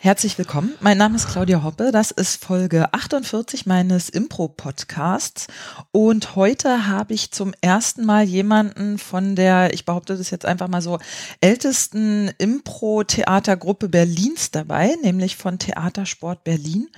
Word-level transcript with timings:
Herzlich 0.00 0.38
willkommen. 0.38 0.74
Mein 0.78 0.96
Name 0.96 1.16
ist 1.16 1.28
Claudia 1.28 1.64
Hoppe. 1.64 1.90
Das 1.90 2.12
ist 2.12 2.44
Folge 2.44 2.94
48 2.94 3.66
meines 3.66 4.08
Impro-Podcasts. 4.08 5.48
Und 5.90 6.36
heute 6.36 6.86
habe 6.86 7.14
ich 7.14 7.32
zum 7.32 7.52
ersten 7.62 8.06
Mal 8.06 8.22
jemanden 8.22 8.98
von 8.98 9.34
der, 9.34 9.74
ich 9.74 9.84
behaupte 9.84 10.16
das 10.16 10.30
jetzt 10.30 10.46
einfach 10.46 10.68
mal 10.68 10.82
so, 10.82 11.00
ältesten 11.40 12.30
Impro-Theatergruppe 12.38 13.88
Berlins 13.88 14.52
dabei, 14.52 14.94
nämlich 15.02 15.36
von 15.36 15.58
Theatersport 15.58 16.44
Berlin. 16.44 16.88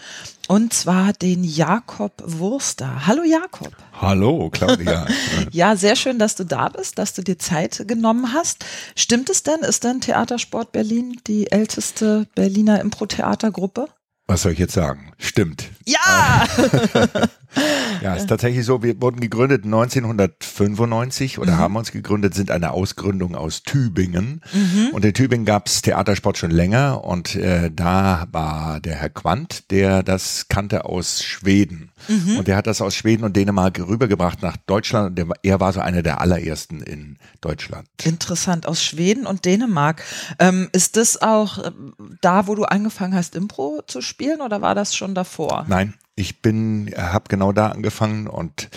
Und 0.50 0.72
zwar 0.72 1.12
den 1.12 1.45
Jakob 1.45 2.12
Wurster. 2.27 3.06
Hallo 3.06 3.22
Jakob. 3.22 3.72
Hallo 3.92 4.50
Claudia. 4.50 5.06
ja, 5.52 5.76
sehr 5.76 5.95
schön, 5.95 6.18
dass 6.18 6.34
du 6.34 6.42
da 6.42 6.70
bist, 6.70 6.98
dass 6.98 7.14
du 7.14 7.23
dir 7.23 7.38
Zeit 7.38 7.84
genommen 7.86 8.32
hast. 8.32 8.64
Stimmt 8.96 9.30
es 9.30 9.45
denn? 9.45 9.60
Ist 9.60 9.84
denn 9.84 10.00
Theatersport 10.00 10.73
Berlin 10.73 11.20
die 11.28 11.52
älteste 11.52 12.26
Berliner 12.34 12.80
Impro-Theatergruppe? 12.80 13.90
Was 14.26 14.42
soll 14.42 14.50
ich 14.50 14.59
jetzt 14.59 14.74
sagen? 14.74 15.12
Stimmt. 15.18 15.68
Ja! 15.86 16.48
ja, 18.02 18.14
ist 18.14 18.28
tatsächlich 18.28 18.64
so. 18.64 18.82
Wir 18.82 19.00
wurden 19.00 19.20
gegründet 19.20 19.64
1995 19.64 21.38
oder 21.38 21.52
mhm. 21.52 21.59
haben 21.59 21.76
uns 21.76 21.92
gegründet, 21.92 22.34
sind 22.34 22.50
eine 22.50 22.70
Ausgründung 22.70 23.34
aus 23.34 23.62
Tübingen. 23.62 24.42
Mhm. 24.52 24.88
Und 24.92 25.04
in 25.04 25.12
Tübingen 25.12 25.45
gab 25.45 25.66
es 25.66 25.82
Theatersport 25.82 26.38
schon 26.38 26.50
länger 26.50 27.04
und 27.04 27.34
äh, 27.34 27.70
da 27.74 28.26
war 28.30 28.80
der 28.80 28.96
Herr 28.96 29.10
Quandt, 29.10 29.70
der 29.70 30.02
das 30.02 30.46
kannte 30.48 30.84
aus 30.84 31.23
Schweden. 31.23 31.90
Mhm. 32.09 32.38
Und 32.38 32.48
der 32.48 32.57
hat 32.57 32.66
das 32.66 32.80
aus 32.80 32.95
Schweden 32.95 33.24
und 33.24 33.37
Dänemark 33.37 33.79
rübergebracht 33.79 34.42
nach 34.42 34.57
Deutschland. 34.57 35.10
Und 35.10 35.16
der, 35.16 35.26
er 35.42 35.60
war 35.60 35.73
so 35.73 35.80
einer 35.80 36.02
der 36.02 36.20
allerersten 36.20 36.80
in 36.80 37.18
Deutschland. 37.40 37.87
Interessant, 38.02 38.66
aus 38.66 38.82
Schweden 38.82 39.26
und 39.26 39.45
Dänemark. 39.45 40.02
Ähm, 40.38 40.68
ist 40.73 40.96
das 40.96 41.20
auch 41.20 41.59
äh, 41.59 41.70
da, 42.20 42.46
wo 42.46 42.54
du 42.54 42.64
angefangen 42.64 43.14
hast, 43.14 43.35
Impro 43.35 43.82
zu 43.87 44.01
spielen? 44.01 44.20
spielen 44.20 44.40
oder 44.40 44.60
war 44.60 44.74
das 44.74 44.95
schon 44.95 45.14
davor? 45.14 45.64
Nein, 45.68 45.95
ich 46.15 46.43
bin, 46.43 46.93
habe 46.97 47.25
genau 47.29 47.53
da 47.53 47.69
angefangen 47.69 48.27
und 48.27 48.69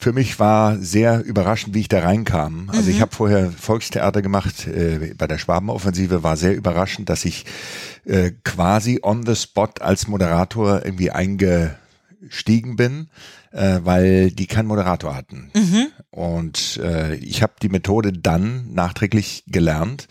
für 0.00 0.12
mich 0.12 0.38
war 0.38 0.78
sehr 0.78 1.24
überraschend, 1.24 1.74
wie 1.74 1.80
ich 1.80 1.88
da 1.88 2.00
reinkam. 2.00 2.70
Also 2.70 2.84
mhm. 2.84 2.90
ich 2.90 3.00
habe 3.00 3.14
vorher 3.14 3.50
Volkstheater 3.50 4.22
gemacht 4.22 4.66
äh, 4.68 5.12
bei 5.18 5.26
der 5.26 5.38
Schwabenoffensive, 5.38 6.22
war 6.22 6.36
sehr 6.36 6.54
überraschend, 6.54 7.08
dass 7.08 7.24
ich 7.24 7.44
äh, 8.04 8.30
quasi 8.44 9.00
on 9.02 9.26
the 9.26 9.34
spot 9.34 9.80
als 9.80 10.06
Moderator 10.06 10.84
irgendwie 10.84 11.10
eingestiegen 11.10 12.76
bin, 12.76 13.08
äh, 13.50 13.80
weil 13.82 14.30
die 14.30 14.46
keinen 14.46 14.68
Moderator 14.68 15.16
hatten. 15.16 15.50
Mhm. 15.54 15.88
Und 16.10 16.78
äh, 16.80 17.16
ich 17.16 17.42
habe 17.42 17.54
die 17.60 17.68
Methode 17.68 18.12
dann 18.12 18.72
nachträglich 18.72 19.42
gelernt 19.48 20.06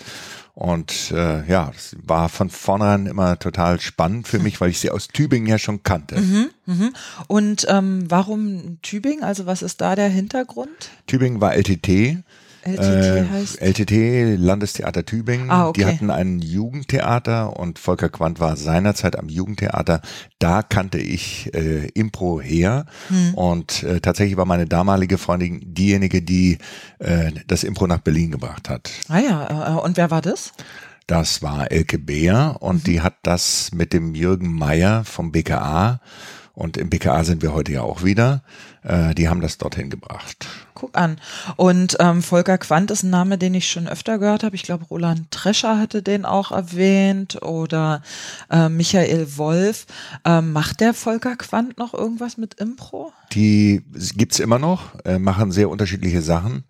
und 0.57 1.11
äh, 1.11 1.47
ja, 1.47 1.69
das 1.71 1.95
war 2.01 2.29
von 2.29 2.49
vornherein 2.49 3.05
immer 3.05 3.37
total 3.37 3.79
spannend 3.79 4.27
für 4.27 4.39
mich, 4.39 4.59
weil 4.59 4.71
ich 4.71 4.79
sie 4.79 4.89
aus 4.89 5.07
Tübingen 5.07 5.47
ja 5.47 5.59
schon 5.59 5.83
kannte. 5.83 6.19
Mhm, 6.19 6.49
mh. 6.65 6.89
Und 7.27 7.67
ähm, 7.69 8.05
warum 8.09 8.81
Tübingen? 8.81 9.23
Also 9.23 9.45
was 9.45 9.61
ist 9.61 9.81
da 9.81 9.95
der 9.95 10.09
Hintergrund? 10.09 10.89
Tübingen 11.05 11.41
war 11.41 11.53
LTT 11.53 12.23
LTT 12.63 12.81
äh, 12.81 13.25
heißt? 13.29 13.61
LTT, 13.61 14.39
Landestheater 14.39 15.05
Tübingen. 15.05 15.49
Ah, 15.49 15.67
okay. 15.67 15.81
Die 15.81 15.85
hatten 15.85 16.09
ein 16.09 16.39
Jugendtheater 16.39 17.57
und 17.57 17.79
Volker 17.79 18.09
Quandt 18.09 18.39
war 18.39 18.57
seinerzeit 18.57 19.17
am 19.17 19.29
Jugendtheater. 19.29 20.01
Da 20.39 20.63
kannte 20.63 20.97
ich 20.97 21.53
äh, 21.53 21.87
Impro 21.89 22.41
her 22.41 22.85
hm. 23.07 23.33
und 23.35 23.83
äh, 23.83 23.99
tatsächlich 23.99 24.37
war 24.37 24.45
meine 24.45 24.65
damalige 24.67 25.17
Freundin 25.17 25.61
diejenige, 25.63 26.21
die 26.21 26.57
äh, 26.99 27.31
das 27.47 27.63
Impro 27.63 27.87
nach 27.87 27.99
Berlin 27.99 28.31
gebracht 28.31 28.69
hat. 28.69 28.89
Ah 29.07 29.19
ja, 29.19 29.77
äh, 29.77 29.79
und 29.81 29.97
wer 29.97 30.11
war 30.11 30.21
das? 30.21 30.51
Das 31.07 31.41
war 31.41 31.71
Elke 31.71 31.97
Beer 31.97 32.57
und 32.59 32.79
mhm. 32.79 32.83
die 32.83 33.01
hat 33.01 33.15
das 33.23 33.71
mit 33.73 33.93
dem 33.93 34.13
Jürgen 34.13 34.51
Meyer 34.51 35.05
vom 35.05 35.31
BKA 35.31 36.01
und 36.53 36.75
im 36.75 36.89
BKA 36.89 37.23
sind 37.23 37.41
wir 37.41 37.53
heute 37.53 37.71
ja 37.71 37.81
auch 37.83 38.03
wieder. 38.03 38.41
Äh, 38.87 39.13
die 39.15 39.27
haben 39.27 39.41
das 39.41 39.57
dorthin 39.57 39.89
gebracht. 39.89 40.47
Guck 40.73 40.97
an. 40.97 41.19
Und 41.57 41.97
ähm, 41.99 42.23
Volker 42.23 42.57
Quandt 42.57 42.89
ist 42.89 43.03
ein 43.03 43.09
Name, 43.09 43.37
den 43.37 43.53
ich 43.53 43.69
schon 43.69 43.87
öfter 43.87 44.17
gehört 44.17 44.43
habe. 44.43 44.55
Ich 44.55 44.63
glaube, 44.63 44.85
Roland 44.85 45.29
Trescher 45.29 45.77
hatte 45.77 46.01
den 46.01 46.23
auch 46.23 46.51
erwähnt 46.51 47.41
oder 47.41 48.01
äh, 48.49 48.69
Michael 48.69 49.37
Wolf. 49.37 49.87
Ähm, 50.23 50.53
macht 50.53 50.79
der 50.79 50.93
Volker 50.93 51.35
Quandt 51.35 51.77
noch 51.77 51.93
irgendwas 51.93 52.37
mit 52.37 52.53
Impro? 52.55 53.11
Die 53.33 53.83
gibt's 54.15 54.39
immer 54.39 54.59
noch, 54.59 54.95
äh, 55.03 55.19
machen 55.19 55.51
sehr 55.51 55.69
unterschiedliche 55.69 56.21
Sachen 56.21 56.63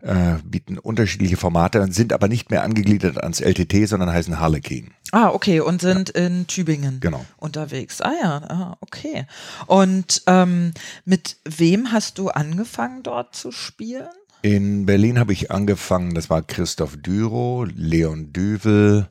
äh, 0.00 0.36
bieten 0.44 0.78
unterschiedliche 0.78 1.36
Formate 1.36 1.90
sind 1.92 2.12
aber 2.12 2.28
nicht 2.28 2.50
mehr 2.50 2.62
angegliedert 2.62 3.22
ans 3.22 3.40
LTT, 3.40 3.88
sondern 3.88 4.12
heißen 4.12 4.38
Harlequin. 4.38 4.92
Ah, 5.10 5.30
okay, 5.30 5.60
und 5.60 5.80
sind 5.80 6.12
ja. 6.14 6.26
in 6.26 6.46
Tübingen 6.46 7.00
genau. 7.00 7.24
unterwegs. 7.36 8.00
Ah 8.00 8.12
ja, 8.20 8.36
ah, 8.48 8.76
okay. 8.80 9.26
Und 9.66 10.22
ähm, 10.26 10.72
mit 11.04 11.38
wem 11.44 11.92
hast 11.92 12.18
du 12.18 12.28
angefangen 12.28 13.02
dort 13.02 13.34
zu 13.34 13.50
spielen? 13.50 14.08
In 14.42 14.86
Berlin 14.86 15.18
habe 15.18 15.32
ich 15.32 15.50
angefangen, 15.50 16.14
das 16.14 16.30
war 16.30 16.42
Christoph 16.42 16.96
Dürow, 16.96 17.66
Leon 17.74 18.32
Düvel, 18.32 19.08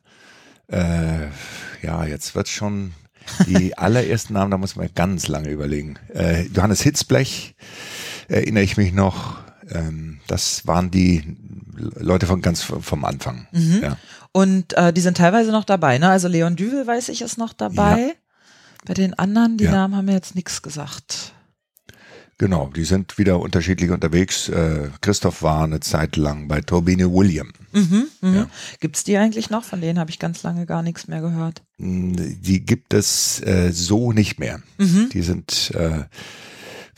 äh, 0.68 1.26
ja, 1.82 2.04
jetzt 2.04 2.34
wird's 2.34 2.50
schon 2.50 2.94
die 3.46 3.76
allerersten 3.78 4.34
Namen, 4.34 4.50
da 4.50 4.58
muss 4.58 4.76
man 4.76 4.88
ganz 4.94 5.28
lange 5.28 5.50
überlegen. 5.50 5.98
Äh, 6.14 6.44
Johannes 6.46 6.80
Hitzblech, 6.80 7.54
erinnere 8.28 8.64
ich 8.64 8.78
mich 8.78 8.92
noch, 8.92 9.38
ähm, 9.70 10.20
das 10.26 10.66
waren 10.66 10.90
die 10.90 11.36
Leute 11.76 12.26
von 12.26 12.42
ganz 12.42 12.62
vom 12.62 13.04
Anfang. 13.04 13.46
Mhm. 13.52 13.80
Ja. 13.82 13.96
Und 14.32 14.74
äh, 14.74 14.92
die 14.92 15.00
sind 15.00 15.16
teilweise 15.16 15.50
noch 15.50 15.64
dabei, 15.64 15.98
ne? 15.98 16.08
Also 16.08 16.28
Leon 16.28 16.56
Düvel, 16.56 16.86
weiß 16.86 17.08
ich, 17.08 17.22
ist 17.22 17.38
noch 17.38 17.52
dabei. 17.52 17.98
Ja. 18.00 18.12
Bei 18.86 18.94
den 18.94 19.14
anderen, 19.14 19.56
die 19.56 19.64
ja. 19.64 19.72
Namen 19.72 19.96
haben 19.96 20.04
mir 20.04 20.12
jetzt 20.12 20.34
nichts 20.34 20.62
gesagt. 20.62 21.32
Genau, 22.40 22.70
die 22.74 22.84
sind 22.84 23.18
wieder 23.18 23.40
unterschiedlich 23.40 23.90
unterwegs. 23.90 24.48
Äh, 24.48 24.90
Christoph 25.00 25.42
war 25.42 25.64
eine 25.64 25.80
Zeit 25.80 26.14
lang 26.14 26.46
bei 26.46 26.60
Turbine 26.60 27.12
William. 27.12 27.52
Mhm, 27.72 28.06
mh. 28.20 28.36
ja. 28.36 28.46
Gibt 28.78 28.96
es 28.96 29.02
die 29.02 29.16
eigentlich 29.16 29.50
noch? 29.50 29.64
Von 29.64 29.80
denen 29.80 29.98
habe 29.98 30.10
ich 30.10 30.20
ganz 30.20 30.44
lange 30.44 30.64
gar 30.64 30.84
nichts 30.84 31.08
mehr 31.08 31.20
gehört. 31.20 31.62
Die 31.78 32.64
gibt 32.64 32.94
es 32.94 33.40
äh, 33.42 33.72
so 33.72 34.12
nicht 34.12 34.38
mehr. 34.38 34.60
Mhm. 34.78 35.08
Die 35.12 35.22
sind 35.22 35.72
äh, 35.74 36.04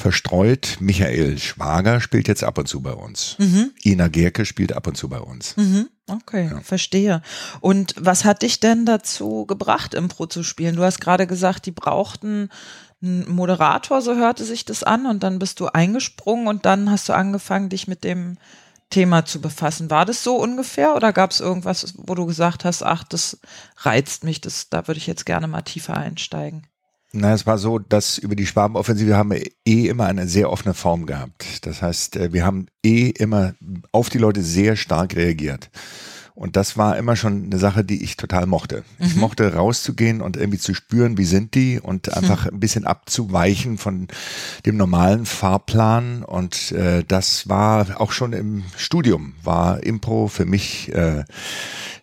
verstreut. 0.01 0.79
Michael 0.81 1.39
Schwager 1.39 2.01
spielt 2.01 2.29
jetzt 2.29 2.45
ab 2.45 2.59
und 2.59 2.67
zu 2.67 2.81
bei 2.81 2.93
uns. 2.93 3.37
Mhm. 3.39 3.73
Ina 3.85 4.09
Gerke 4.09 4.45
spielt 4.45 4.73
ab 4.73 4.87
und 4.87 4.97
zu 4.97 5.09
bei 5.09 5.21
uns. 5.21 5.57
Mhm. 5.57 5.89
Okay, 6.09 6.49
ja. 6.51 6.61
verstehe. 6.61 7.23
Und 7.61 7.95
was 7.99 8.25
hat 8.25 8.43
dich 8.43 8.59
denn 8.61 8.85
dazu 8.85 9.47
gebracht, 9.47 9.95
Impro 9.95 10.27
zu 10.27 10.43
spielen? 10.43 10.77
Du 10.77 10.83
hast 10.83 11.01
gerade 11.01 11.27
gesagt, 11.27 11.67
die 11.67 11.71
brauchten 11.71 12.49
einen 13.03 13.31
Moderator, 13.31 14.03
so 14.03 14.17
hörte 14.17 14.45
sich 14.45 14.65
das 14.65 14.83
an, 14.83 15.07
und 15.07 15.23
dann 15.23 15.39
bist 15.39 15.61
du 15.61 15.67
eingesprungen 15.69 16.49
und 16.49 16.67
dann 16.67 16.91
hast 16.91 17.09
du 17.09 17.13
angefangen, 17.13 17.69
dich 17.69 17.89
mit 17.89 18.05
dem 18.05 18.37
Thema 18.91 19.25
zu 19.25 19.41
befassen. 19.41 19.89
War 19.89 20.05
das 20.05 20.25
so 20.25 20.37
ungefähr 20.37 20.97
oder 20.97 21.13
gab 21.13 21.31
es 21.31 21.41
irgendwas, 21.41 21.95
wo 21.97 22.15
du 22.15 22.27
gesagt 22.27 22.65
hast, 22.65 22.83
ach, 22.83 23.05
das 23.05 23.39
reizt 23.79 24.25
mich, 24.25 24.41
das, 24.41 24.69
da 24.69 24.87
würde 24.89 24.99
ich 24.99 25.07
jetzt 25.07 25.27
gerne 25.27 25.47
mal 25.47 25.63
tiefer 25.63 25.97
einsteigen? 25.97 26.67
Na, 27.13 27.33
es 27.33 27.45
war 27.45 27.59
so, 27.59 27.79
dass 27.81 28.19
über 28.19 28.37
die 28.37 28.47
Schwabenoffensive 28.47 29.17
haben 29.17 29.33
wir 29.33 29.43
eh 29.67 29.89
immer 29.89 30.07
eine 30.07 30.29
sehr 30.29 30.51
offene 30.51 30.75
Form 30.75 31.07
gehabt. 31.07 31.67
Das 31.67 31.83
heißt, 31.83 32.17
äh, 32.17 32.33
wir 32.33 32.45
haben 32.45 32.67
eh 32.85 33.09
immer 33.09 33.55
auf 33.91 34.11
die 34.11 34.19
Leute 34.19 34.43
sehr 34.43 34.77
stark 34.77 35.17
reagiert. 35.17 35.71
Und 36.41 36.57
das 36.57 36.79
war 36.79 36.97
immer 36.97 37.17
schon 37.17 37.45
eine 37.45 37.59
Sache, 37.59 37.85
die 37.85 38.03
ich 38.03 38.17
total 38.17 38.47
mochte. 38.47 38.85
Mhm. 38.99 39.07
Ich 39.07 39.17
mochte 39.17 39.53
rauszugehen 39.53 40.23
und 40.23 40.37
irgendwie 40.39 40.59
zu 40.59 40.73
spüren, 40.73 41.19
wie 41.19 41.27
sind 41.27 41.55
die 41.55 41.81
und 41.81 42.07
mhm. 42.07 42.15
einfach 42.15 42.47
ein 42.47 42.61
bisschen 42.61 42.87
abzuweichen 42.87 43.77
von 43.77 44.09
dem 44.65 44.77
normalen 44.77 45.27
Fahrplan. 45.27 46.23
Und 46.23 46.73
äh, 46.73 47.05
das 47.07 47.49
war 47.49 48.01
auch 48.01 48.13
schon 48.13 48.33
im 48.33 48.63
Studium, 48.77 49.35
war 49.43 49.83
Impro 49.83 50.29
für 50.29 50.47
mich 50.47 50.95
äh, 50.95 51.25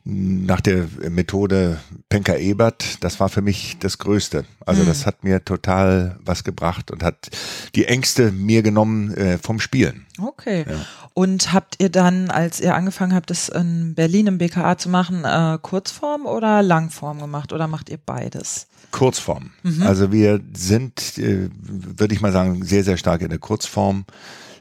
nach 0.10 0.62
der 0.62 0.88
Methode 1.10 1.80
Penker 2.08 2.38
Ebert, 2.38 3.04
das 3.04 3.20
war 3.20 3.28
für 3.28 3.42
mich 3.42 3.78
das 3.80 3.98
Größte. 3.98 4.46
Also 4.66 4.84
mhm. 4.84 4.88
das 4.88 5.06
hat 5.06 5.26
mir 5.26 5.44
total 5.44 6.18
was 6.24 6.46
gebracht 6.46 6.92
und 6.92 7.04
hat 7.04 7.30
die 7.76 7.86
Ängste 7.86 8.32
mir 8.32 8.64
genommen 8.64 9.14
äh, 9.16 9.38
vom 9.38 9.60
Spielen. 9.60 10.06
Okay. 10.18 10.66
Ja. 10.68 10.86
Und 11.14 11.52
habt 11.52 11.76
ihr 11.80 11.90
dann, 11.90 12.32
als 12.32 12.62
ihr 12.62 12.74
angefangen 12.74 13.14
habt, 13.14 13.30
das 13.30 13.50
in 13.50 13.96
Berlin 13.96 14.28
im 14.28 14.38
BKA 14.38 14.78
zu 14.78 14.88
machen, 14.88 15.26
äh, 15.26 15.58
Kurzform 15.62 16.26
oder 16.26 16.64
Langform 16.64 17.20
gemacht 17.20 17.52
oder 17.52 17.68
macht 17.68 17.90
ihr 17.90 18.00
beides? 18.04 18.68
Kurzform. 18.92 19.52
Mhm. 19.64 19.84
Also 19.84 20.14
wir 20.14 20.40
sind, 20.54 21.18
äh, 21.18 21.50
würde 21.60 22.14
ich 22.14 22.22
mal 22.22 22.32
sagen, 22.32 22.64
sehr, 22.64 22.86
sehr 22.86 22.98
stark 22.98 23.22
in 23.22 23.30
der 23.30 23.40
Kurzform 23.40 24.06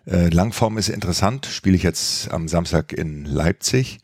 Äh, 0.09 0.29
Langform 0.29 0.79
ist 0.79 0.89
interessant, 0.89 1.47
spiele 1.47 1.75
ich 1.75 1.83
jetzt 1.83 2.31
am 2.31 2.47
Samstag 2.47 2.93
in 2.93 3.25
Leipzig. 3.25 3.99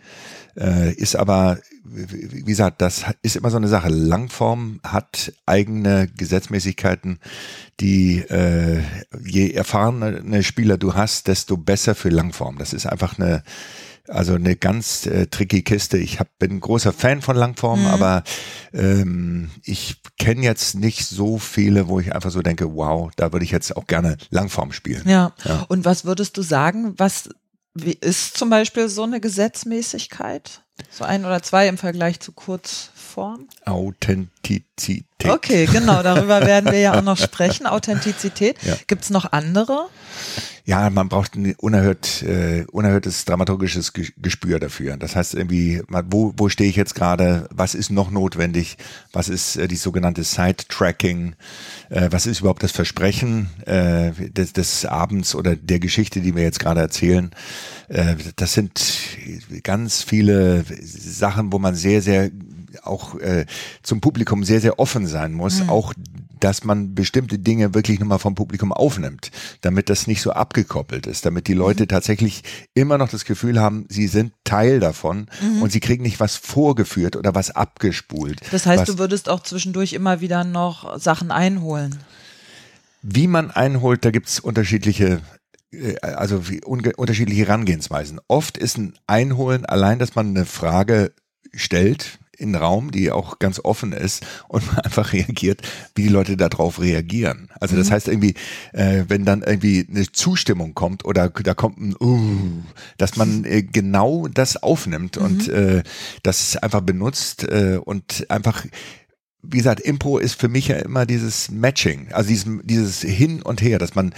Äh, 0.56 0.92
ist 0.94 1.16
aber, 1.16 1.58
wie 1.84 2.42
gesagt, 2.42 2.82
das 2.82 3.04
ist 3.22 3.36
immer 3.36 3.50
so 3.50 3.56
eine 3.56 3.68
Sache. 3.68 3.88
Langform 3.88 4.80
hat 4.82 5.32
eigene 5.46 6.08
Gesetzmäßigkeiten, 6.08 7.18
die 7.80 8.18
äh, 8.18 8.82
je 9.24 9.50
erfahrener 9.50 10.42
Spieler 10.42 10.78
du 10.78 10.94
hast, 10.94 11.28
desto 11.28 11.56
besser 11.56 11.94
für 11.94 12.10
Langform. 12.10 12.58
Das 12.58 12.72
ist 12.72 12.86
einfach 12.86 13.18
eine 13.18 13.42
also 14.08 14.34
eine 14.34 14.56
ganz 14.56 15.06
äh, 15.06 15.26
tricky 15.26 15.62
Kiste. 15.62 15.96
Ich 15.96 16.18
hab, 16.18 16.38
bin 16.38 16.52
ein 16.52 16.60
großer 16.60 16.92
Fan 16.92 17.22
von 17.22 17.36
Langform, 17.36 17.80
mhm. 17.80 17.86
aber 17.86 18.24
ähm, 18.72 19.50
ich 19.62 20.02
kenne 20.18 20.42
jetzt 20.42 20.74
nicht 20.74 21.06
so 21.06 21.38
viele, 21.38 21.88
wo 21.88 22.00
ich 22.00 22.14
einfach 22.14 22.30
so 22.30 22.42
denke, 22.42 22.74
wow, 22.74 23.10
da 23.16 23.32
würde 23.32 23.44
ich 23.44 23.52
jetzt 23.52 23.76
auch 23.76 23.86
gerne 23.86 24.16
Langform 24.30 24.72
spielen. 24.72 25.08
Ja. 25.08 25.32
ja. 25.44 25.64
Und 25.68 25.84
was 25.84 26.04
würdest 26.04 26.36
du 26.36 26.42
sagen, 26.42 26.94
was 26.96 27.30
wie 27.74 27.92
ist 27.92 28.36
zum 28.36 28.50
Beispiel 28.50 28.88
so 28.88 29.02
eine 29.04 29.20
Gesetzmäßigkeit? 29.20 30.62
So 30.90 31.04
ein 31.04 31.24
oder 31.24 31.42
zwei 31.42 31.68
im 31.68 31.78
Vergleich 31.78 32.20
zu 32.20 32.32
Kurzform? 32.32 33.48
Authentizität. 33.64 35.04
Okay, 35.26 35.66
genau, 35.66 36.02
darüber 36.02 36.44
werden 36.44 36.70
wir 36.70 36.78
ja 36.78 36.98
auch 36.98 37.02
noch 37.02 37.18
sprechen. 37.22 37.66
Authentizität. 37.66 38.56
Ja. 38.62 38.76
Gibt 38.86 39.04
es 39.04 39.10
noch 39.10 39.32
andere? 39.32 39.88
Ja, 40.64 40.90
man 40.90 41.08
braucht 41.08 41.34
ein 41.34 41.54
unerhört, 41.56 42.22
äh, 42.22 42.64
unerhörtes 42.70 43.24
dramaturgisches 43.24 43.92
Gespür 43.92 44.60
dafür. 44.60 44.96
Das 44.96 45.16
heißt 45.16 45.34
irgendwie, 45.34 45.82
wo, 45.88 46.32
wo 46.36 46.48
stehe 46.48 46.70
ich 46.70 46.76
jetzt 46.76 46.94
gerade? 46.94 47.48
Was 47.52 47.74
ist 47.74 47.90
noch 47.90 48.12
notwendig? 48.12 48.78
Was 49.12 49.28
ist 49.28 49.56
äh, 49.56 49.66
die 49.66 49.76
sogenannte 49.76 50.22
Side-Tracking? 50.22 51.34
Äh, 51.90 52.08
was 52.12 52.26
ist 52.26 52.40
überhaupt 52.40 52.62
das 52.62 52.70
Versprechen 52.70 53.50
äh, 53.66 54.12
des, 54.30 54.52
des 54.52 54.84
Abends 54.86 55.34
oder 55.34 55.56
der 55.56 55.80
Geschichte, 55.80 56.20
die 56.20 56.36
wir 56.36 56.44
jetzt 56.44 56.60
gerade 56.60 56.80
erzählen? 56.80 57.32
Äh, 57.88 58.14
das 58.36 58.52
sind 58.52 58.80
ganz 59.64 60.02
viele 60.04 60.64
Sachen, 60.80 61.52
wo 61.52 61.58
man 61.58 61.74
sehr, 61.74 62.02
sehr 62.02 62.30
auch 62.84 63.18
äh, 63.18 63.46
zum 63.82 64.00
Publikum 64.00 64.44
sehr, 64.44 64.60
sehr 64.60 64.78
offen 64.78 65.06
sein 65.06 65.32
muss, 65.32 65.62
mhm. 65.62 65.70
auch 65.70 65.92
dass 66.42 66.64
man 66.64 66.94
bestimmte 66.94 67.38
Dinge 67.38 67.74
wirklich 67.74 68.00
nochmal 68.00 68.18
vom 68.18 68.34
Publikum 68.34 68.72
aufnimmt, 68.72 69.30
damit 69.60 69.88
das 69.88 70.06
nicht 70.06 70.22
so 70.22 70.32
abgekoppelt 70.32 71.06
ist, 71.06 71.24
damit 71.24 71.46
die 71.46 71.54
Leute 71.54 71.84
mhm. 71.84 71.88
tatsächlich 71.88 72.42
immer 72.74 72.98
noch 72.98 73.08
das 73.08 73.24
Gefühl 73.24 73.60
haben, 73.60 73.86
sie 73.88 74.08
sind 74.08 74.32
Teil 74.44 74.80
davon 74.80 75.26
mhm. 75.40 75.62
und 75.62 75.70
sie 75.70 75.80
kriegen 75.80 76.02
nicht 76.02 76.20
was 76.20 76.36
vorgeführt 76.36 77.16
oder 77.16 77.34
was 77.34 77.50
abgespult. 77.52 78.40
Das 78.50 78.66
heißt, 78.66 78.88
du 78.88 78.98
würdest 78.98 79.28
auch 79.28 79.42
zwischendurch 79.42 79.92
immer 79.92 80.20
wieder 80.20 80.42
noch 80.42 80.98
Sachen 80.98 81.30
einholen. 81.30 81.98
Wie 83.02 83.28
man 83.28 83.50
einholt, 83.50 84.04
da 84.04 84.10
gibt's 84.10 84.40
unterschiedliche 84.40 85.20
äh, 85.70 85.96
also 86.00 86.42
unterschiedliche 86.64 87.46
Herangehensweisen. 87.46 88.20
Oft 88.26 88.58
ist 88.58 88.78
ein 88.78 88.94
Einholen 89.06 89.64
allein, 89.64 89.98
dass 89.98 90.14
man 90.14 90.28
eine 90.28 90.44
Frage 90.44 91.12
stellt, 91.54 92.18
in 92.42 92.52
den 92.52 92.62
Raum, 92.62 92.90
die 92.90 93.10
auch 93.10 93.38
ganz 93.38 93.60
offen 93.62 93.92
ist 93.92 94.24
und 94.48 94.66
man 94.74 94.78
einfach 94.80 95.12
reagiert, 95.12 95.62
wie 95.94 96.02
die 96.02 96.08
Leute 96.08 96.36
darauf 96.36 96.80
reagieren. 96.80 97.48
Also 97.60 97.76
das 97.76 97.88
mhm. 97.88 97.92
heißt 97.92 98.08
irgendwie, 98.08 98.34
äh, 98.72 99.04
wenn 99.08 99.24
dann 99.24 99.42
irgendwie 99.42 99.86
eine 99.88 100.10
Zustimmung 100.10 100.74
kommt 100.74 101.04
oder 101.04 101.28
da 101.28 101.54
kommt 101.54 101.78
ein 101.78 101.94
uh, 102.00 102.62
dass 102.98 103.16
man 103.16 103.44
äh, 103.44 103.62
genau 103.62 104.28
das 104.28 104.62
aufnimmt 104.62 105.16
mhm. 105.16 105.24
und 105.24 105.48
äh, 105.48 105.82
das 106.22 106.56
einfach 106.56 106.80
benutzt 106.80 107.44
äh, 107.44 107.78
und 107.82 108.26
einfach 108.28 108.64
wie 109.42 109.56
gesagt, 109.56 109.80
Impro 109.80 110.18
ist 110.18 110.40
für 110.40 110.48
mich 110.48 110.68
ja 110.68 110.76
immer 110.76 111.04
dieses 111.04 111.50
Matching, 111.50 112.12
also 112.12 112.28
dieses, 112.28 112.46
dieses 112.62 113.02
Hin 113.02 113.42
und 113.42 113.60
Her, 113.60 113.80
dass 113.80 113.96
man 113.96 114.14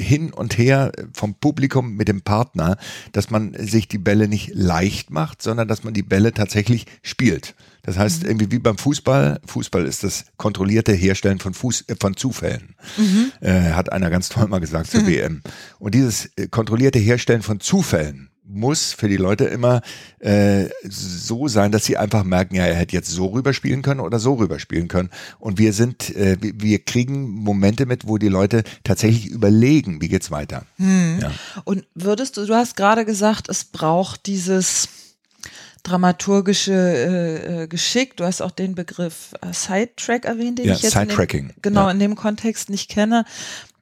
hin 0.00 0.32
und 0.32 0.58
her 0.58 0.92
vom 1.12 1.34
Publikum 1.34 1.94
mit 1.94 2.08
dem 2.08 2.22
Partner, 2.22 2.76
dass 3.12 3.30
man 3.30 3.54
sich 3.58 3.88
die 3.88 3.98
Bälle 3.98 4.28
nicht 4.28 4.50
leicht 4.54 5.10
macht, 5.10 5.42
sondern 5.42 5.68
dass 5.68 5.84
man 5.84 5.94
die 5.94 6.02
Bälle 6.02 6.32
tatsächlich 6.32 6.86
spielt. 7.02 7.54
Das 7.82 7.96
heißt, 7.96 8.22
mhm. 8.22 8.28
irgendwie 8.28 8.50
wie 8.50 8.58
beim 8.58 8.76
Fußball, 8.76 9.40
Fußball 9.46 9.86
ist 9.86 10.04
das 10.04 10.26
kontrollierte 10.36 10.92
Herstellen 10.92 11.38
von, 11.38 11.54
Fuß, 11.54 11.84
äh, 11.88 11.96
von 11.98 12.16
Zufällen, 12.16 12.74
mhm. 12.96 13.32
äh, 13.40 13.72
hat 13.72 13.92
einer 13.92 14.10
ganz 14.10 14.28
toll 14.28 14.46
mal 14.48 14.60
gesagt 14.60 14.90
zur 14.90 15.00
mhm. 15.04 15.06
WM. 15.06 15.42
Und 15.78 15.94
dieses 15.94 16.26
äh, 16.36 16.48
kontrollierte 16.48 16.98
Herstellen 16.98 17.42
von 17.42 17.60
Zufällen, 17.60 18.30
muss 18.48 18.92
für 18.92 19.08
die 19.08 19.16
Leute 19.16 19.44
immer 19.44 19.82
äh, 20.20 20.66
so 20.88 21.48
sein, 21.48 21.70
dass 21.70 21.84
sie 21.84 21.96
einfach 21.96 22.24
merken, 22.24 22.54
ja, 22.54 22.64
er 22.64 22.74
hätte 22.74 22.96
jetzt 22.96 23.10
so 23.10 23.26
rüberspielen 23.26 23.82
können 23.82 24.00
oder 24.00 24.18
so 24.18 24.34
rüberspielen 24.34 24.88
können. 24.88 25.10
Und 25.38 25.58
wir 25.58 25.72
sind, 25.72 26.14
äh, 26.16 26.36
wir 26.40 26.78
kriegen 26.80 27.28
Momente 27.30 27.86
mit, 27.86 28.08
wo 28.08 28.18
die 28.18 28.28
Leute 28.28 28.64
tatsächlich 28.84 29.26
überlegen, 29.26 30.00
wie 30.00 30.08
geht's 30.08 30.30
weiter. 30.30 30.64
Hm. 30.76 31.18
Ja. 31.20 31.30
Und 31.64 31.84
würdest 31.94 32.36
du, 32.36 32.46
du 32.46 32.54
hast 32.54 32.76
gerade 32.76 33.04
gesagt, 33.04 33.48
es 33.48 33.64
braucht 33.64 34.26
dieses 34.26 34.88
dramaturgische 35.82 36.72
äh, 36.72 37.62
äh 37.62 37.68
Geschick. 37.68 38.16
Du 38.16 38.24
hast 38.24 38.40
auch 38.40 38.50
den 38.50 38.74
Begriff 38.74 39.34
äh, 39.40 39.52
Sidetrack 39.52 40.24
erwähnt, 40.24 40.58
den 40.58 40.66
ja, 40.66 40.74
ich 40.74 40.82
jetzt 40.82 40.96
in 40.96 41.08
dem, 41.08 41.52
genau 41.62 41.84
ja. 41.84 41.90
in 41.90 41.98
dem 41.98 42.16
Kontext 42.16 42.70
nicht 42.70 42.90
kenne. 42.90 43.24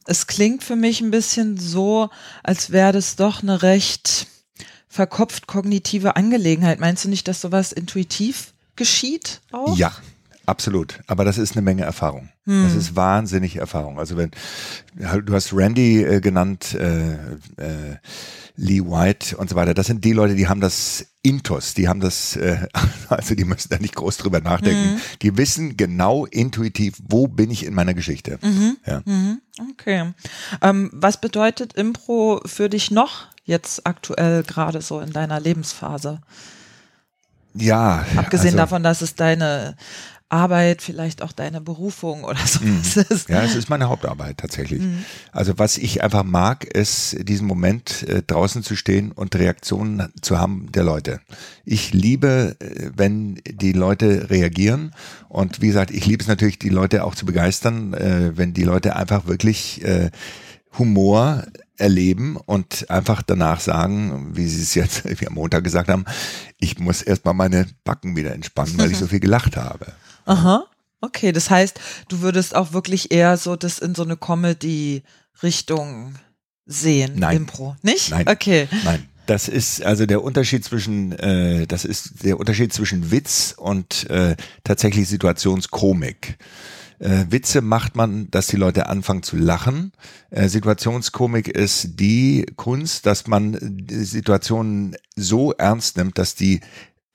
Es 0.06 0.26
klingt 0.26 0.62
für 0.62 0.76
mich 0.76 1.00
ein 1.00 1.10
bisschen 1.10 1.56
so, 1.56 2.10
als 2.42 2.70
wäre 2.70 2.92
das 2.92 3.16
doch 3.16 3.42
eine 3.42 3.62
recht 3.62 4.28
verkopft 4.96 5.46
kognitive 5.46 6.16
Angelegenheit. 6.16 6.80
Meinst 6.80 7.04
du 7.04 7.08
nicht, 7.08 7.28
dass 7.28 7.40
sowas 7.40 7.70
intuitiv 7.70 8.52
geschieht 8.74 9.40
auch? 9.52 9.76
Ja, 9.76 9.92
absolut. 10.46 11.00
Aber 11.06 11.24
das 11.24 11.38
ist 11.38 11.52
eine 11.52 11.62
Menge 11.62 11.82
Erfahrung. 11.82 12.30
Hm. 12.44 12.64
Das 12.64 12.74
ist 12.74 12.96
wahnsinnig 12.96 13.56
Erfahrung. 13.56 13.98
Also 13.98 14.16
wenn 14.16 14.30
du 14.94 15.34
hast 15.34 15.52
Randy 15.52 16.02
äh, 16.02 16.20
genannt, 16.20 16.74
äh, 16.74 17.14
äh, 17.14 17.96
Lee 18.56 18.80
White 18.80 19.36
und 19.36 19.50
so 19.50 19.56
weiter. 19.56 19.74
Das 19.74 19.86
sind 19.86 20.04
die 20.04 20.12
Leute, 20.12 20.34
die 20.34 20.48
haben 20.48 20.60
das 20.60 21.06
Intus, 21.22 21.74
die 21.74 21.88
haben 21.88 22.00
das, 22.00 22.36
äh, 22.36 22.66
also 23.08 23.34
die 23.34 23.44
müssen 23.44 23.68
da 23.68 23.78
nicht 23.78 23.94
groß 23.94 24.16
drüber 24.16 24.40
nachdenken. 24.40 24.94
Mhm. 24.94 25.00
Die 25.22 25.36
wissen 25.36 25.76
genau 25.76 26.24
intuitiv, 26.26 26.94
wo 27.06 27.28
bin 27.28 27.50
ich 27.50 27.66
in 27.66 27.74
meiner 27.74 27.94
Geschichte. 27.94 28.38
Mhm. 28.42 28.76
Ja. 28.86 29.02
Mhm. 29.04 29.40
Okay. 29.72 30.12
Ähm, 30.62 30.90
was 30.92 31.20
bedeutet 31.20 31.74
Impro 31.74 32.40
für 32.46 32.68
dich 32.68 32.90
noch 32.90 33.26
jetzt 33.44 33.86
aktuell 33.86 34.42
gerade 34.42 34.80
so 34.80 35.00
in 35.00 35.12
deiner 35.12 35.38
Lebensphase? 35.38 36.20
Ja. 37.54 38.04
Abgesehen 38.16 38.54
also, 38.54 38.58
davon, 38.58 38.82
dass 38.82 39.02
es 39.02 39.14
deine 39.14 39.76
Arbeit, 40.28 40.82
vielleicht 40.82 41.22
auch 41.22 41.32
deine 41.32 41.60
Berufung 41.60 42.24
oder 42.24 42.38
so 42.46 42.60
mhm. 42.64 42.80
ist. 42.80 43.28
Ja, 43.28 43.42
es 43.42 43.54
ist 43.54 43.68
meine 43.68 43.88
Hauptarbeit 43.88 44.38
tatsächlich. 44.38 44.82
Mhm. 44.82 45.04
Also 45.32 45.58
was 45.58 45.78
ich 45.78 46.02
einfach 46.02 46.24
mag, 46.24 46.64
ist 46.64 47.16
diesen 47.28 47.46
Moment 47.46 48.02
äh, 48.08 48.22
draußen 48.26 48.62
zu 48.62 48.76
stehen 48.76 49.12
und 49.12 49.36
Reaktionen 49.36 50.12
zu 50.20 50.38
haben 50.38 50.70
der 50.72 50.82
Leute. 50.82 51.20
Ich 51.64 51.92
liebe, 51.92 52.56
äh, 52.58 52.90
wenn 52.96 53.40
die 53.46 53.72
Leute 53.72 54.30
reagieren 54.30 54.92
und 55.28 55.60
wie 55.60 55.68
gesagt, 55.68 55.90
ich 55.90 56.06
liebe 56.06 56.22
es 56.22 56.28
natürlich, 56.28 56.58
die 56.58 56.70
Leute 56.70 57.04
auch 57.04 57.14
zu 57.14 57.24
begeistern, 57.24 57.94
äh, 57.94 58.36
wenn 58.36 58.52
die 58.52 58.64
Leute 58.64 58.96
einfach 58.96 59.26
wirklich 59.26 59.84
äh, 59.84 60.10
Humor 60.78 61.44
erleben 61.78 62.36
und 62.36 62.90
einfach 62.90 63.22
danach 63.22 63.60
sagen, 63.60 64.30
wie 64.36 64.46
sie 64.46 64.62
es 64.62 64.74
jetzt 64.74 65.04
wie 65.20 65.26
am 65.26 65.34
Montag 65.34 65.64
gesagt 65.64 65.88
haben, 65.88 66.04
ich 66.58 66.78
muss 66.78 67.02
erstmal 67.02 67.34
meine 67.34 67.66
Backen 67.84 68.16
wieder 68.16 68.32
entspannen, 68.32 68.76
weil 68.78 68.90
ich 68.90 68.98
so 68.98 69.06
viel 69.08 69.20
gelacht 69.20 69.56
habe. 69.56 69.86
Aha. 70.26 70.66
Okay, 71.00 71.32
das 71.32 71.50
heißt, 71.50 71.80
du 72.08 72.20
würdest 72.20 72.54
auch 72.54 72.72
wirklich 72.72 73.10
eher 73.10 73.36
so 73.36 73.56
das 73.56 73.78
in 73.78 73.94
so 73.94 74.02
eine 74.02 74.16
Comedy-Richtung 74.16 76.14
sehen, 76.66 77.14
Nein. 77.16 77.36
Impro. 77.38 77.76
Nicht? 77.82 78.10
Nein. 78.10 78.28
Okay. 78.28 78.68
Nein. 78.84 79.08
Das 79.26 79.48
ist 79.48 79.84
also 79.84 80.06
der 80.06 80.22
Unterschied 80.22 80.64
zwischen, 80.64 81.12
äh, 81.12 81.66
das 81.66 81.84
ist 81.84 82.24
der 82.24 82.38
Unterschied 82.38 82.72
zwischen 82.72 83.10
Witz 83.10 83.54
und 83.56 84.08
äh, 84.08 84.36
tatsächlich 84.62 85.08
Situationskomik. 85.08 86.38
Äh, 86.98 87.26
Witze 87.28 87.60
macht 87.60 87.96
man, 87.96 88.30
dass 88.30 88.46
die 88.46 88.56
Leute 88.56 88.88
anfangen 88.88 89.24
zu 89.24 89.36
lachen. 89.36 89.92
Äh, 90.30 90.48
Situationskomik 90.48 91.48
ist 91.48 91.98
die 92.00 92.46
Kunst, 92.54 93.04
dass 93.06 93.26
man 93.26 93.58
Situationen 93.90 94.96
so 95.16 95.52
ernst 95.52 95.96
nimmt, 95.96 96.18
dass 96.18 96.36
die 96.36 96.60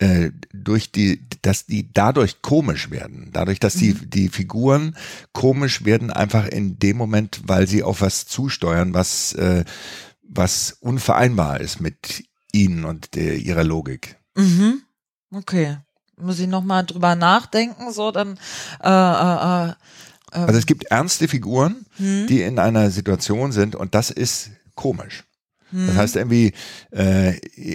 äh, 0.01 0.31
durch 0.53 0.91
die, 0.91 1.27
dass 1.41 1.65
die 1.65 1.91
dadurch 1.93 2.41
komisch 2.41 2.91
werden, 2.91 3.29
dadurch, 3.31 3.59
dass 3.59 3.75
die 3.75 3.93
mhm. 3.93 4.09
die 4.09 4.29
Figuren 4.29 4.95
komisch 5.31 5.85
werden, 5.85 6.11
einfach 6.11 6.47
in 6.47 6.79
dem 6.79 6.97
Moment, 6.97 7.41
weil 7.45 7.67
sie 7.67 7.83
auf 7.83 8.01
was 8.01 8.25
zusteuern, 8.25 8.93
was 8.93 9.33
äh, 9.33 9.63
was 10.23 10.77
unvereinbar 10.79 11.59
ist 11.59 11.81
mit 11.81 12.23
ihnen 12.51 12.85
und 12.85 13.15
der, 13.15 13.37
ihrer 13.37 13.63
Logik. 13.63 14.17
Mhm. 14.35 14.81
Okay 15.31 15.77
muss 16.21 16.39
ich 16.39 16.47
nochmal 16.47 16.85
drüber 16.85 17.15
nachdenken, 17.15 17.91
so 17.91 18.11
dann 18.11 18.37
äh, 18.83 18.89
äh, 18.89 19.69
äh, 19.69 19.73
ähm. 20.33 20.45
also 20.45 20.59
es 20.59 20.65
gibt 20.65 20.85
ernste 20.85 21.27
Figuren, 21.27 21.85
hm? 21.97 22.27
die 22.27 22.41
in 22.41 22.59
einer 22.59 22.91
Situation 22.91 23.51
sind 23.51 23.75
und 23.75 23.95
das 23.95 24.11
ist 24.11 24.51
komisch. 24.75 25.23
Das 25.71 25.95
heißt 25.95 26.15
irgendwie, 26.17 26.53
äh, 26.91 27.33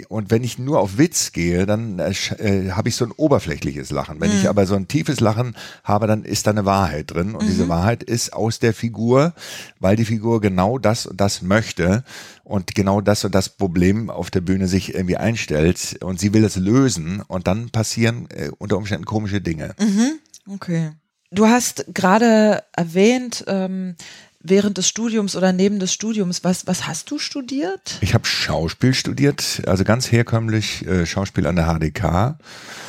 und 0.08 0.30
wenn 0.30 0.44
ich 0.44 0.58
nur 0.58 0.80
auf 0.80 0.98
Witz 0.98 1.32
gehe, 1.32 1.66
dann 1.66 1.98
äh, 1.98 2.12
äh, 2.38 2.72
habe 2.72 2.88
ich 2.88 2.96
so 2.96 3.04
ein 3.04 3.12
oberflächliches 3.12 3.90
Lachen. 3.90 4.20
Wenn 4.20 4.32
ich 4.32 4.48
aber 4.48 4.66
so 4.66 4.74
ein 4.74 4.88
tiefes 4.88 5.20
Lachen 5.20 5.56
habe, 5.84 6.06
dann 6.06 6.24
ist 6.24 6.46
da 6.46 6.50
eine 6.50 6.64
Wahrheit 6.64 7.12
drin. 7.12 7.34
Und 7.34 7.46
diese 7.46 7.68
Wahrheit 7.68 8.02
ist 8.02 8.32
aus 8.32 8.58
der 8.58 8.74
Figur, 8.74 9.34
weil 9.80 9.96
die 9.96 10.04
Figur 10.04 10.40
genau 10.40 10.78
das 10.78 11.06
und 11.06 11.20
das 11.20 11.42
möchte 11.42 12.04
und 12.44 12.74
genau 12.74 13.00
das 13.00 13.24
und 13.24 13.34
das 13.34 13.48
Problem 13.48 14.10
auf 14.10 14.30
der 14.30 14.40
Bühne 14.40 14.68
sich 14.68 14.94
irgendwie 14.94 15.16
einstellt 15.16 15.98
und 16.02 16.20
sie 16.20 16.34
will 16.34 16.44
es 16.44 16.56
lösen 16.56 17.22
und 17.26 17.46
dann 17.46 17.70
passieren 17.70 18.28
äh, 18.30 18.50
unter 18.58 18.76
Umständen 18.76 19.06
komische 19.06 19.40
Dinge. 19.40 19.74
Okay. 20.48 20.92
Du 21.30 21.46
hast 21.48 21.86
gerade 21.92 22.62
erwähnt, 22.72 23.44
ähm, 23.48 23.96
während 24.48 24.78
des 24.78 24.88
Studiums 24.88 25.36
oder 25.36 25.52
neben 25.52 25.78
des 25.78 25.92
Studiums, 25.92 26.44
was, 26.44 26.66
was 26.66 26.86
hast 26.86 27.10
du 27.10 27.18
studiert? 27.18 27.98
Ich 28.00 28.14
habe 28.14 28.26
Schauspiel 28.26 28.94
studiert, 28.94 29.62
also 29.66 29.84
ganz 29.84 30.10
herkömmlich 30.10 30.86
äh, 30.86 31.06
Schauspiel 31.06 31.46
an 31.46 31.56
der 31.56 31.66
HDK 31.66 32.38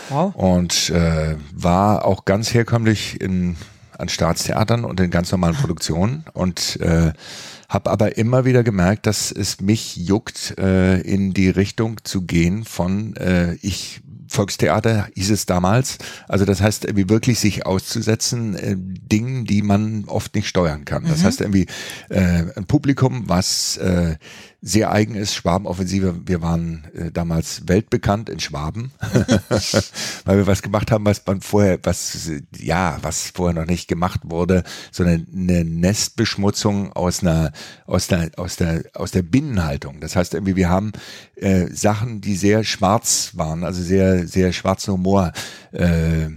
Wow. 0.09 0.35
und 0.35 0.89
äh, 0.89 1.35
war 1.53 2.05
auch 2.05 2.25
ganz 2.25 2.53
herkömmlich 2.53 3.19
in 3.19 3.57
an 3.97 4.09
Staatstheatern 4.09 4.85
und 4.85 4.99
in 4.99 5.09
ganz 5.09 5.31
normalen 5.31 5.55
Produktionen 5.55 6.23
und 6.33 6.79
äh, 6.81 7.13
habe 7.67 7.89
aber 7.89 8.17
immer 8.17 8.45
wieder 8.45 8.63
gemerkt, 8.63 9.07
dass 9.07 9.31
es 9.31 9.59
mich 9.59 9.97
juckt, 9.97 10.57
äh, 10.57 11.01
in 11.01 11.33
die 11.33 11.49
Richtung 11.49 11.97
zu 12.03 12.21
gehen 12.21 12.63
von 12.63 13.15
äh, 13.17 13.55
ich 13.55 14.01
Volkstheater 14.27 15.07
hieß 15.15 15.31
es 15.31 15.46
damals. 15.46 15.98
Also 16.27 16.46
das 16.46 16.62
heißt, 16.62 16.86
irgendwie 16.86 17.10
wirklich 17.10 17.39
sich 17.39 17.65
auszusetzen, 17.65 18.55
äh, 18.55 18.75
Dingen, 18.77 19.46
die 19.46 19.62
man 19.62 20.05
oft 20.05 20.36
nicht 20.36 20.48
steuern 20.48 20.86
kann. 20.86 21.05
Das 21.07 21.24
heißt 21.24 21.41
irgendwie 21.41 21.67
äh, 22.10 22.43
ein 22.55 22.65
Publikum, 22.65 23.24
was 23.27 23.77
äh, 23.77 24.15
sehr 24.61 24.91
eigen 24.91 25.15
ist, 25.15 25.35
Schwabenoffensive. 25.35 26.21
Wir 26.25 26.41
waren 26.41 26.87
äh, 26.93 27.11
damals 27.11 27.67
weltbekannt 27.67 28.27
in 28.27 28.39
Schwaben, 28.39 28.91
weil 30.25 30.37
wir 30.37 30.47
was 30.47 30.63
gemacht 30.63 30.91
haben, 30.91 31.05
was 31.05 31.21
man 31.27 31.41
vorher, 31.41 31.79
was 31.83 32.29
ja, 32.57 32.97
was 33.01 33.29
vorher 33.29 33.53
noch 33.53 33.67
nicht 33.67 33.87
gemacht 33.87 34.21
wurde, 34.23 34.63
sondern 34.91 35.27
eine 35.31 35.63
Nestbeschmutzung 35.63 36.91
aus 36.93 37.21
einer, 37.21 37.51
aus 37.85 38.07
der, 38.07 38.31
aus 38.37 38.55
der, 38.55 38.83
aus 38.93 39.11
der 39.11 39.21
Binnenhaltung. 39.21 39.99
Das 39.99 40.15
heißt 40.15 40.33
irgendwie, 40.33 40.55
wir 40.55 40.69
haben 40.69 40.91
äh, 41.35 41.67
Sachen, 41.67 42.21
die 42.21 42.35
sehr 42.35 42.63
schwarz 42.63 43.31
waren, 43.35 43.63
also 43.63 43.81
sehr, 43.83 44.27
sehr 44.27 44.53
schwarzen 44.53 44.93
Humor. 44.93 45.33
Äh, 45.71 46.29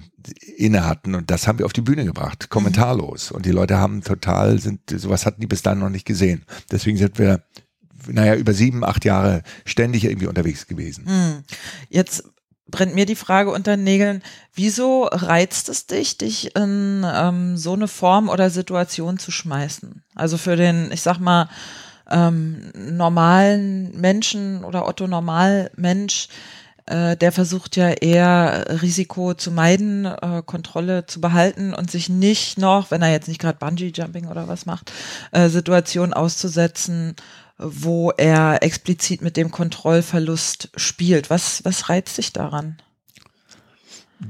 inne 0.57 0.87
hatten 0.87 1.15
und 1.15 1.31
das 1.31 1.49
haben 1.49 1.59
wir 1.59 1.65
auf 1.65 1.73
die 1.73 1.81
Bühne 1.81 2.05
gebracht, 2.05 2.51
kommentarlos. 2.51 3.31
Und 3.31 3.47
die 3.47 3.53
Leute 3.53 3.79
haben 3.79 4.03
total, 4.03 4.59
sind, 4.59 4.81
sowas 4.91 5.25
hatten 5.25 5.41
die 5.41 5.47
bis 5.47 5.63
dahin 5.63 5.79
noch 5.79 5.89
nicht 5.89 6.05
gesehen. 6.05 6.45
Deswegen 6.71 6.99
sind 6.99 7.19
wir 7.19 7.43
naja, 8.07 8.35
über 8.35 8.53
sieben, 8.53 8.85
acht 8.85 9.05
Jahre 9.05 9.43
ständig 9.65 10.05
irgendwie 10.05 10.27
unterwegs 10.27 10.67
gewesen. 10.67 11.07
Hm. 11.07 11.45
Jetzt 11.89 12.25
brennt 12.71 12.95
mir 12.95 13.07
die 13.07 13.17
Frage 13.17 13.51
unter 13.51 13.77
den 13.77 13.85
Nägeln, 13.85 14.23
wieso 14.55 15.05
reizt 15.05 15.69
es 15.69 15.87
dich, 15.87 16.19
dich 16.19 16.55
in 16.57 17.05
ähm, 17.05 17.57
so 17.57 17.73
eine 17.73 17.89
Form 17.89 18.29
oder 18.29 18.51
Situation 18.51 19.19
zu 19.19 19.31
schmeißen? 19.31 20.03
Also 20.15 20.39
für 20.39 20.57
den, 20.57 20.91
ich 20.93 21.03
sag 21.03 21.19
mal, 21.19 21.49
ähm, 22.11 22.73
normalen 22.75 23.99
Menschen 24.01 24.65
oder 24.65 24.87
Otto 24.87 25.07
Normalmensch, 25.07 26.29
äh, 26.87 27.17
der 27.17 27.33
versucht 27.33 27.77
ja 27.77 27.91
eher 27.91 28.83
Risiko 28.83 29.35
zu 29.35 29.53
meiden, 29.53 30.07
äh, 30.07 30.43
Kontrolle 30.45 31.07
zu 31.07 31.21
behalten 31.21 31.73
und 31.73 31.91
sich 31.91 32.09
nicht 32.09 32.59
noch, 32.59 32.91
wenn 32.91 33.03
er 33.03 33.13
jetzt 33.13 33.29
nicht 33.29 33.41
gerade 33.41 33.59
Bungee 33.59 33.93
Jumping 33.95 34.27
oder 34.27 34.49
was 34.49 34.67
macht, 34.67 34.93
äh, 35.31 35.49
Situationen 35.49 36.13
auszusetzen, 36.13 37.15
wo 37.61 38.11
er 38.11 38.63
explizit 38.63 39.23
mit 39.23 39.37
dem 39.37 39.51
Kontrollverlust 39.51 40.71
spielt. 40.77 41.31
Was, 41.31 41.65
was 41.65 41.89
reizt 41.89 42.19
dich 42.19 42.33
daran? 42.33 42.77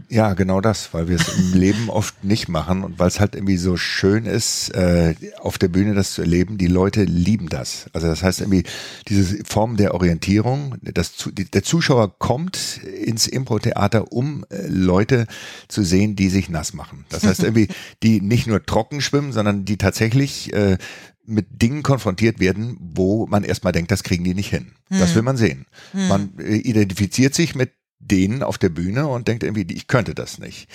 Ja, 0.08 0.34
genau 0.34 0.60
das, 0.60 0.92
weil 0.94 1.08
wir 1.08 1.16
es 1.16 1.28
im 1.28 1.52
Leben 1.58 1.90
oft 1.90 2.24
nicht 2.24 2.48
machen 2.48 2.84
und 2.84 2.98
weil 2.98 3.08
es 3.08 3.20
halt 3.20 3.34
irgendwie 3.34 3.56
so 3.56 3.76
schön 3.76 4.26
ist, 4.26 4.70
äh, 4.70 5.14
auf 5.40 5.58
der 5.58 5.68
Bühne 5.68 5.94
das 5.94 6.12
zu 6.14 6.22
erleben. 6.22 6.58
Die 6.58 6.66
Leute 6.66 7.04
lieben 7.04 7.48
das. 7.48 7.86
Also 7.92 8.06
das 8.06 8.22
heißt 8.22 8.40
irgendwie 8.40 8.64
diese 9.08 9.44
Form 9.44 9.76
der 9.76 9.94
Orientierung. 9.94 10.76
Das, 10.82 11.12
der 11.32 11.62
Zuschauer 11.62 12.18
kommt 12.18 12.78
ins 12.78 13.26
Impro-Theater, 13.26 14.12
um 14.12 14.44
äh, 14.50 14.66
Leute 14.68 15.26
zu 15.68 15.82
sehen, 15.82 16.16
die 16.16 16.28
sich 16.28 16.48
nass 16.48 16.72
machen. 16.72 17.04
Das 17.08 17.24
heißt 17.24 17.42
irgendwie, 17.42 17.68
die 18.02 18.20
nicht 18.20 18.46
nur 18.46 18.64
trocken 18.64 19.00
schwimmen, 19.00 19.32
sondern 19.32 19.64
die 19.64 19.76
tatsächlich 19.76 20.52
äh, 20.52 20.78
mit 21.26 21.62
Dingen 21.62 21.82
konfrontiert 21.82 22.40
werden, 22.40 22.76
wo 22.80 23.26
man 23.26 23.44
erstmal 23.44 23.72
denkt, 23.72 23.90
das 23.90 24.02
kriegen 24.02 24.24
die 24.24 24.34
nicht 24.34 24.50
hin. 24.50 24.72
Das 24.88 25.14
will 25.14 25.22
man 25.22 25.36
sehen. 25.36 25.66
Man 25.92 26.32
äh, 26.38 26.56
identifiziert 26.56 27.34
sich 27.34 27.54
mit 27.54 27.70
denen 28.00 28.42
auf 28.42 28.58
der 28.58 28.70
Bühne 28.70 29.06
und 29.06 29.28
denkt 29.28 29.42
irgendwie, 29.42 29.66
ich 29.72 29.86
könnte 29.86 30.14
das 30.14 30.38
nicht. 30.38 30.68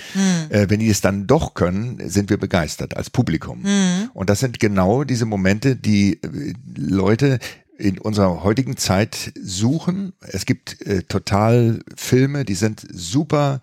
Äh, 0.49 0.69
wenn 0.69 0.79
die 0.79 0.89
es 0.89 1.01
dann 1.01 1.27
doch 1.27 1.53
können, 1.53 2.01
sind 2.09 2.29
wir 2.29 2.37
begeistert 2.37 2.95
als 2.95 3.09
Publikum. 3.09 3.65
Und 4.13 4.29
das 4.29 4.39
sind 4.39 4.59
genau 4.59 5.03
diese 5.03 5.25
Momente, 5.25 5.75
die 5.75 6.21
äh, 6.21 6.53
Leute 6.77 7.39
in 7.77 7.99
unserer 7.99 8.43
heutigen 8.43 8.77
Zeit 8.77 9.33
suchen. 9.41 10.13
Es 10.21 10.45
gibt 10.45 10.81
äh, 10.85 11.03
total 11.03 11.79
Filme, 11.95 12.45
die 12.45 12.55
sind 12.55 12.85
super 12.89 13.59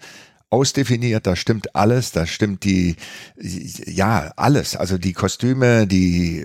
ausdefiniert, 0.52 1.26
da 1.26 1.34
stimmt 1.34 1.74
alles, 1.74 2.12
da 2.12 2.26
stimmt 2.26 2.64
die, 2.64 2.96
ja, 3.36 4.32
alles, 4.36 4.76
also 4.76 4.98
die 4.98 5.12
Kostüme, 5.12 5.86
die, 5.86 6.44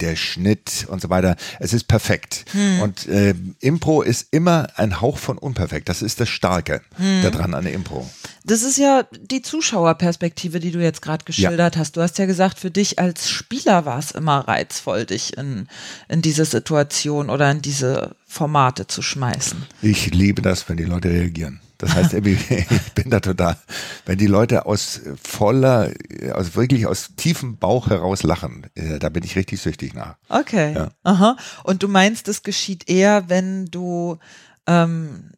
der 0.00 0.16
Schnitt 0.16 0.86
und 0.88 1.00
so 1.00 1.08
weiter, 1.10 1.36
es 1.58 1.72
ist 1.72 1.88
perfekt. 1.88 2.44
Und 2.82 3.08
äh, 3.08 3.34
Impro 3.60 4.02
ist 4.02 4.28
immer 4.30 4.68
ein 4.76 5.00
Hauch 5.00 5.18
von 5.18 5.38
unperfekt, 5.38 5.88
das 5.88 6.02
ist 6.02 6.20
das 6.20 6.28
Starke 6.28 6.82
daran 7.22 7.54
an 7.54 7.64
der 7.64 7.72
Impro. 7.72 8.08
Das 8.44 8.62
ist 8.62 8.76
ja 8.78 9.04
die 9.12 9.42
Zuschauerperspektive, 9.42 10.60
die 10.60 10.70
du 10.70 10.80
jetzt 10.80 11.02
gerade 11.02 11.24
geschildert 11.24 11.76
hast. 11.76 11.96
Du 11.96 12.02
hast 12.02 12.18
ja 12.18 12.26
gesagt, 12.26 12.58
für 12.58 12.70
dich 12.70 12.98
als 12.98 13.28
Spieler 13.28 13.84
war 13.86 13.98
es 13.98 14.12
immer 14.12 14.46
reizvoll, 14.46 15.04
dich 15.04 15.36
in, 15.36 15.66
in 16.08 16.22
diese 16.22 16.44
Situation 16.44 17.30
oder 17.30 17.50
in 17.50 17.62
diese 17.62 18.14
Formate 18.26 18.86
zu 18.86 19.02
schmeißen. 19.02 19.64
Ich 19.82 20.12
liebe 20.14 20.42
das, 20.42 20.68
wenn 20.68 20.76
die 20.76 20.84
Leute 20.84 21.10
reagieren. 21.10 21.60
Das 21.78 21.94
heißt, 21.94 22.14
ich 22.14 22.92
bin 22.94 23.10
da 23.10 23.20
total, 23.20 23.56
wenn 24.04 24.18
die 24.18 24.26
Leute 24.26 24.66
aus 24.66 25.00
voller, 25.22 25.92
also 26.32 26.54
wirklich 26.54 26.86
aus 26.86 27.10
tiefem 27.16 27.58
Bauch 27.58 27.88
heraus 27.88 28.22
lachen, 28.22 28.66
äh, 28.74 28.98
da 28.98 29.08
bin 29.08 29.24
ich 29.24 29.36
richtig 29.36 29.60
süchtig 29.60 29.94
nach. 29.94 30.16
Okay. 30.28 30.74
Ja. 30.74 30.88
Aha. 31.02 31.36
Und 31.64 31.82
du 31.82 31.88
meinst, 31.88 32.28
das 32.28 32.42
geschieht 32.42 32.88
eher, 32.88 33.28
wenn 33.28 33.66
du 33.66 34.18
ähm, 34.66 35.30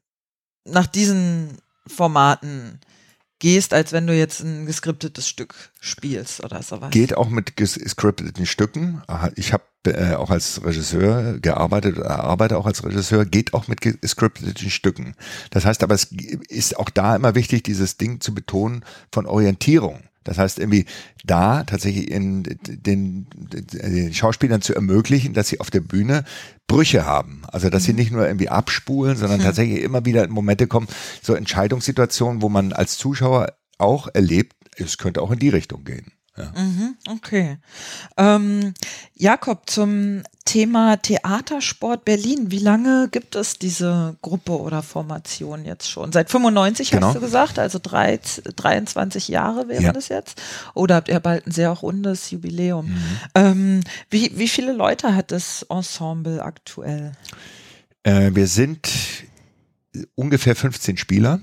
nach 0.64 0.87
diesen 0.87 1.59
Formaten 1.87 2.80
gehst, 3.38 3.73
als 3.73 3.92
wenn 3.92 4.07
du 4.07 4.14
jetzt 4.14 4.40
ein 4.40 4.66
geskriptetes 4.66 5.28
Stück 5.28 5.54
spielst 5.80 6.42
oder 6.42 6.62
sowas. 6.62 6.90
Geht 6.90 7.16
auch 7.16 7.28
mit 7.28 7.57
gescripteten 7.57 8.47
Stücken. 8.47 9.02
Ich 9.37 9.52
habe 9.52 9.64
äh, 9.87 10.14
auch 10.14 10.30
als 10.30 10.64
Regisseur 10.64 11.38
gearbeitet 11.38 11.99
oder 11.99 12.21
arbeite 12.21 12.59
auch 12.59 12.66
als 12.66 12.85
Regisseur, 12.85 13.25
geht 13.25 13.54
auch 13.54 13.68
mit 13.68 13.80
gescripteten 13.80 14.71
Stücken. 14.71 15.14
Das 15.50 15.64
heißt 15.64 15.83
aber, 15.83 15.95
es 15.95 16.11
ist 16.49 16.76
auch 16.76 16.90
da 16.90 17.16
immer 17.16 17.35
wichtig, 17.35 17.62
dieses 17.62 17.97
Ding 17.97 18.21
zu 18.21 18.35
betonen 18.35 18.85
von 19.12 19.26
Orientierung. 19.26 20.08
Das 20.28 20.38
heißt, 20.38 20.58
irgendwie 20.58 20.85
da 21.25 21.64
tatsächlich 21.64 22.11
in 22.11 22.42
den, 22.42 23.26
den 23.32 24.12
Schauspielern 24.12 24.61
zu 24.61 24.75
ermöglichen, 24.75 25.32
dass 25.32 25.49
sie 25.49 25.61
auf 25.61 25.70
der 25.70 25.80
Bühne 25.80 26.25
Brüche 26.66 27.06
haben. 27.06 27.42
Also, 27.49 27.70
dass 27.70 27.85
sie 27.85 27.94
nicht 27.94 28.12
nur 28.12 28.26
irgendwie 28.26 28.50
abspulen, 28.50 29.16
sondern 29.16 29.40
tatsächlich 29.40 29.82
immer 29.82 30.04
wieder 30.04 30.25
in 30.25 30.30
Momente 30.30 30.66
kommen, 30.66 30.88
so 31.23 31.35
Entscheidungssituationen, 31.35 32.42
wo 32.42 32.49
man 32.49 32.73
als 32.73 32.99
Zuschauer 32.99 33.54
auch 33.78 34.08
erlebt, 34.12 34.54
es 34.76 34.99
könnte 34.99 35.23
auch 35.23 35.30
in 35.30 35.38
die 35.38 35.49
Richtung 35.49 35.85
gehen. 35.85 36.12
Ja. 36.38 36.52
Mhm, 36.62 36.97
okay. 37.11 37.59
Ähm, 38.16 38.75
Jakob, 39.14 39.68
zum 39.68 40.23
Thema 40.45 40.97
Theatersport 40.97 42.04
Berlin. 42.04 42.50
Wie 42.50 42.59
lange 42.59 43.09
gibt 43.11 43.35
es 43.35 43.59
diese 43.59 44.16
Gruppe 44.23 44.52
oder 44.59 44.83
Formation 44.83 45.64
jetzt 45.64 45.90
schon? 45.90 46.12
Seit 46.12 46.30
95 46.30 46.90
Genau. 46.90 47.09
hast 47.09 47.16
du 47.16 47.21
gesagt, 47.21 47.59
also 47.59 47.78
drei, 47.83 48.18
23 48.57 49.28
Jahre 49.28 49.68
wären 49.68 49.83
Ja. 49.85 49.92
das 49.92 50.09
jetzt. 50.09 50.40
Oder 50.75 50.95
habt 50.97 51.09
ihr 51.09 51.21
bald 51.21 51.47
ein 51.47 51.50
sehr 51.52 51.71
rundes 51.71 52.30
Jubiläum? 52.30 52.87
Mhm. 52.87 53.00
Ähm, 53.35 53.80
wie, 54.11 54.33
wie 54.38 54.49
viele 54.49 54.73
Leute 54.73 55.14
hat 55.14 55.33
das 55.33 55.66
Ensemble 55.68 56.42
aktuell? 56.42 57.12
Äh, 58.04 58.30
wir 58.35 58.47
sind 58.47 58.88
ungefähr 60.14 60.54
15 60.57 60.97
Spieler. 60.97 61.40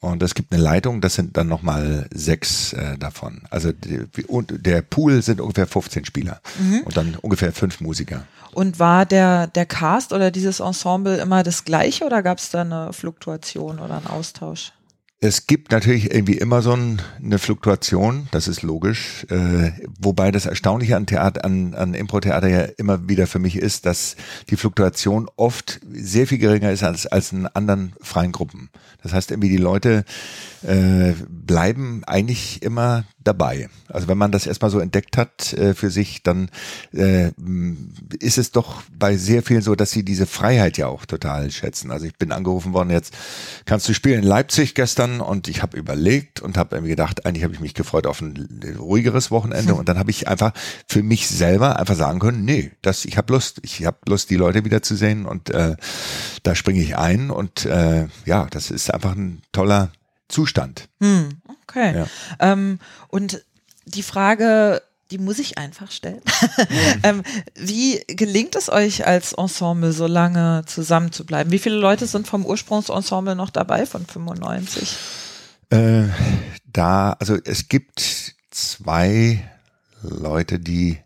Und 0.00 0.22
es 0.22 0.34
gibt 0.34 0.52
eine 0.52 0.62
Leitung, 0.62 1.00
das 1.00 1.14
sind 1.14 1.36
dann 1.36 1.48
nochmal 1.48 2.06
sechs 2.14 2.72
äh, 2.72 2.96
davon. 2.98 3.42
Also 3.50 3.72
die, 3.72 4.06
und 4.26 4.64
der 4.64 4.82
Pool 4.82 5.22
sind 5.22 5.40
ungefähr 5.40 5.66
15 5.66 6.04
Spieler 6.04 6.40
und 6.84 6.96
dann 6.96 7.16
ungefähr 7.16 7.52
fünf 7.52 7.80
Musiker. 7.80 8.24
Und 8.52 8.78
war 8.78 9.06
der, 9.06 9.48
der 9.48 9.66
Cast 9.66 10.12
oder 10.12 10.30
dieses 10.30 10.60
Ensemble 10.60 11.16
immer 11.18 11.42
das 11.42 11.64
gleiche 11.64 12.04
oder 12.04 12.22
gab 12.22 12.38
es 12.38 12.50
da 12.50 12.60
eine 12.60 12.92
Fluktuation 12.92 13.80
oder 13.80 13.96
einen 13.96 14.06
Austausch? 14.06 14.72
Es 15.20 15.48
gibt 15.48 15.72
natürlich 15.72 16.12
irgendwie 16.14 16.38
immer 16.38 16.62
so 16.62 16.74
ein, 16.74 17.02
eine 17.20 17.40
Fluktuation, 17.40 18.28
das 18.30 18.46
ist 18.46 18.62
logisch. 18.62 19.26
Äh, 19.30 19.72
wobei 19.98 20.30
das 20.30 20.46
Erstaunliche 20.46 20.94
an 20.94 21.06
Theater, 21.06 21.44
an, 21.44 21.74
an 21.74 21.94
Impro-Theater 21.94 22.46
ja 22.46 22.60
immer 22.76 23.08
wieder 23.08 23.26
für 23.26 23.40
mich 23.40 23.56
ist, 23.56 23.84
dass 23.84 24.14
die 24.48 24.56
Fluktuation 24.56 25.28
oft 25.34 25.80
sehr 25.90 26.28
viel 26.28 26.38
geringer 26.38 26.70
ist 26.70 26.84
als, 26.84 27.08
als 27.08 27.32
in 27.32 27.48
anderen 27.48 27.94
freien 28.00 28.30
Gruppen. 28.30 28.70
Das 29.02 29.12
heißt 29.12 29.32
irgendwie, 29.32 29.48
die 29.48 29.56
Leute 29.56 30.04
äh, 30.62 31.14
bleiben 31.28 32.02
eigentlich 32.06 32.62
immer 32.62 33.04
dabei. 33.24 33.68
Also 33.88 34.06
wenn 34.06 34.18
man 34.18 34.30
das 34.30 34.46
erstmal 34.46 34.70
so 34.70 34.78
entdeckt 34.78 35.16
hat 35.16 35.52
äh, 35.52 35.74
für 35.74 35.90
sich, 35.90 36.22
dann 36.22 36.48
äh, 36.92 37.30
ist 38.20 38.38
es 38.38 38.52
doch 38.52 38.82
bei 38.96 39.16
sehr 39.16 39.42
vielen 39.42 39.62
so, 39.62 39.74
dass 39.74 39.90
sie 39.90 40.04
diese 40.04 40.26
Freiheit 40.26 40.78
ja 40.78 40.86
auch 40.86 41.06
total 41.06 41.50
schätzen. 41.50 41.90
Also 41.90 42.06
ich 42.06 42.16
bin 42.16 42.30
angerufen 42.30 42.72
worden, 42.72 42.90
jetzt 42.90 43.12
kannst 43.66 43.88
du 43.88 43.94
spielen 43.94 44.22
in 44.22 44.28
Leipzig 44.28 44.74
gestern 44.74 45.07
und 45.20 45.48
ich 45.48 45.62
habe 45.62 45.76
überlegt 45.76 46.40
und 46.40 46.56
habe 46.56 46.80
mir 46.80 46.88
gedacht, 46.88 47.26
eigentlich 47.26 47.44
habe 47.44 47.54
ich 47.54 47.60
mich 47.60 47.74
gefreut 47.74 48.06
auf 48.06 48.20
ein 48.20 48.76
ruhigeres 48.78 49.30
Wochenende 49.30 49.74
und 49.76 49.88
dann 49.88 49.98
habe 49.98 50.10
ich 50.10 50.28
einfach 50.28 50.52
für 50.86 51.02
mich 51.02 51.28
selber 51.28 51.78
einfach 51.78 51.96
sagen 51.96 52.18
können, 52.18 52.44
nee, 52.44 52.72
das, 52.82 53.04
ich 53.04 53.16
habe 53.16 53.32
Lust, 53.32 53.60
ich 53.62 53.84
habe 53.84 53.98
Lust, 54.06 54.30
die 54.30 54.36
Leute 54.36 54.64
wiederzusehen 54.64 55.26
und 55.26 55.50
äh, 55.50 55.76
da 56.42 56.54
springe 56.54 56.80
ich 56.80 56.96
ein 56.96 57.30
und 57.30 57.64
äh, 57.64 58.06
ja, 58.24 58.46
das 58.50 58.70
ist 58.70 58.92
einfach 58.92 59.14
ein 59.16 59.42
toller 59.52 59.90
Zustand. 60.28 60.88
Hm, 61.00 61.28
okay. 61.62 61.94
Ja. 61.96 62.06
Ähm, 62.38 62.78
und 63.08 63.44
die 63.86 64.02
Frage, 64.02 64.82
die 65.10 65.18
muss 65.18 65.38
ich 65.38 65.58
einfach 65.58 65.90
stellen. 65.90 66.20
ähm, 67.02 67.22
wie 67.54 68.02
gelingt 68.08 68.54
es 68.56 68.68
euch 68.68 69.06
als 69.06 69.32
Ensemble 69.32 69.92
so 69.92 70.06
lange 70.06 70.62
zusammen 70.66 71.12
zu 71.12 71.24
bleiben? 71.24 71.50
Wie 71.50 71.58
viele 71.58 71.76
Leute 71.76 72.06
sind 72.06 72.26
vom 72.26 72.44
Ursprungsensemble 72.44 73.34
noch 73.34 73.50
dabei 73.50 73.86
von 73.86 74.04
95? 74.04 74.96
Äh, 75.70 76.04
da, 76.66 77.12
also 77.12 77.36
es 77.44 77.68
gibt 77.68 78.34
zwei 78.50 79.48
Leute, 80.02 80.58
die 80.58 80.98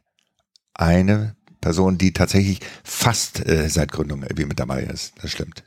eine 0.75 1.37
Person, 1.61 1.97
die 1.97 2.13
tatsächlich 2.13 2.61
fast 2.83 3.47
äh, 3.47 3.69
seit 3.69 3.93
Gründung 3.93 4.23
irgendwie 4.23 4.47
mit 4.47 4.59
dabei 4.59 4.83
ist. 4.83 5.15
Das 5.23 5.31
stimmt. 5.31 5.63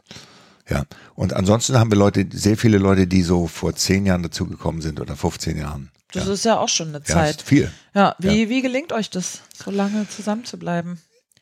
Ja. 0.69 0.85
Und 1.13 1.33
ansonsten 1.33 1.77
haben 1.77 1.91
wir 1.91 1.97
Leute, 1.97 2.25
sehr 2.31 2.57
viele 2.57 2.77
Leute, 2.77 3.07
die 3.07 3.21
so 3.21 3.47
vor 3.47 3.75
zehn 3.75 4.05
Jahren 4.05 4.23
dazugekommen 4.23 4.81
sind 4.81 4.99
oder 4.99 5.15
15 5.15 5.57
Jahren. 5.57 5.91
Das 6.15 6.27
ja. 6.27 6.34
ist 6.34 6.45
ja 6.45 6.60
auch 6.60 6.69
schon 6.69 6.89
eine 6.89 7.03
Zeit. 7.03 7.41
Ja, 7.41 7.45
viel. 7.45 7.72
Ja, 7.93 8.15
wie, 8.19 8.43
ja. 8.43 8.50
wie 8.50 8.62
gelingt 8.62 8.93
euch 8.93 9.10
das, 9.10 9.41
so 9.53 9.69
lange 9.69 10.07
zusammen 10.10 10.45
zu 10.45 10.57
bleiben? 10.57 11.00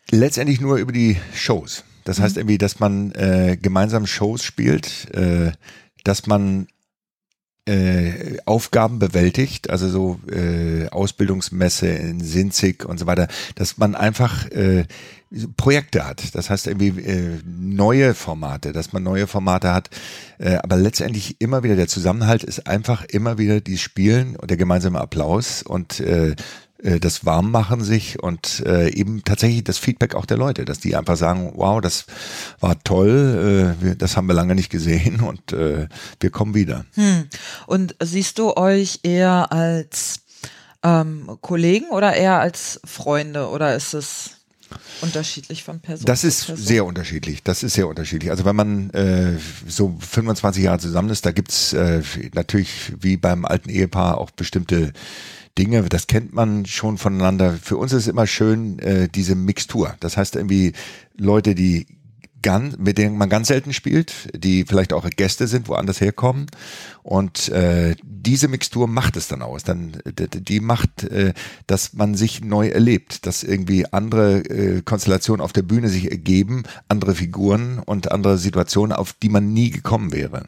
Letztendlich 0.09 0.59
nur 0.59 0.77
über 0.77 0.91
die 0.91 1.17
Shows. 1.35 1.83
Das 2.03 2.17
mhm. 2.17 2.23
heißt 2.23 2.37
irgendwie, 2.37 2.57
dass 2.57 2.79
man 2.79 3.11
äh, 3.11 3.57
gemeinsam 3.61 4.07
Shows 4.07 4.43
spielt, 4.43 5.13
äh, 5.13 5.51
dass 6.03 6.25
man 6.25 6.67
äh, 7.65 8.39
Aufgaben 8.45 8.99
bewältigt, 8.99 9.69
also 9.69 9.87
so 9.87 10.19
äh, 10.29 10.87
Ausbildungsmesse 10.89 11.87
in 11.87 12.19
Sinzig 12.19 12.83
und 12.83 12.99
so 12.99 13.05
weiter, 13.05 13.27
dass 13.55 13.77
man 13.77 13.95
einfach 13.95 14.49
äh, 14.51 14.85
Projekte 15.57 16.05
hat. 16.05 16.35
Das 16.35 16.49
heißt 16.49 16.67
irgendwie 16.67 17.01
äh, 17.01 17.39
neue 17.45 18.13
Formate, 18.13 18.71
dass 18.71 18.93
man 18.93 19.03
neue 19.03 19.27
Formate 19.27 19.73
hat. 19.73 19.89
Äh, 20.37 20.55
aber 20.57 20.75
letztendlich 20.75 21.41
immer 21.41 21.63
wieder 21.63 21.75
der 21.75 21.87
Zusammenhalt 21.87 22.43
ist 22.43 22.67
einfach 22.67 23.03
immer 23.05 23.37
wieder 23.37 23.61
die 23.61 23.77
Spielen 23.77 24.35
und 24.35 24.49
der 24.49 24.57
gemeinsame 24.57 25.01
Applaus 25.01 25.63
und 25.63 25.99
äh, 25.99 26.35
äh, 26.83 26.99
das 26.99 27.25
Warmmachen 27.25 27.81
sich 27.81 28.21
und 28.21 28.63
äh, 28.65 28.89
eben 28.89 29.23
tatsächlich 29.23 29.63
das 29.63 29.77
Feedback 29.77 30.15
auch 30.15 30.25
der 30.25 30.37
Leute, 30.37 30.65
dass 30.65 30.79
die 30.79 30.95
einfach 30.95 31.17
sagen, 31.17 31.53
wow, 31.55 31.81
das 31.81 32.05
war 32.59 32.81
toll, 32.83 33.75
äh, 33.79 33.83
wir, 33.83 33.95
das 33.95 34.17
haben 34.17 34.27
wir 34.27 34.35
lange 34.35 34.55
nicht 34.55 34.69
gesehen 34.69 35.21
und 35.27 35.53
äh, 35.53 35.87
wir 36.19 36.29
kommen 36.29 36.53
wieder. 36.53 36.85
Hm. 36.93 37.27
Und 37.65 37.95
siehst 38.01 38.37
du 38.37 38.55
euch 38.55 38.99
eher 39.03 39.51
als 39.51 40.19
ähm, 40.83 41.37
Kollegen 41.41 41.89
oder 41.89 42.13
eher 42.13 42.39
als 42.39 42.81
Freunde 42.85 43.47
oder 43.47 43.75
ist 43.75 43.93
es 43.93 44.42
unterschiedlich 45.01 45.63
von 45.63 45.79
Person 45.79 46.05
Das 46.05 46.23
ist 46.23 46.45
Person. 46.47 46.65
sehr 46.65 46.85
unterschiedlich. 46.85 47.43
Das 47.43 47.63
ist 47.63 47.73
sehr 47.73 47.87
unterschiedlich. 47.87 48.31
Also 48.31 48.45
wenn 48.45 48.55
man 48.55 48.89
äh, 48.91 49.33
so 49.67 49.95
25 49.99 50.63
Jahre 50.63 50.79
zusammen 50.79 51.09
ist, 51.09 51.25
da 51.25 51.31
gibt's 51.31 51.73
äh, 51.73 52.01
natürlich 52.33 52.93
wie 52.99 53.17
beim 53.17 53.45
alten 53.45 53.69
Ehepaar 53.69 54.17
auch 54.17 54.31
bestimmte 54.31 54.93
Dinge, 55.57 55.83
das 55.83 56.07
kennt 56.07 56.33
man 56.33 56.65
schon 56.65 56.97
voneinander. 56.97 57.53
Für 57.61 57.77
uns 57.77 57.91
ist 57.93 58.03
es 58.03 58.07
immer 58.07 58.25
schön, 58.25 58.79
äh, 58.79 59.07
diese 59.07 59.35
Mixtur. 59.35 59.95
Das 59.99 60.17
heißt 60.17 60.35
irgendwie 60.35 60.73
Leute, 61.15 61.53
die 61.53 61.85
ganz, 62.43 62.77
mit 62.77 62.99
denen 62.99 63.17
man 63.17 63.29
ganz 63.29 63.47
selten 63.47 63.73
spielt, 63.73 64.29
die 64.35 64.65
vielleicht 64.65 64.93
auch 64.93 65.09
Gäste 65.09 65.47
sind, 65.47 65.67
woanders 65.67 65.99
herkommen. 65.99 66.45
Und 67.01 67.49
äh, 67.49 67.95
diese 68.03 68.47
Mixtur 68.47 68.87
macht 68.87 69.17
es 69.17 69.27
dann 69.27 69.41
aus. 69.41 69.63
Dann, 69.63 69.93
die 70.05 70.59
macht, 70.59 71.03
äh, 71.05 71.33
dass 71.65 71.93
man 71.93 72.13
sich 72.13 72.41
neu 72.41 72.67
erlebt, 72.67 73.25
dass 73.25 73.43
irgendwie 73.43 73.91
andere 73.91 74.39
äh, 74.41 74.81
Konstellationen 74.83 75.41
auf 75.41 75.53
der 75.53 75.63
Bühne 75.63 75.89
sich 75.89 76.11
ergeben, 76.11 76.63
andere 76.87 77.15
Figuren 77.15 77.79
und 77.79 78.11
andere 78.11 78.37
Situationen, 78.37 78.95
auf 78.95 79.13
die 79.13 79.29
man 79.29 79.51
nie 79.51 79.71
gekommen 79.71 80.13
wäre. 80.13 80.43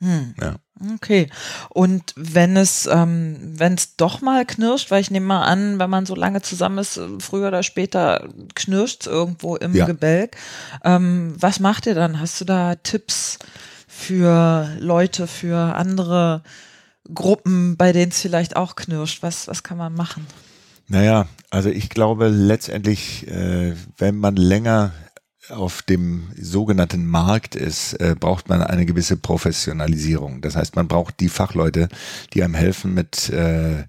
Hm. 0.00 0.34
Ja. 0.40 0.56
Okay. 0.94 1.30
Und 1.70 2.12
wenn 2.16 2.56
es, 2.56 2.86
ähm, 2.86 3.54
wenn 3.56 3.74
es 3.74 3.96
doch 3.96 4.20
mal 4.20 4.44
knirscht, 4.44 4.90
weil 4.90 5.00
ich 5.00 5.10
nehme 5.10 5.26
mal 5.26 5.44
an, 5.44 5.78
wenn 5.78 5.88
man 5.88 6.04
so 6.04 6.14
lange 6.14 6.42
zusammen 6.42 6.78
ist, 6.78 7.00
früher 7.18 7.48
oder 7.48 7.62
später 7.62 8.28
knirscht 8.54 9.02
es 9.02 9.06
irgendwo 9.06 9.56
im 9.56 9.74
ja. 9.74 9.86
Gebälk. 9.86 10.36
Ähm, 10.84 11.34
was 11.38 11.60
macht 11.60 11.86
ihr 11.86 11.94
dann? 11.94 12.20
Hast 12.20 12.40
du 12.40 12.44
da 12.44 12.74
Tipps 12.74 13.38
für 13.88 14.70
Leute, 14.78 15.26
für 15.26 15.74
andere 15.76 16.42
Gruppen, 17.14 17.76
bei 17.78 17.92
denen 17.92 18.12
es 18.12 18.20
vielleicht 18.20 18.56
auch 18.56 18.76
knirscht? 18.76 19.22
Was, 19.22 19.48
was 19.48 19.62
kann 19.62 19.78
man 19.78 19.94
machen? 19.94 20.26
Naja, 20.88 21.26
also 21.50 21.70
ich 21.70 21.88
glaube 21.88 22.28
letztendlich, 22.28 23.26
äh, 23.28 23.74
wenn 23.96 24.16
man 24.16 24.36
länger 24.36 24.92
auf 25.50 25.82
dem 25.82 26.28
sogenannten 26.36 27.06
Markt 27.06 27.54
ist, 27.54 27.94
äh, 27.94 28.14
braucht 28.18 28.48
man 28.48 28.62
eine 28.62 28.86
gewisse 28.86 29.16
Professionalisierung. 29.16 30.40
Das 30.40 30.56
heißt, 30.56 30.76
man 30.76 30.88
braucht 30.88 31.20
die 31.20 31.28
Fachleute, 31.28 31.88
die 32.32 32.42
einem 32.42 32.54
helfen 32.54 32.94
mit 32.94 33.28
äh, 33.30 33.84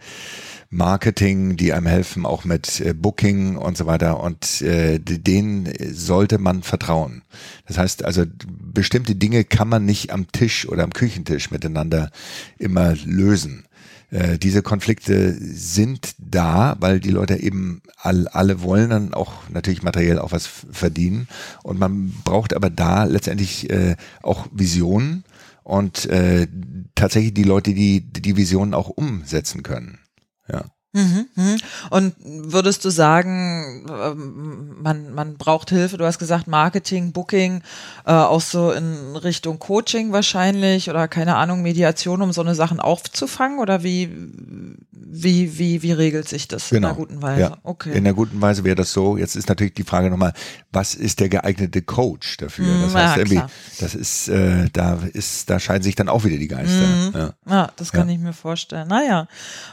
Marketing, 0.69 1.55
die 1.55 1.73
einem 1.73 1.87
helfen 1.87 2.25
auch 2.25 2.43
mit 2.43 2.81
äh, 2.81 2.93
Booking 2.93 3.55
und 3.55 3.77
so 3.77 3.85
weiter. 3.85 4.19
Und 4.19 4.61
äh, 4.61 4.99
denen 4.99 5.71
sollte 5.91 6.37
man 6.37 6.63
vertrauen. 6.63 7.23
Das 7.67 7.77
heißt 7.77 8.03
also, 8.03 8.25
bestimmte 8.73 9.15
Dinge 9.15 9.43
kann 9.43 9.69
man 9.69 9.85
nicht 9.85 10.11
am 10.11 10.31
Tisch 10.31 10.67
oder 10.67 10.83
am 10.83 10.91
Küchentisch 10.91 11.51
miteinander 11.51 12.11
immer 12.57 12.95
lösen. 13.05 13.66
Äh, 14.09 14.37
diese 14.37 14.61
Konflikte 14.61 15.33
sind 15.33 16.15
da, 16.17 16.77
weil 16.79 16.99
die 16.99 17.11
Leute 17.11 17.35
eben 17.35 17.81
all, 17.97 18.27
alle 18.29 18.61
wollen 18.61 18.89
dann 18.89 19.13
auch 19.13 19.49
natürlich 19.49 19.83
materiell 19.83 20.19
auch 20.19 20.31
was 20.31 20.47
verdienen. 20.47 21.27
Und 21.63 21.79
man 21.79 22.13
braucht 22.23 22.53
aber 22.53 22.69
da 22.69 23.03
letztendlich 23.03 23.69
äh, 23.69 23.95
auch 24.21 24.47
Visionen 24.51 25.23
und 25.63 26.05
äh, 26.05 26.47
tatsächlich 26.95 27.33
die 27.33 27.43
Leute, 27.43 27.73
die 27.73 28.01
die 28.01 28.37
Visionen 28.37 28.73
auch 28.73 28.89
umsetzen 28.89 29.63
können. 29.63 29.99
Ja. 30.47 30.65
Mhm, 30.93 31.27
mhm. 31.35 31.57
Und 31.89 32.15
würdest 32.19 32.83
du 32.85 32.89
sagen, 32.89 33.85
ähm, 33.89 34.77
man, 34.81 35.13
man 35.13 35.37
braucht 35.37 35.69
Hilfe? 35.69 35.97
Du 35.97 36.05
hast 36.05 36.17
gesagt 36.17 36.47
Marketing, 36.47 37.11
Booking, 37.11 37.61
äh, 38.05 38.11
auch 38.13 38.41
so 38.41 38.71
in 38.71 39.15
Richtung 39.15 39.59
Coaching 39.59 40.11
wahrscheinlich 40.11 40.89
oder 40.89 41.07
keine 41.07 41.35
Ahnung, 41.35 41.61
Mediation, 41.61 42.21
um 42.21 42.31
so 42.31 42.41
eine 42.41 42.55
Sachen 42.55 42.79
aufzufangen? 42.79 43.59
Oder 43.59 43.83
wie, 43.83 44.09
wie, 44.91 45.59
wie, 45.59 45.83
wie 45.83 45.91
regelt 45.91 46.27
sich 46.29 46.47
das 46.47 46.69
genau. 46.69 46.77
in 46.77 46.85
einer 46.85 46.95
guten 46.95 47.21
Weise? 47.21 47.41
Ja. 47.41 47.57
Okay. 47.63 47.91
In 47.91 47.97
einer 47.97 48.13
guten 48.13 48.41
Weise 48.41 48.63
wäre 48.63 48.75
das 48.75 48.91
so. 48.91 49.17
Jetzt 49.17 49.35
ist 49.35 49.49
natürlich 49.49 49.73
die 49.73 49.83
Frage 49.83 50.09
nochmal, 50.09 50.33
was 50.71 50.95
ist 50.95 51.19
der 51.19 51.29
geeignete 51.29 51.81
Coach 51.81 52.37
dafür? 52.37 52.65
Das 52.81 52.93
mhm, 52.93 52.97
heißt, 52.97 53.17
ja, 53.17 53.17
irgendwie, 53.17 53.41
das 53.79 53.93
ist, 53.93 54.29
äh, 54.29 54.69
da 54.71 54.99
ist, 55.13 55.49
da 55.49 55.59
scheiden 55.59 55.83
sich 55.83 55.95
dann 55.95 56.09
auch 56.09 56.23
wieder 56.23 56.37
die 56.37 56.47
Geister. 56.47 56.87
Mhm. 56.87 57.11
Ja. 57.13 57.33
ja. 57.49 57.71
das 57.75 57.91
kann 57.91 58.07
ich 58.09 58.19
mir 58.19 58.33
vorstellen. 58.33 58.87
Naja, 58.87 59.27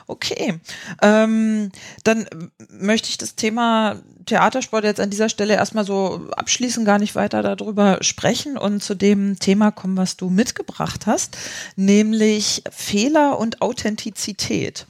okay. 0.06 0.60
Ähm, 1.04 1.70
dann 2.02 2.26
möchte 2.70 3.10
ich 3.10 3.18
das 3.18 3.34
Thema 3.34 3.96
Theatersport 4.24 4.84
jetzt 4.84 5.00
an 5.00 5.10
dieser 5.10 5.28
Stelle 5.28 5.52
erstmal 5.52 5.84
so 5.84 6.28
abschließen, 6.34 6.86
gar 6.86 6.98
nicht 6.98 7.14
weiter 7.14 7.42
darüber 7.42 7.98
sprechen 8.00 8.56
und 8.56 8.82
zu 8.82 8.94
dem 8.94 9.38
Thema 9.38 9.70
kommen, 9.70 9.98
was 9.98 10.16
du 10.16 10.30
mitgebracht 10.30 11.06
hast, 11.06 11.36
nämlich 11.76 12.62
Fehler 12.70 13.38
und 13.38 13.60
Authentizität. 13.60 14.86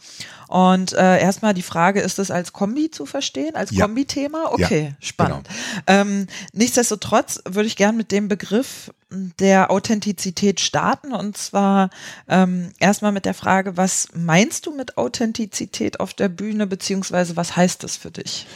Und 0.49 0.93
äh, 0.93 1.21
erstmal 1.21 1.55
die 1.55 1.63
Frage, 1.63 2.01
ist 2.01 2.19
das 2.19 2.31
als 2.31 2.53
Kombi 2.53 2.91
zu 2.91 3.07
verstehen, 3.07 3.55
als 3.55 3.71
ja. 3.71 3.87
Kombi-Thema? 3.87 4.53
Okay, 4.53 4.85
ja, 4.91 4.97
spannend. 5.01 5.49
Genau. 5.87 6.01
Ähm, 6.01 6.27
nichtsdestotrotz 6.53 7.41
würde 7.49 7.67
ich 7.67 7.77
gern 7.77 7.97
mit 7.97 8.13
dem 8.13 8.29
Begriff 8.29 8.91
der 9.39 9.71
Authentizität 9.71 10.61
starten 10.61 11.13
und 11.13 11.37
zwar 11.37 11.91
ähm, 12.29 12.71
erstmal 12.79 13.13
mit 13.13 13.25
der 13.25 13.35
Frage, 13.35 13.77
was 13.77 14.09
meinst 14.15 14.67
du 14.67 14.75
mit 14.75 14.97
Authentizität 14.97 16.01
auf 16.01 16.15
der 16.15 16.29
Bühne, 16.29 16.67
beziehungsweise 16.67 17.37
was 17.37 17.57
heißt 17.57 17.85
das 17.85 17.97
für 17.97 18.11
dich? 18.11 18.47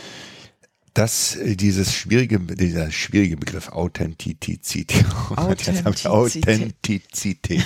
Das, 0.95 1.37
äh, 1.37 1.55
dieses 1.55 1.95
schwierige, 1.95 2.41
dieser 2.41 2.91
schwierige 2.91 3.37
Begriff 3.37 3.69
Authentizität. 3.69 4.93
Authentizität. 5.37 6.07
Authentizität. 6.07 7.65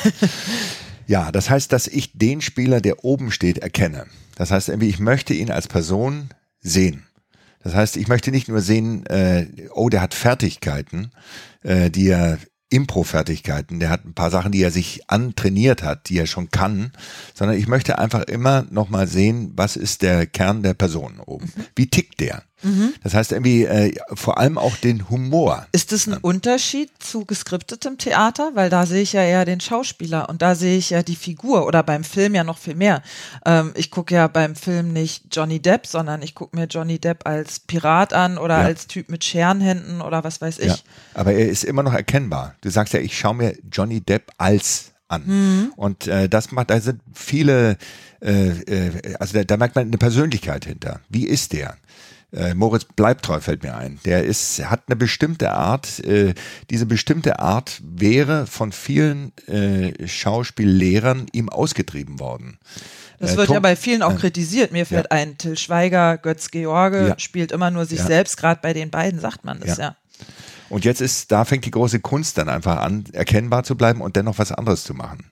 Ja, 1.12 1.31
das 1.31 1.51
heißt, 1.51 1.70
dass 1.75 1.88
ich 1.88 2.12
den 2.14 2.40
Spieler, 2.40 2.81
der 2.81 3.05
oben 3.05 3.33
steht, 3.33 3.59
erkenne. 3.59 4.07
Das 4.35 4.51
heißt, 4.51 4.70
irgendwie, 4.70 4.88
ich 4.88 4.98
möchte 4.98 5.35
ihn 5.35 5.51
als 5.51 5.68
Person 5.68 6.31
sehen. 6.59 7.03
Das 7.62 7.75
heißt, 7.75 7.98
ich 7.98 8.09
möchte 8.09 8.31
nicht 8.31 8.48
nur 8.48 8.62
sehen, 8.62 9.05
äh, 9.05 9.46
oh, 9.75 9.90
der 9.90 10.01
hat 10.01 10.14
Fertigkeiten, 10.14 11.11
äh, 11.64 11.90
die 11.90 12.09
er 12.09 12.38
Impro-Fertigkeiten, 12.70 13.79
der 13.79 13.90
hat 13.90 14.07
ein 14.07 14.14
paar 14.14 14.31
Sachen, 14.31 14.53
die 14.53 14.62
er 14.62 14.70
sich 14.70 15.11
antrainiert 15.11 15.83
hat, 15.83 16.09
die 16.09 16.16
er 16.16 16.25
schon 16.25 16.51
kann, 16.51 16.92
sondern 17.35 17.59
ich 17.59 17.68
möchte 17.68 17.98
einfach 17.98 18.22
immer 18.22 18.64
nochmal 18.70 19.07
sehen, 19.07 19.53
was 19.55 19.77
ist 19.77 20.01
der 20.01 20.25
Kern 20.25 20.62
der 20.62 20.72
Person 20.72 21.20
oben? 21.20 21.53
Mhm. 21.55 21.64
Wie 21.77 21.88
tickt 21.88 22.20
der? 22.20 22.42
Mhm. 22.62 22.94
Das 23.03 23.14
heißt 23.14 23.33
irgendwie 23.33 23.64
äh, 23.64 23.94
vor 24.14 24.38
allem 24.38 24.59
auch 24.59 24.77
den 24.77 25.09
Humor. 25.11 25.66
Ist 25.72 25.92
das 25.92 26.07
ein 26.07 26.16
Unterschied 26.16 26.90
zu 26.98 27.25
geskriptetem 27.25 27.98
Theater? 27.98 28.53
Weil 28.55 28.70
da 28.70 28.87
sehe 28.87 29.03
ich 29.03 29.12
ja 29.12 29.22
eher 29.22 29.44
den 29.44 29.61
Schauspieler 29.61 30.29
und 30.29 30.42
da 30.42 30.55
sehe 30.55 30.79
ich 30.79 30.90
ja 30.90 31.03
die 31.03 31.16
Figur 31.16 31.66
oder 31.66 31.83
beim 31.83 32.05
Film 32.05 32.35
ja 32.35 32.44
noch 32.44 32.59
viel 32.59 32.75
mehr. 32.75 33.03
Ähm, 33.44 33.72
ich 33.75 33.90
gucke 33.90 34.14
ja 34.14 34.29
beim 34.29 34.55
Film 34.55 34.92
nicht 34.92 35.35
Johnny 35.35 35.61
Depp, 35.61 35.87
sondern 35.87 36.22
ich 36.22 36.35
gucke 36.35 36.57
mir 36.57 36.66
Johnny 36.66 36.98
Depp 36.98 37.27
als 37.27 37.61
Pirat 37.61 38.12
an 38.12 38.38
oder 38.38 38.59
ja. 38.59 38.64
als 38.64 38.87
Typ 38.87 39.09
mit 39.09 39.25
Scherenhänden 39.25 40.01
oder 40.01 40.25
was 40.25 40.40
weiß 40.40 40.59
ich. 40.59 40.66
Ja. 40.66 40.77
Aber 41.14 41.33
er 41.33 41.48
ist 41.48 41.64
immer 41.64 41.83
noch 41.83 41.94
erkennbar. 41.94 42.55
Du 42.61 42.70
sagst 42.70 42.94
ja, 42.94 43.01
ich 43.01 43.18
schaue 43.18 43.35
mir 43.35 43.57
Johnny 43.70 44.01
Depp 44.01 44.33
als 44.38 44.92
an. 45.12 45.22
Mhm. 45.27 45.72
Und 45.77 46.07
äh, 46.09 46.29
das 46.29 46.51
macht, 46.51 46.70
da 46.70 46.81
sind 46.81 47.01
viele, 47.12 47.77
äh, 48.20 48.48
äh, 48.48 49.14
also 49.20 49.35
da, 49.35 49.44
da 49.44 49.57
merkt 49.57 49.77
man 49.77 49.87
eine 49.87 49.98
Persönlichkeit 49.98 50.64
hinter. 50.64 51.01
Wie 51.09 51.27
ist 51.27 51.53
der? 51.53 51.77
Äh, 52.35 52.55
Moritz 52.55 52.85
Bleibtreu 52.85 53.40
fällt 53.40 53.62
mir 53.62 53.77
ein. 53.77 54.01
Der 54.05 54.25
ist, 54.25 54.64
hat 54.71 54.85
eine 54.87 54.97
bestimmte 54.97 55.53
Art. 55.53 56.01
Äh, 56.01 56.35
diese 56.71 56.87
bestimmte 56.87 57.40
Art 57.40 57.81
wäre 57.85 58.47
von 58.47 58.73
vielen 58.73 59.33
äh, 59.47 60.07
Schauspiellehrern 60.07 61.27
ihm 61.33 61.51
ausgetrieben 61.51 62.21
worden. 62.21 62.59
Das 63.18 63.35
äh, 63.35 63.37
wird 63.37 63.49
Tom, 63.49 63.55
ja 63.55 63.61
bei 63.61 63.77
vielen 63.77 64.03
auch 64.03 64.14
äh, 64.14 64.16
kritisiert. 64.16 64.73
Mir 64.73 64.87
fällt 64.87 65.09
ja. 65.11 65.18
ein, 65.18 65.37
Till 65.37 65.59
Schweiger, 65.59 66.16
Götz 66.16 66.51
George 66.51 67.09
ja. 67.09 67.18
spielt 67.18 67.53
immer 67.53 67.71
nur 67.71 67.85
sich 67.85 67.99
ja. 67.99 68.07
selbst. 68.07 68.38
Gerade 68.38 68.61
bei 68.62 68.73
den 68.73 68.90
beiden 68.90 69.21
sagt 69.21 69.45
man 69.45 69.61
das 69.61 69.77
ja. 69.77 69.97
Und 70.71 70.87
jetzt 70.87 71.03
ist, 71.03 71.31
da 71.31 71.45
fängt 71.45 71.66
die 71.66 71.71
große 71.71 72.01
Kunst 72.01 72.38
dann 72.38 72.49
einfach 72.49 72.79
an, 72.79 73.05
erkennbar 73.12 73.62
zu 73.62 73.77
bleiben 73.77 74.01
und 74.01 74.16
dennoch 74.16 74.38
was 74.38 74.53
anderes 74.53 74.85
zu 74.85 74.95
machen. 74.95 75.31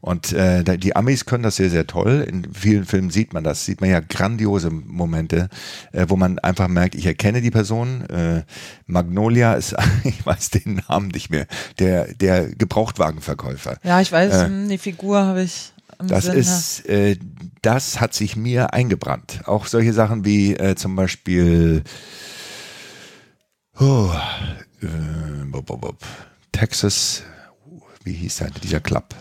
Und 0.00 0.32
äh, 0.32 0.78
die 0.78 0.96
Amis 0.96 1.26
können 1.26 1.42
das 1.42 1.56
sehr, 1.56 1.68
sehr 1.68 1.86
toll. 1.86 2.26
In 2.26 2.54
vielen 2.54 2.86
Filmen 2.86 3.10
sieht 3.10 3.34
man 3.34 3.44
das, 3.44 3.66
sieht 3.66 3.82
man 3.82 3.90
ja 3.90 4.00
grandiose 4.00 4.70
Momente, 4.70 5.48
äh, 5.92 6.06
wo 6.08 6.16
man 6.16 6.38
einfach 6.38 6.68
merkt, 6.68 6.94
ich 6.94 7.04
erkenne 7.04 7.42
die 7.42 7.50
Person. 7.50 8.08
Äh, 8.08 8.44
Magnolia 8.86 9.54
ist, 9.54 9.76
ich 10.04 10.24
weiß 10.24 10.50
den 10.50 10.82
Namen 10.88 11.08
nicht 11.08 11.30
mehr, 11.30 11.46
der, 11.78 12.14
der 12.14 12.48
Gebrauchtwagenverkäufer. 12.48 13.76
Ja, 13.82 14.00
ich 14.00 14.10
weiß, 14.10 14.32
äh, 14.34 14.68
die 14.68 14.78
Figur 14.78 15.20
habe 15.20 15.42
ich 15.42 15.72
das 15.98 16.24
Sinne. 16.24 16.38
ist, 16.38 16.86
äh, 16.88 17.18
das 17.60 18.00
hat 18.00 18.14
sich 18.14 18.36
mir 18.36 18.72
eingebrannt. 18.72 19.42
Auch 19.44 19.66
solche 19.66 19.92
Sachen 19.92 20.24
wie 20.24 20.54
äh, 20.54 20.76
zum 20.76 20.96
Beispiel 20.96 21.82
oh, 23.78 24.10
äh, 24.80 24.86
Texas, 26.52 27.22
wie 28.02 28.12
hieß 28.12 28.38
der, 28.38 28.50
dieser 28.50 28.80
Club? 28.80 29.14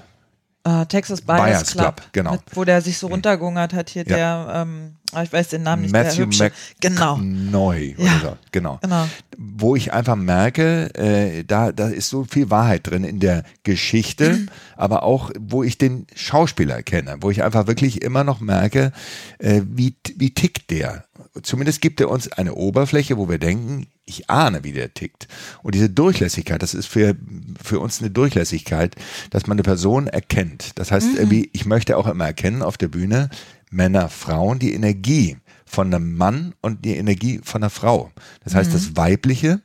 Uh, 0.70 0.86
Texas 0.86 1.22
Buyers, 1.22 1.42
Buyers 1.42 1.72
Club, 1.72 1.96
Club, 1.96 2.10
genau. 2.12 2.32
Mit, 2.34 2.42
wo 2.54 2.64
der 2.64 2.82
sich 2.82 3.00
so 3.00 3.08
runtergungert 3.08 3.74
hat, 3.74 3.90
hier 3.90 4.04
ja. 4.06 4.16
der, 4.16 4.54
ähm, 4.62 4.98
ah, 5.14 5.24
ich 5.24 5.34
weiß 5.34 5.50
den 5.50 5.64
Namen 5.64 5.84
nicht, 5.84 5.92
Matthew 5.92 6.26
der 6.26 6.52
Genau. 6.80 7.18
Neu, 7.18 7.94
ja. 7.98 8.20
So. 8.22 8.38
genau. 8.52 8.80
genau. 8.82 9.08
Wo 9.38 9.76
ich 9.76 9.94
einfach 9.94 10.16
merke, 10.16 10.94
äh, 10.96 11.44
da, 11.44 11.72
da 11.72 11.88
ist 11.88 12.10
so 12.10 12.26
viel 12.26 12.50
Wahrheit 12.50 12.88
drin 12.88 13.04
in 13.04 13.20
der 13.20 13.44
Geschichte, 13.64 14.34
mhm. 14.34 14.50
aber 14.76 15.04
auch, 15.04 15.32
wo 15.40 15.64
ich 15.64 15.78
den 15.78 16.08
Schauspieler 16.16 16.84
kenne, 16.84 17.18
wo 17.22 17.32
ich 17.32 17.44
einfach 17.44 17.68
wirklich 17.68 18.02
immer 18.02 18.24
noch 18.24 18.40
merke, 18.40 18.92
äh, 19.40 19.62
wie, 19.66 19.96
wie 20.16 20.34
tickt 20.34 20.72
der? 20.72 21.06
Zumindest 21.44 21.82
gibt 21.82 22.02
er 22.02 22.10
uns 22.10 22.32
eine 22.32 22.56
Oberfläche, 22.56 23.18
wo 23.18 23.30
wir 23.30 23.38
denken, 23.38 23.88
ich 24.10 24.30
ahne, 24.30 24.64
wie 24.64 24.74
der 24.74 24.94
tickt. 24.94 25.28
Und 25.62 25.76
diese 25.76 25.90
Durchlässigkeit, 25.90 26.62
das 26.62 26.74
ist 26.74 26.88
für, 26.88 27.16
für 27.64 27.80
uns 27.80 28.00
eine 28.00 28.10
Durchlässigkeit, 28.10 28.96
dass 29.30 29.48
man 29.48 29.56
eine 29.56 29.64
Person 29.64 30.08
erkennt. 30.08 30.72
Das 30.76 30.92
heißt, 30.92 31.08
mhm. 31.26 31.48
ich 31.54 31.66
möchte 31.66 31.96
auch 31.98 32.08
immer 32.08 32.26
erkennen 32.26 32.62
auf 32.62 32.78
der 32.78 32.88
Bühne, 32.88 33.30
Männer, 33.70 34.10
Frauen, 34.10 34.60
die 34.60 34.74
Energie 34.74 35.38
von 35.66 35.94
einem 35.94 36.16
Mann 36.16 36.56
und 36.62 36.86
die 36.86 36.96
Energie 36.96 37.40
von 37.44 37.62
einer 37.62 37.70
Frau. 37.70 38.12
Das 38.44 38.56
heißt, 38.56 38.70
mhm. 38.70 38.74
das 38.74 38.98
Weibliche 38.98 39.62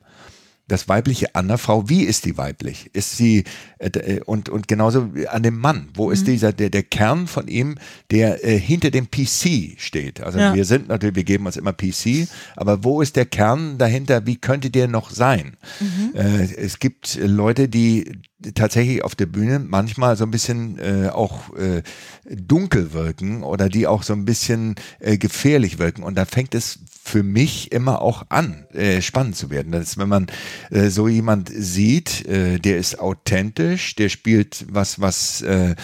das 0.66 0.88
weibliche 0.88 1.34
an 1.34 1.48
der 1.48 1.58
Frau, 1.58 1.88
wie 1.90 2.04
ist 2.04 2.24
die 2.24 2.38
weiblich? 2.38 2.88
Ist 2.94 3.16
sie 3.16 3.44
äh, 3.78 3.88
äh 3.88 4.20
und 4.24 4.48
und 4.48 4.66
genauso 4.66 5.10
an 5.28 5.42
dem 5.42 5.58
Mann, 5.58 5.88
wo 5.94 6.10
ist 6.10 6.22
mhm. 6.22 6.32
dieser 6.32 6.52
der 6.52 6.70
der 6.70 6.82
Kern 6.82 7.26
von 7.26 7.48
ihm, 7.48 7.74
der 8.10 8.44
äh, 8.44 8.58
hinter 8.58 8.90
dem 8.90 9.10
PC 9.10 9.78
steht? 9.78 10.22
Also 10.22 10.38
ja. 10.38 10.54
wir 10.54 10.64
sind 10.64 10.88
natürlich, 10.88 11.16
wir 11.16 11.24
geben 11.24 11.44
uns 11.44 11.58
immer 11.58 11.74
PC, 11.74 12.28
aber 12.56 12.82
wo 12.82 13.02
ist 13.02 13.16
der 13.16 13.26
Kern 13.26 13.76
dahinter? 13.76 14.26
Wie 14.26 14.36
könnte 14.36 14.70
der 14.70 14.88
noch 14.88 15.10
sein? 15.10 15.56
Mhm. 15.80 16.14
Äh, 16.14 16.54
es 16.54 16.78
gibt 16.78 17.18
Leute, 17.22 17.68
die 17.68 18.12
tatsächlich 18.54 19.02
auf 19.04 19.14
der 19.14 19.26
Bühne 19.26 19.58
manchmal 19.58 20.16
so 20.16 20.24
ein 20.24 20.30
bisschen 20.30 20.78
äh, 20.78 21.08
auch 21.08 21.56
äh, 21.56 21.82
dunkel 22.28 22.92
wirken 22.92 23.42
oder 23.42 23.68
die 23.68 23.86
auch 23.86 24.02
so 24.02 24.12
ein 24.12 24.24
bisschen 24.24 24.74
äh, 25.00 25.16
gefährlich 25.16 25.78
wirken. 25.78 26.02
Und 26.02 26.16
da 26.16 26.24
fängt 26.24 26.54
es 26.54 26.80
für 27.04 27.22
mich 27.22 27.70
immer 27.70 28.00
auch 28.00 28.24
an, 28.30 28.64
äh, 28.72 29.02
spannend 29.02 29.36
zu 29.36 29.50
werden. 29.50 29.72
Das 29.72 29.82
ist, 29.82 29.98
wenn 29.98 30.08
man 30.08 30.26
äh, 30.70 30.88
so 30.88 31.06
jemand 31.06 31.50
sieht, 31.54 32.26
äh, 32.26 32.58
der 32.58 32.78
ist 32.78 32.98
authentisch, 32.98 33.94
der 33.94 34.08
spielt 34.08 34.64
was, 34.70 35.00
was, 35.00 35.42
äh, 35.42 35.74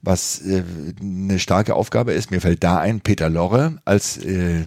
was 0.00 0.40
äh, 0.40 0.64
eine 1.00 1.38
starke 1.38 1.74
Aufgabe 1.74 2.12
ist. 2.12 2.30
Mir 2.30 2.40
fällt 2.40 2.64
da 2.64 2.78
ein, 2.78 3.00
Peter 3.00 3.28
Lorre 3.28 3.78
als 3.84 4.16
äh, 4.18 4.60
mhm. 4.60 4.66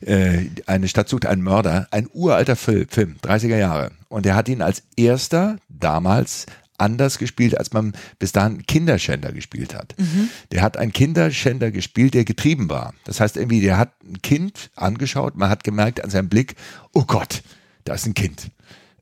äh, 0.06 0.46
eine 0.66 0.88
Stadt 0.88 1.08
sucht 1.08 1.26
einen 1.26 1.42
Mörder, 1.42 1.88
ein 1.90 2.08
uralter 2.12 2.56
Film, 2.56 2.88
Film, 2.88 3.16
30er 3.22 3.58
Jahre. 3.58 3.90
Und 4.10 4.26
er 4.26 4.34
hat 4.34 4.48
ihn 4.48 4.60
als 4.60 4.82
erster 4.96 5.56
damals 5.68 6.46
anders 6.78 7.18
gespielt, 7.18 7.56
als 7.56 7.72
man 7.72 7.92
bis 8.18 8.32
dahin 8.32 8.66
Kinderschänder 8.66 9.32
gespielt 9.32 9.74
hat. 9.74 9.94
Mhm. 9.98 10.28
Der 10.50 10.62
hat 10.62 10.76
einen 10.76 10.92
Kinderschänder 10.92 11.70
gespielt, 11.70 12.14
der 12.14 12.24
getrieben 12.24 12.68
war. 12.68 12.92
Das 13.04 13.20
heißt 13.20 13.36
irgendwie, 13.36 13.60
der 13.60 13.78
hat 13.78 13.92
ein 14.02 14.20
Kind 14.20 14.70
angeschaut, 14.74 15.36
man 15.36 15.48
hat 15.48 15.62
gemerkt 15.62 16.02
an 16.02 16.10
seinem 16.10 16.28
Blick, 16.28 16.56
oh 16.92 17.04
Gott, 17.04 17.42
da 17.84 17.94
ist 17.94 18.06
ein 18.06 18.14
Kind. 18.14 18.50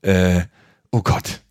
Äh, 0.03 0.43
oh 0.91 1.01
Gott, 1.01 1.41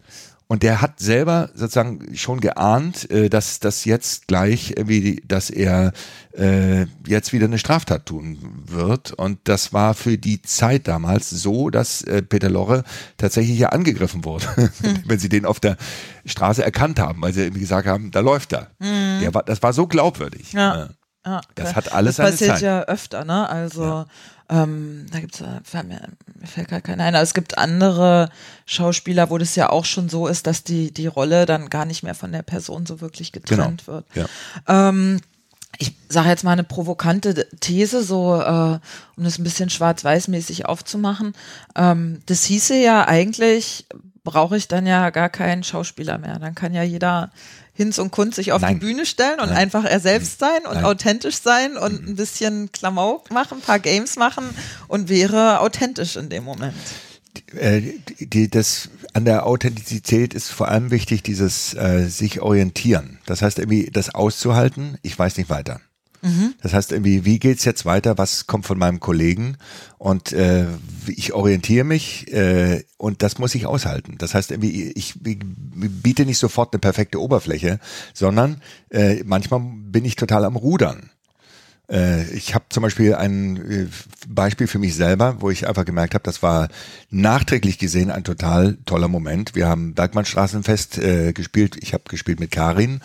und 0.50 0.62
der 0.62 0.80
hat 0.80 0.98
selber 0.98 1.50
sozusagen 1.54 2.16
schon 2.16 2.40
geahnt, 2.40 3.10
äh, 3.10 3.28
dass 3.28 3.60
das 3.60 3.84
jetzt 3.84 4.28
gleich 4.28 4.72
irgendwie, 4.76 5.22
dass 5.28 5.50
er 5.50 5.92
äh, 6.32 6.86
jetzt 7.06 7.34
wieder 7.34 7.44
eine 7.44 7.58
Straftat 7.58 8.06
tun 8.06 8.38
wird. 8.64 9.12
Und 9.12 9.40
das 9.44 9.74
war 9.74 9.92
für 9.92 10.16
die 10.16 10.40
Zeit 10.40 10.88
damals 10.88 11.28
so, 11.28 11.68
dass 11.68 12.00
äh, 12.02 12.22
Peter 12.22 12.48
Lorre 12.48 12.84
tatsächlich 13.18 13.58
ja 13.58 13.68
angegriffen 13.68 14.24
wurde, 14.24 14.46
hm. 14.56 15.02
wenn 15.04 15.18
sie 15.18 15.28
den 15.28 15.44
auf 15.44 15.60
der 15.60 15.76
Straße 16.24 16.64
erkannt 16.64 16.98
haben, 16.98 17.20
weil 17.20 17.34
sie 17.34 17.42
irgendwie 17.42 17.60
gesagt 17.60 17.86
haben, 17.86 18.10
da 18.10 18.20
läuft 18.20 18.54
er. 18.54 18.70
Hm. 18.80 19.20
Der 19.20 19.34
war, 19.34 19.42
das 19.42 19.62
war 19.62 19.74
so 19.74 19.86
glaubwürdig. 19.86 20.54
Ja. 20.54 20.88
ja. 21.26 21.42
Das 21.56 21.76
hat 21.76 21.92
alles 21.92 22.16
das 22.16 22.30
passiert 22.30 22.62
ja 22.62 22.84
öfter, 22.84 23.26
ne? 23.26 23.46
Also 23.50 23.84
ja. 23.84 24.06
Ähm, 24.50 25.06
da 25.12 25.20
gibt's, 25.20 25.40
äh, 25.40 25.82
mir, 25.82 26.00
mir 26.34 26.46
fällt 26.46 26.68
gar 26.68 26.80
keiner 26.80 27.04
ein, 27.04 27.14
aber 27.14 27.22
es 27.22 27.34
gibt 27.34 27.58
andere 27.58 28.30
Schauspieler, 28.64 29.30
wo 29.30 29.38
das 29.38 29.54
ja 29.56 29.68
auch 29.68 29.84
schon 29.84 30.08
so 30.08 30.26
ist, 30.26 30.46
dass 30.46 30.64
die, 30.64 30.92
die 30.92 31.06
Rolle 31.06 31.44
dann 31.44 31.68
gar 31.68 31.84
nicht 31.84 32.02
mehr 32.02 32.14
von 32.14 32.32
der 32.32 32.42
Person 32.42 32.86
so 32.86 33.00
wirklich 33.00 33.32
getrennt 33.32 33.84
genau. 33.84 33.98
wird. 33.98 34.06
Ja. 34.14 34.88
Ähm, 34.88 35.20
ich 35.76 35.94
sage 36.08 36.30
jetzt 36.30 36.44
mal 36.44 36.52
eine 36.52 36.64
provokante 36.64 37.46
These, 37.60 38.02
so 38.02 38.40
äh, 38.40 38.78
um 39.16 39.24
das 39.24 39.38
ein 39.38 39.44
bisschen 39.44 39.70
schwarz-weiß-mäßig 39.70 40.66
aufzumachen. 40.66 41.34
Ähm, 41.76 42.20
das 42.26 42.44
hieße 42.44 42.74
ja 42.76 43.06
eigentlich, 43.06 43.86
brauche 44.24 44.56
ich 44.56 44.66
dann 44.68 44.86
ja 44.86 45.10
gar 45.10 45.28
keinen 45.28 45.62
Schauspieler 45.62 46.18
mehr. 46.18 46.38
Dann 46.38 46.54
kann 46.54 46.74
ja 46.74 46.82
jeder 46.82 47.30
Hinz 47.78 47.98
und 47.98 48.10
Kunz 48.10 48.34
sich 48.34 48.50
auf 48.50 48.60
Nein. 48.60 48.74
die 48.74 48.86
Bühne 48.86 49.06
stellen 49.06 49.38
und 49.38 49.50
Nein. 49.50 49.56
einfach 49.56 49.84
er 49.84 50.00
selbst 50.00 50.40
sein 50.40 50.66
und 50.66 50.74
Nein. 50.74 50.84
authentisch 50.84 51.36
sein 51.40 51.76
und 51.76 52.02
mhm. 52.02 52.08
ein 52.08 52.16
bisschen 52.16 52.72
Klamauk 52.72 53.30
machen, 53.30 53.58
ein 53.58 53.60
paar 53.60 53.78
Games 53.78 54.16
machen 54.16 54.44
und 54.88 55.08
wäre 55.08 55.60
authentisch 55.60 56.16
in 56.16 56.28
dem 56.28 56.42
Moment. 56.42 56.74
Äh, 57.54 57.82
die, 58.18 58.50
das 58.50 58.88
an 59.12 59.24
der 59.24 59.46
Authentizität 59.46 60.34
ist 60.34 60.48
vor 60.48 60.66
allem 60.66 60.90
wichtig, 60.90 61.22
dieses 61.22 61.72
äh, 61.74 62.08
sich 62.08 62.40
orientieren. 62.40 63.20
Das 63.26 63.42
heißt 63.42 63.60
irgendwie 63.60 63.90
das 63.92 64.12
auszuhalten, 64.12 64.98
ich 65.02 65.16
weiß 65.16 65.36
nicht 65.36 65.48
weiter. 65.48 65.80
Mhm. 66.22 66.54
Das 66.62 66.74
heißt 66.74 66.92
irgendwie, 66.92 67.24
wie 67.24 67.38
geht's 67.38 67.64
jetzt 67.64 67.84
weiter? 67.84 68.18
Was 68.18 68.46
kommt 68.46 68.66
von 68.66 68.78
meinem 68.78 69.00
Kollegen? 69.00 69.56
Und 69.98 70.32
äh, 70.32 70.66
ich 71.06 71.32
orientiere 71.32 71.84
mich 71.84 72.32
äh, 72.32 72.84
und 72.96 73.22
das 73.22 73.38
muss 73.38 73.54
ich 73.54 73.66
aushalten. 73.66 74.16
Das 74.18 74.34
heißt 74.34 74.50
irgendwie, 74.50 74.90
ich, 74.92 75.14
ich 75.24 75.38
biete 75.40 76.26
nicht 76.26 76.38
sofort 76.38 76.72
eine 76.72 76.80
perfekte 76.80 77.20
Oberfläche, 77.20 77.78
sondern 78.14 78.60
äh, 78.90 79.22
manchmal 79.24 79.60
bin 79.60 80.04
ich 80.04 80.16
total 80.16 80.44
am 80.44 80.56
Rudern. 80.56 81.10
Äh, 81.90 82.28
ich 82.30 82.54
habe 82.54 82.66
zum 82.68 82.82
Beispiel 82.82 83.14
ein 83.14 83.56
äh, 83.56 83.86
Beispiel 84.28 84.66
für 84.66 84.78
mich 84.78 84.94
selber, 84.94 85.36
wo 85.40 85.50
ich 85.50 85.68
einfach 85.68 85.84
gemerkt 85.84 86.14
habe, 86.14 86.24
das 86.24 86.42
war 86.42 86.68
nachträglich 87.10 87.78
gesehen 87.78 88.10
ein 88.10 88.24
total 88.24 88.78
toller 88.84 89.08
Moment. 89.08 89.54
Wir 89.54 89.68
haben 89.68 89.94
Bergmannstraßenfest 89.94 90.98
äh, 90.98 91.32
gespielt. 91.32 91.76
Ich 91.80 91.94
habe 91.94 92.04
gespielt 92.08 92.40
mit 92.40 92.50
Karin 92.50 93.00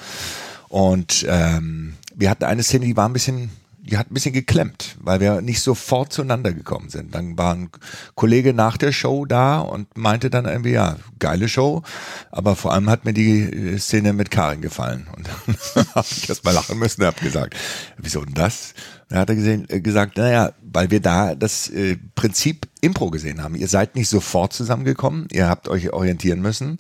Und 0.74 1.26
ähm, 1.30 1.94
wir 2.16 2.30
hatten 2.30 2.44
eine 2.44 2.64
Szene, 2.64 2.86
die 2.86 2.98
war 2.98 3.08
ein 3.08 3.14
bisschen 3.14 3.50
die 3.86 3.98
hat 3.98 4.10
ein 4.10 4.14
bisschen 4.14 4.32
geklemmt, 4.32 4.96
weil 5.02 5.20
wir 5.20 5.42
nicht 5.42 5.60
sofort 5.60 6.14
zueinander 6.14 6.54
gekommen 6.54 6.90
sind. 6.90 7.14
Dann 7.14 7.38
war 7.38 7.54
ein 7.54 7.70
Kollege 8.16 8.54
nach 8.54 8.78
der 8.78 8.94
Show 8.94 9.26
da 9.26 9.60
und 9.60 9.98
meinte 9.98 10.30
dann 10.30 10.46
irgendwie, 10.46 10.72
ja, 10.72 10.96
geile 11.20 11.50
Show, 11.50 11.84
aber 12.32 12.56
vor 12.56 12.72
allem 12.72 12.90
hat 12.90 13.04
mir 13.04 13.14
die 13.14 13.42
äh, 13.42 13.78
Szene 13.78 14.14
mit 14.14 14.32
Karin 14.32 14.62
gefallen. 14.62 15.08
Und 15.16 15.28
dann 15.28 15.86
habe 15.96 16.08
ich 16.10 16.30
erst 16.30 16.46
mal 16.46 16.52
lachen 16.52 16.80
müssen 16.80 17.02
und 17.02 17.08
habe 17.08 17.20
gesagt, 17.20 17.56
wieso 17.98 18.24
denn 18.24 18.34
das? 18.34 18.74
Dann 19.10 19.20
hat 19.20 19.30
er 19.30 19.36
gesehen, 19.36 19.66
äh, 19.70 19.82
gesagt, 19.82 20.18
naja, 20.18 20.54
weil 20.62 20.90
wir 20.90 21.02
da 21.02 21.36
das 21.36 21.70
äh, 21.70 21.98
Prinzip 22.16 22.68
Impro 22.82 23.10
gesehen 23.10 23.44
haben. 23.44 23.56
Ihr 23.56 23.68
seid 23.68 23.96
nicht 23.96 24.10
sofort 24.10 24.54
zusammengekommen, 24.54 25.28
ihr 25.32 25.48
habt 25.48 25.68
euch 25.68 25.92
orientieren 25.92 26.42
müssen 26.42 26.80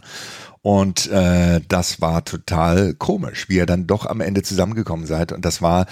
und 0.63 1.12
äh, 1.12 1.60
das 1.67 1.99
war 1.99 2.23
total 2.23 2.93
komisch, 2.93 3.49
wie 3.49 3.58
ihr 3.58 3.65
dann 3.65 3.86
doch 3.86 4.06
am 4.06 4.21
Ende 4.21 4.43
zusammengekommen 4.43 5.06
seid. 5.06 5.34
Und 5.34 5.43
das 5.43 5.62
war, 5.62 5.88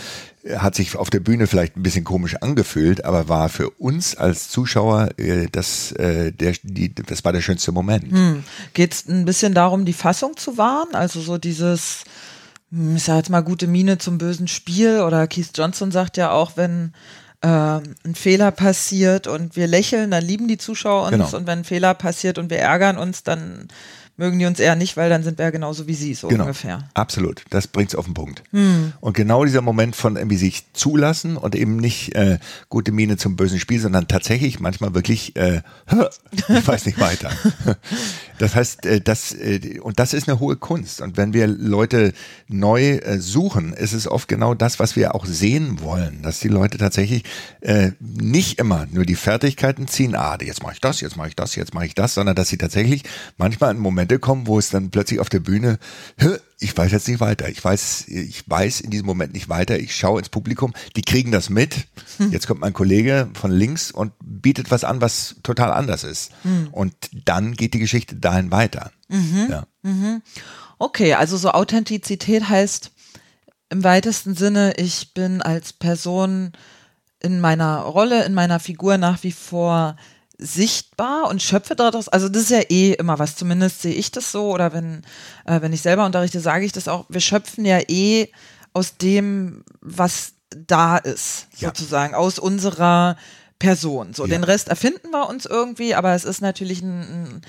hat 0.56 0.76
sich 0.76 0.96
auf 0.96 1.10
der 1.10 1.20
Bühne 1.20 1.46
vielleicht 1.48 1.76
ein 1.76 1.84
bisschen 1.84 2.06
komisch 2.06 2.38
angefühlt, 2.38 3.04
aber 3.04 3.28
war 3.28 3.50
für 3.50 3.70
uns 3.70 4.16
als 4.16 4.48
Zuschauer 4.48 5.10
äh, 5.18 5.48
das, 5.52 5.92
äh, 5.92 6.32
der, 6.32 6.54
die, 6.64 6.96
das 6.96 7.26
war 7.26 7.34
der 7.34 7.42
schönste 7.42 7.74
Moment. 7.74 8.14
Hm. 8.14 8.44
Geht 8.74 8.94
es 8.94 9.10
ein 9.10 9.26
bisschen 9.26 9.54
darum, 9.54 9.84
die 9.84 9.92
Fassung 9.92 10.38
zu 10.38 10.58
wahren? 10.58 10.94
Also 10.96 11.20
so 11.20 11.38
dieses, 11.38 12.06
hm, 12.72 12.96
ich 12.96 13.04
sag 13.04 13.18
jetzt 13.18 13.30
mal, 13.30 13.42
gute 13.42 13.68
Miene 13.68 13.98
zum 13.98 14.18
bösen 14.18 14.48
Spiel 14.48 15.02
oder 15.02 15.28
Keith 15.28 15.50
Johnson 15.54 15.92
sagt 15.92 16.16
ja 16.16 16.32
auch, 16.32 16.54
wenn 16.56 16.94
äh, 17.42 17.48
ein 17.48 18.16
Fehler 18.16 18.52
passiert 18.52 19.28
und 19.28 19.58
wir 19.58 19.68
lächeln, 19.68 20.12
dann 20.12 20.24
lieben 20.24 20.48
die 20.48 20.58
Zuschauer 20.58 21.08
uns 21.08 21.12
genau. 21.12 21.38
und 21.38 21.46
wenn 21.46 21.60
ein 21.60 21.66
Fehler 21.66 21.94
passiert 21.94 22.38
und 22.38 22.50
wir 22.50 22.60
ärgern 22.60 22.98
uns, 22.98 23.24
dann 23.24 23.68
mögen 24.22 24.38
die 24.38 24.46
uns 24.46 24.60
eher 24.60 24.76
nicht, 24.76 24.98
weil 24.98 25.10
dann 25.10 25.24
sind 25.24 25.40
wir 25.40 25.46
ja 25.46 25.52
genauso 25.52 25.88
wie 25.88 25.96
sie, 25.96 26.14
so 26.14 26.28
genau. 26.28 26.44
ungefähr. 26.44 26.88
Absolut, 26.94 27.44
das 27.50 27.68
bringt 27.68 27.90
es 27.90 27.96
auf 27.96 28.06
den 28.06 28.14
Punkt. 28.14 28.44
Hm. 28.52 28.94
Und 29.00 29.14
genau 29.14 29.46
dieser 29.46 29.64
Moment 29.64 29.96
von 29.96 30.16
irgendwie 30.16 30.38
sich 30.38 30.72
zulassen 30.74 31.38
und 31.38 31.56
eben 31.56 31.78
nicht 31.78 32.16
äh, 32.16 32.38
gute 32.70 32.92
Miene 32.92 33.18
zum 33.18 33.36
bösen 33.36 33.60
Spiel, 33.60 33.80
sondern 33.80 34.08
tatsächlich 34.08 34.60
manchmal 34.60 34.94
wirklich, 34.94 35.36
äh, 35.36 35.64
ich 36.32 36.68
weiß 36.68 36.86
nicht 36.86 37.00
weiter. 37.00 37.32
das 38.38 38.54
heißt, 38.54 38.86
äh, 38.86 39.02
das, 39.02 39.34
äh, 39.34 39.80
und 39.82 39.98
das 39.98 40.14
ist 40.14 40.30
eine 40.30 40.40
hohe 40.40 40.56
Kunst. 40.56 41.02
Und 41.02 41.18
wenn 41.18 41.34
wir 41.34 41.48
Leute 41.48 42.14
neu 42.48 42.98
äh, 42.98 43.18
suchen, 43.18 43.74
ist 43.74 43.94
es 43.94 44.08
oft 44.08 44.28
genau 44.28 44.54
das, 44.54 44.78
was 44.78 44.96
wir 44.96 45.16
auch 45.16 45.26
sehen 45.26 45.82
wollen, 45.82 46.22
dass 46.22 46.40
die 46.40 46.48
Leute 46.48 46.78
tatsächlich 46.78 47.24
äh, 47.62 47.92
nicht 48.00 48.60
immer 48.60 48.86
nur 48.92 49.06
die 49.06 49.16
Fertigkeiten 49.16 49.88
ziehen, 49.88 50.14
ah, 50.16 50.38
jetzt 50.40 50.62
mache 50.62 50.74
ich 50.74 50.82
das, 50.82 51.02
jetzt 51.02 51.18
mache 51.18 51.30
ich 51.30 51.36
das, 51.36 51.56
jetzt 51.56 51.74
mache 51.74 51.88
ich 51.88 51.96
das, 51.96 52.14
sondern 52.14 52.36
dass 52.36 52.50
sie 52.50 52.60
tatsächlich 52.60 53.04
manchmal 53.38 53.72
einen 53.72 53.80
Moment 53.80 54.11
Momente 54.12 54.20
kommen, 54.20 54.48
wo 54.48 54.60
es 54.60 54.70
dann 54.70 54.92
plötzlich 54.92 55.20
auf 55.20 55.30
der 55.30 55.40
Bühne, 55.40 55.80
ich 56.60 56.76
weiß 56.76 56.92
jetzt 56.92 57.08
nicht 57.08 57.20
weiter, 57.20 57.48
ich 57.50 57.64
weiß, 57.64 58.08
ich 58.08 58.44
weiß 58.50 58.82
in 58.82 58.90
diesem 58.92 59.06
Moment 59.06 59.34
nicht 59.34 59.50
weiter, 59.50 59.80
ich 59.80 59.96
schaue 59.96 60.20
ins 60.20 60.30
Publikum, 60.30 60.74
die 60.96 61.02
kriegen 61.02 61.32
das 61.32 61.50
mit. 61.50 61.88
Hm. 62.18 62.32
Jetzt 62.32 62.48
kommt 62.48 62.60
mein 62.60 62.74
Kollege 62.74 63.30
von 63.34 63.52
links 63.52 63.92
und 63.92 64.12
bietet 64.22 64.70
was 64.72 64.84
an, 64.84 65.02
was 65.02 65.36
total 65.44 65.72
anders 65.72 66.04
ist. 66.04 66.32
Hm. 66.44 66.68
Und 66.72 66.94
dann 67.26 67.54
geht 67.54 67.74
die 67.74 67.80
Geschichte 67.80 68.16
dahin 68.16 68.52
weiter. 68.52 68.92
Mhm. 69.08 69.48
Ja. 69.50 69.64
Mhm. 69.84 70.22
Okay, 70.78 71.14
also 71.14 71.38
so 71.38 71.52
Authentizität 71.52 72.50
heißt 72.50 72.92
im 73.70 73.84
weitesten 73.84 74.36
Sinne, 74.36 74.74
ich 74.78 75.14
bin 75.14 75.42
als 75.42 75.74
Person 75.74 76.52
in 77.22 77.40
meiner 77.40 77.80
Rolle, 77.80 78.26
in 78.26 78.34
meiner 78.34 78.60
Figur 78.60 78.98
nach 78.98 79.24
wie 79.24 79.32
vor 79.32 79.96
sichtbar 80.42 81.30
und 81.30 81.42
schöpfe 81.42 81.76
daraus. 81.76 82.10
Also 82.10 82.28
das 82.28 82.44
ist 82.44 82.50
ja 82.50 82.62
eh 82.70 82.94
immer 82.94 83.20
was, 83.20 83.36
zumindest 83.36 83.84
sehe 83.84 83.94
ich 83.94 84.12
das 84.12 84.32
so 84.32 84.52
oder 84.52 84.74
wenn, 84.74 85.04
äh, 85.46 85.62
wenn 85.62 85.72
ich 85.72 85.82
selber 85.82 86.06
unterrichte, 86.06 86.40
sage 86.40 86.66
ich 86.66 86.72
das 86.72 86.88
auch. 86.88 87.06
Wir 87.10 87.22
schöpfen 87.22 87.64
ja 87.64 87.80
eh 87.88 88.30
aus 88.74 88.98
dem, 88.98 89.64
was 89.82 90.34
da 90.50 90.98
ist, 90.98 91.48
ja. 91.58 91.70
sozusagen, 91.70 92.16
aus 92.16 92.40
unserer 92.40 93.18
Person. 93.60 94.14
So, 94.14 94.26
ja. 94.26 94.32
den 94.32 94.44
Rest 94.44 94.68
erfinden 94.70 95.12
wir 95.12 95.30
uns 95.30 95.46
irgendwie, 95.46 95.94
aber 95.94 96.16
es 96.16 96.26
ist 96.26 96.42
natürlich 96.42 96.82
ein, 96.82 97.02
ein, 97.02 97.42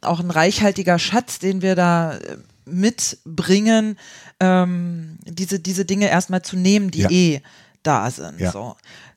auch 0.00 0.20
ein 0.20 0.30
reichhaltiger 0.30 0.98
Schatz, 0.98 1.38
den 1.38 1.60
wir 1.60 1.74
da 1.74 2.16
äh, 2.16 2.38
mitbringen, 2.64 3.98
ähm, 4.40 5.18
diese, 5.26 5.60
diese 5.60 5.84
Dinge 5.84 6.08
erstmal 6.08 6.42
zu 6.42 6.56
nehmen, 6.56 6.90
die 6.90 7.02
ja. 7.02 7.10
eh 7.10 7.42
da 7.82 8.10
sind. 8.10 8.40
So. 8.52 8.76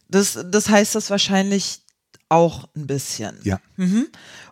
Das, 0.10 0.38
das 0.46 0.68
heißt 0.68 0.96
das 0.96 1.10
wahrscheinlich 1.10 1.82
auch 2.32 2.70
ein 2.76 2.88
bisschen. 2.88 3.38
Ja. 3.44 3.60
Mhm. 3.76 4.08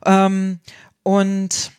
Ähm, 0.05 0.59
und 1.03 1.71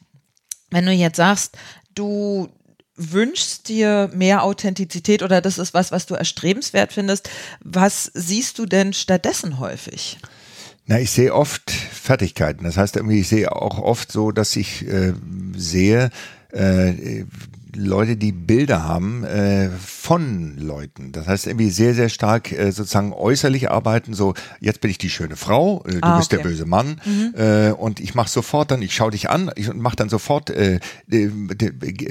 wenn 0.70 0.86
du 0.86 0.92
jetzt 0.92 1.16
sagst, 1.16 1.56
du 1.94 2.48
wünschst 2.96 3.68
dir 3.68 4.10
mehr 4.14 4.42
Authentizität 4.42 5.22
oder 5.22 5.40
das 5.40 5.58
ist 5.58 5.74
was, 5.74 5.92
was 5.92 6.06
du 6.06 6.14
erstrebenswert 6.14 6.92
findest, 6.92 7.30
was 7.62 8.10
siehst 8.14 8.58
du 8.58 8.66
denn 8.66 8.92
stattdessen 8.92 9.58
häufig? 9.58 10.18
Na, 10.86 10.98
ich 10.98 11.10
sehe 11.10 11.34
oft 11.34 11.70
Fertigkeiten. 11.70 12.64
Das 12.64 12.76
heißt 12.76 12.96
irgendwie, 12.96 13.20
ich 13.20 13.28
sehe 13.28 13.54
auch 13.54 13.78
oft 13.78 14.10
so, 14.10 14.32
dass 14.32 14.56
ich 14.56 14.86
äh, 14.86 15.14
sehe, 15.56 16.10
äh, 16.52 17.24
Leute, 17.74 18.16
die 18.16 18.32
Bilder 18.32 18.84
haben 18.84 19.24
äh, 19.24 19.70
von 19.70 20.56
Leuten. 20.56 21.12
Das 21.12 21.26
heißt 21.26 21.46
irgendwie 21.46 21.70
sehr, 21.70 21.94
sehr 21.94 22.08
stark 22.08 22.52
äh, 22.52 22.70
sozusagen 22.72 23.12
äußerlich 23.12 23.70
arbeiten. 23.70 24.14
So, 24.14 24.34
jetzt 24.60 24.80
bin 24.80 24.90
ich 24.90 24.98
die 24.98 25.10
schöne 25.10 25.36
Frau, 25.36 25.84
äh, 25.86 25.92
du 25.92 25.98
ah, 26.02 26.16
bist 26.18 26.32
der 26.32 26.38
böse 26.38 26.66
Mann 26.66 27.00
mhm. 27.04 27.34
äh, 27.36 27.70
und 27.70 28.00
ich 28.00 28.14
mache 28.14 28.28
sofort 28.28 28.70
dann, 28.70 28.82
ich 28.82 28.94
schaue 28.94 29.10
dich 29.10 29.30
an, 29.30 29.50
ich 29.56 29.72
mache 29.72 29.96
dann 29.96 30.08
sofort, 30.08 30.50
äh, 30.50 30.80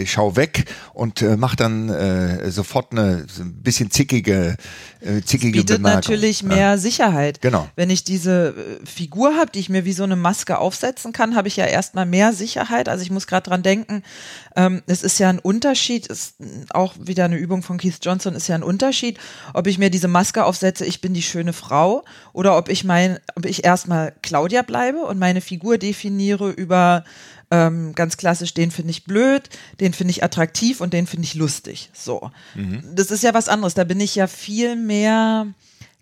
schau 0.05 0.35
weg 0.35 0.65
und 0.93 1.21
äh, 1.21 1.37
mache 1.37 1.55
dann 1.55 1.89
äh, 1.89 2.51
sofort 2.51 2.91
eine 2.91 3.25
so 3.27 3.43
ein 3.43 3.61
bisschen 3.61 3.91
zickige, 3.91 4.55
äh, 5.01 5.21
zickige 5.21 5.57
das 5.57 5.61
bietet 5.61 5.77
Bemerkung. 5.77 5.99
natürlich 5.99 6.43
mehr 6.43 6.57
ja. 6.57 6.77
Sicherheit. 6.77 7.41
Genau. 7.41 7.67
Wenn 7.75 7.89
ich 7.89 8.03
diese 8.03 8.55
äh, 8.81 8.85
Figur 8.85 9.35
habe, 9.35 9.51
die 9.51 9.59
ich 9.59 9.69
mir 9.69 9.85
wie 9.85 9.93
so 9.93 10.03
eine 10.03 10.15
Maske 10.15 10.57
aufsetzen 10.57 11.13
kann, 11.13 11.35
habe 11.35 11.47
ich 11.47 11.55
ja 11.55 11.65
erstmal 11.65 12.05
mehr 12.05 12.33
Sicherheit. 12.33 12.89
Also 12.89 13.03
ich 13.03 13.11
muss 13.11 13.27
gerade 13.27 13.49
dran 13.49 13.63
denken, 13.63 14.03
ähm, 14.59 14.83
es 14.87 15.03
ist 15.03 15.19
ja 15.19 15.29
ein 15.29 15.39
Unterschied, 15.39 16.07
ist 16.07 16.35
auch 16.71 16.93
wieder 16.99 17.23
eine 17.23 17.37
Übung 17.37 17.63
von 17.63 17.77
Keith 17.77 17.99
Johnson, 18.01 18.35
ist 18.35 18.49
ja 18.49 18.55
ein 18.55 18.63
Unterschied, 18.63 19.17
ob 19.53 19.67
ich 19.67 19.77
mir 19.77 19.89
diese 19.89 20.09
Maske 20.09 20.43
aufsetze, 20.43 20.85
ich 20.85 20.99
bin 20.99 21.13
die 21.13 21.21
schöne 21.21 21.53
Frau, 21.53 22.03
oder 22.33 22.57
ob 22.57 22.67
ich 22.67 22.83
mein, 22.83 23.19
ob 23.35 23.45
ich 23.45 23.63
erstmal 23.63 24.13
Claudia 24.21 24.61
bleibe 24.63 24.99
und 25.05 25.17
meine 25.17 25.39
Figur 25.39 25.77
definiere 25.77 26.49
über 26.51 27.05
ähm, 27.51 27.95
ganz 27.95 28.17
klassisch, 28.17 28.53
den 28.53 28.69
finde 28.69 28.91
ich 28.91 29.05
blöd, 29.05 29.49
den 29.79 29.93
finde 29.93 30.11
ich 30.11 30.25
attraktiv 30.25 30.81
und 30.81 30.91
den 30.91 31.07
finde 31.07 31.23
ich 31.23 31.35
lustig. 31.35 31.89
So. 31.93 32.29
Mhm. 32.53 32.83
Das 32.93 33.11
ist 33.11 33.23
ja 33.23 33.33
was 33.33 33.47
anderes. 33.47 33.75
Da 33.75 33.85
bin 33.85 34.01
ich 34.01 34.15
ja 34.15 34.27
viel 34.27 34.75
mehr 34.75 35.47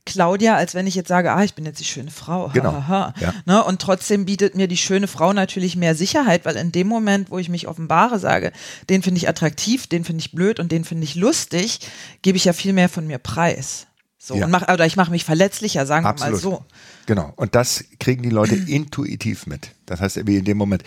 Claudia, 0.07 0.55
als 0.55 0.73
wenn 0.73 0.87
ich 0.87 0.95
jetzt 0.95 1.09
sage, 1.09 1.31
ah, 1.33 1.43
ich 1.43 1.53
bin 1.53 1.65
jetzt 1.65 1.79
die 1.79 1.85
schöne 1.85 2.11
Frau. 2.11 2.49
Genau. 2.53 2.83
Ja. 2.87 3.13
Ne? 3.45 3.63
Und 3.63 3.81
trotzdem 3.81 4.25
bietet 4.25 4.55
mir 4.55 4.67
die 4.67 4.77
schöne 4.77 5.07
Frau 5.07 5.33
natürlich 5.33 5.75
mehr 5.75 5.95
Sicherheit, 5.95 6.45
weil 6.45 6.55
in 6.55 6.71
dem 6.71 6.87
Moment, 6.87 7.29
wo 7.29 7.37
ich 7.37 7.49
mich 7.49 7.67
offenbare, 7.67 8.17
sage, 8.17 8.53
den 8.89 9.03
finde 9.03 9.19
ich 9.19 9.27
attraktiv, 9.27 9.87
den 9.87 10.05
finde 10.05 10.21
ich 10.21 10.31
blöd 10.31 10.59
und 10.59 10.71
den 10.71 10.85
finde 10.85 11.03
ich 11.03 11.15
lustig, 11.15 11.81
gebe 12.21 12.37
ich 12.37 12.45
ja 12.45 12.53
viel 12.53 12.71
mehr 12.73 12.89
von 12.89 13.05
mir 13.05 13.17
preis. 13.17 13.87
So, 14.19 14.35
ja. 14.35 14.45
und 14.45 14.51
mach, 14.51 14.67
oder 14.67 14.85
ich 14.85 14.95
mache 14.95 15.11
mich 15.11 15.23
verletzlicher, 15.23 15.85
sagen 15.85 16.07
Absolut. 16.07 16.43
wir 16.43 16.49
mal 16.49 16.57
so. 16.57 16.65
Genau. 17.05 17.33
Und 17.35 17.53
das 17.53 17.85
kriegen 17.99 18.23
die 18.23 18.31
Leute 18.31 18.55
intuitiv 18.67 19.45
mit. 19.45 19.71
Das 19.85 20.01
heißt, 20.01 20.25
wie 20.25 20.37
in 20.37 20.43
dem 20.43 20.57
Moment, 20.57 20.83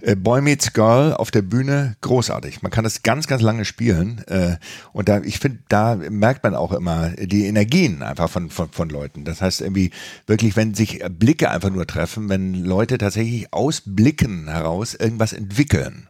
äh, 0.00 0.14
Boy 0.14 0.40
Meets 0.40 0.72
Girl 0.72 1.12
auf 1.12 1.32
der 1.32 1.42
Bühne, 1.42 1.96
großartig. 2.02 2.62
Man 2.62 2.70
kann 2.70 2.84
das 2.84 3.02
ganz, 3.02 3.26
ganz 3.26 3.42
lange 3.42 3.64
spielen. 3.64 4.22
Äh, 4.28 4.58
und 4.92 5.08
da, 5.08 5.20
ich 5.22 5.40
finde, 5.40 5.58
da 5.68 5.96
merkt 5.96 6.44
man 6.44 6.54
auch 6.54 6.72
immer 6.72 7.10
die 7.10 7.46
Energien 7.46 8.02
einfach 8.02 8.30
von, 8.30 8.48
von, 8.48 8.70
von 8.70 8.88
Leuten. 8.88 9.24
Das 9.24 9.42
heißt, 9.42 9.60
irgendwie 9.60 9.90
wirklich, 10.26 10.54
wenn 10.54 10.74
sich 10.74 11.02
Blicke 11.10 11.50
einfach 11.50 11.70
nur 11.70 11.86
treffen, 11.86 12.28
wenn 12.28 12.54
Leute 12.54 12.96
tatsächlich 12.96 13.52
aus 13.52 13.82
Blicken 13.84 14.48
heraus 14.48 14.94
irgendwas 14.94 15.32
entwickeln. 15.32 16.08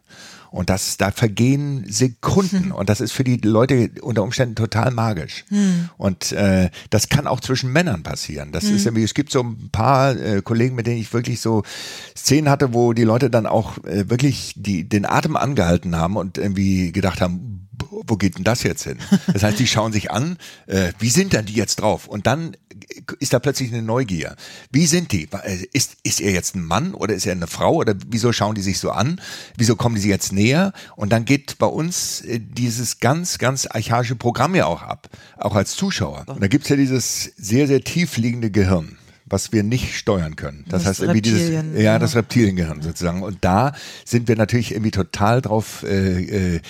Und 0.51 0.69
das, 0.69 0.97
da 0.97 1.11
vergehen 1.11 1.85
Sekunden. 1.87 2.71
Und 2.79 2.89
das 2.89 3.01
ist 3.01 3.11
für 3.11 3.23
die 3.23 3.37
Leute 3.37 3.91
unter 4.01 4.23
Umständen 4.23 4.55
total 4.55 4.91
magisch. 4.91 5.45
Hm. 5.49 5.89
Und 5.97 6.31
äh, 6.31 6.69
das 6.89 7.09
kann 7.09 7.27
auch 7.27 7.39
zwischen 7.39 7.71
Männern 7.71 8.03
passieren. 8.03 8.51
Das 8.51 8.65
hm. 8.65 8.75
ist 8.75 8.85
irgendwie, 8.85 9.03
es 9.03 9.13
gibt 9.13 9.31
so 9.31 9.41
ein 9.41 9.69
paar 9.71 10.15
äh, 10.15 10.41
Kollegen, 10.41 10.75
mit 10.75 10.87
denen 10.87 10.99
ich 10.99 11.13
wirklich 11.13 11.41
so 11.41 11.63
Szenen 12.15 12.49
hatte, 12.49 12.73
wo 12.73 12.93
die 12.93 13.03
Leute 13.03 13.29
dann 13.29 13.45
auch 13.45 13.77
äh, 13.83 14.09
wirklich 14.09 14.53
die, 14.57 14.87
den 14.87 15.05
Atem 15.05 15.35
angehalten 15.35 15.95
haben 15.95 16.17
und 16.17 16.37
irgendwie 16.37 16.91
gedacht 16.91 17.21
haben, 17.21 17.69
wo 17.89 18.15
geht 18.17 18.37
denn 18.37 18.43
das 18.43 18.63
jetzt 18.63 18.83
hin? 18.83 18.97
Das 19.33 19.43
heißt, 19.43 19.59
die 19.59 19.67
schauen 19.67 19.93
sich 19.93 20.11
an, 20.11 20.37
äh, 20.67 20.91
wie 20.99 21.09
sind 21.09 21.33
denn 21.33 21.45
die 21.45 21.53
jetzt 21.53 21.77
drauf? 21.77 22.07
Und 22.07 22.27
dann 22.27 22.57
ist 23.19 23.33
da 23.33 23.39
plötzlich 23.39 23.71
eine 23.71 23.81
Neugier. 23.81 24.35
Wie 24.71 24.85
sind 24.85 25.11
die? 25.11 25.27
Ist, 25.73 25.97
ist 26.03 26.21
er 26.21 26.31
jetzt 26.31 26.55
ein 26.55 26.63
Mann 26.63 26.93
oder 26.93 27.13
ist 27.13 27.25
er 27.25 27.33
eine 27.33 27.47
Frau 27.47 27.75
oder 27.75 27.95
wieso 28.07 28.31
schauen 28.31 28.55
die 28.55 28.61
sich 28.61 28.79
so 28.79 28.91
an? 28.91 29.21
Wieso 29.57 29.75
kommen 29.75 29.95
die 29.95 30.01
sich 30.01 30.09
jetzt 30.09 30.33
näher? 30.33 30.73
Und 30.95 31.11
dann 31.11 31.25
geht 31.25 31.57
bei 31.57 31.67
uns 31.67 32.21
äh, 32.21 32.39
dieses 32.39 32.99
ganz, 32.99 33.37
ganz 33.37 33.67
archaische 33.67 34.15
Programm 34.15 34.55
ja 34.55 34.65
auch 34.65 34.81
ab, 34.81 35.09
auch 35.37 35.55
als 35.55 35.75
Zuschauer. 35.75 36.25
Und 36.27 36.41
da 36.41 36.47
gibt's 36.47 36.69
ja 36.69 36.75
dieses 36.75 37.31
sehr, 37.37 37.67
sehr 37.67 37.83
tief 37.83 38.17
liegende 38.17 38.51
Gehirn 38.51 38.97
was 39.31 39.51
wir 39.51 39.63
nicht 39.63 39.95
steuern 39.95 40.35
können. 40.35 40.65
Das, 40.67 40.83
das 40.83 40.89
heißt 40.89 40.99
irgendwie 41.01 41.21
dieses, 41.21 41.49
ja, 41.49 41.61
ja, 41.79 41.99
das 41.99 42.15
Reptiliengehirn 42.15 42.81
sozusagen. 42.81 43.21
Und 43.21 43.37
da 43.41 43.73
sind 44.03 44.27
wir 44.27 44.35
natürlich 44.35 44.71
irgendwie 44.71 44.91
total 44.91 45.41
drauf 45.41 45.83
äh, 45.83 46.55
äh, 46.55 46.61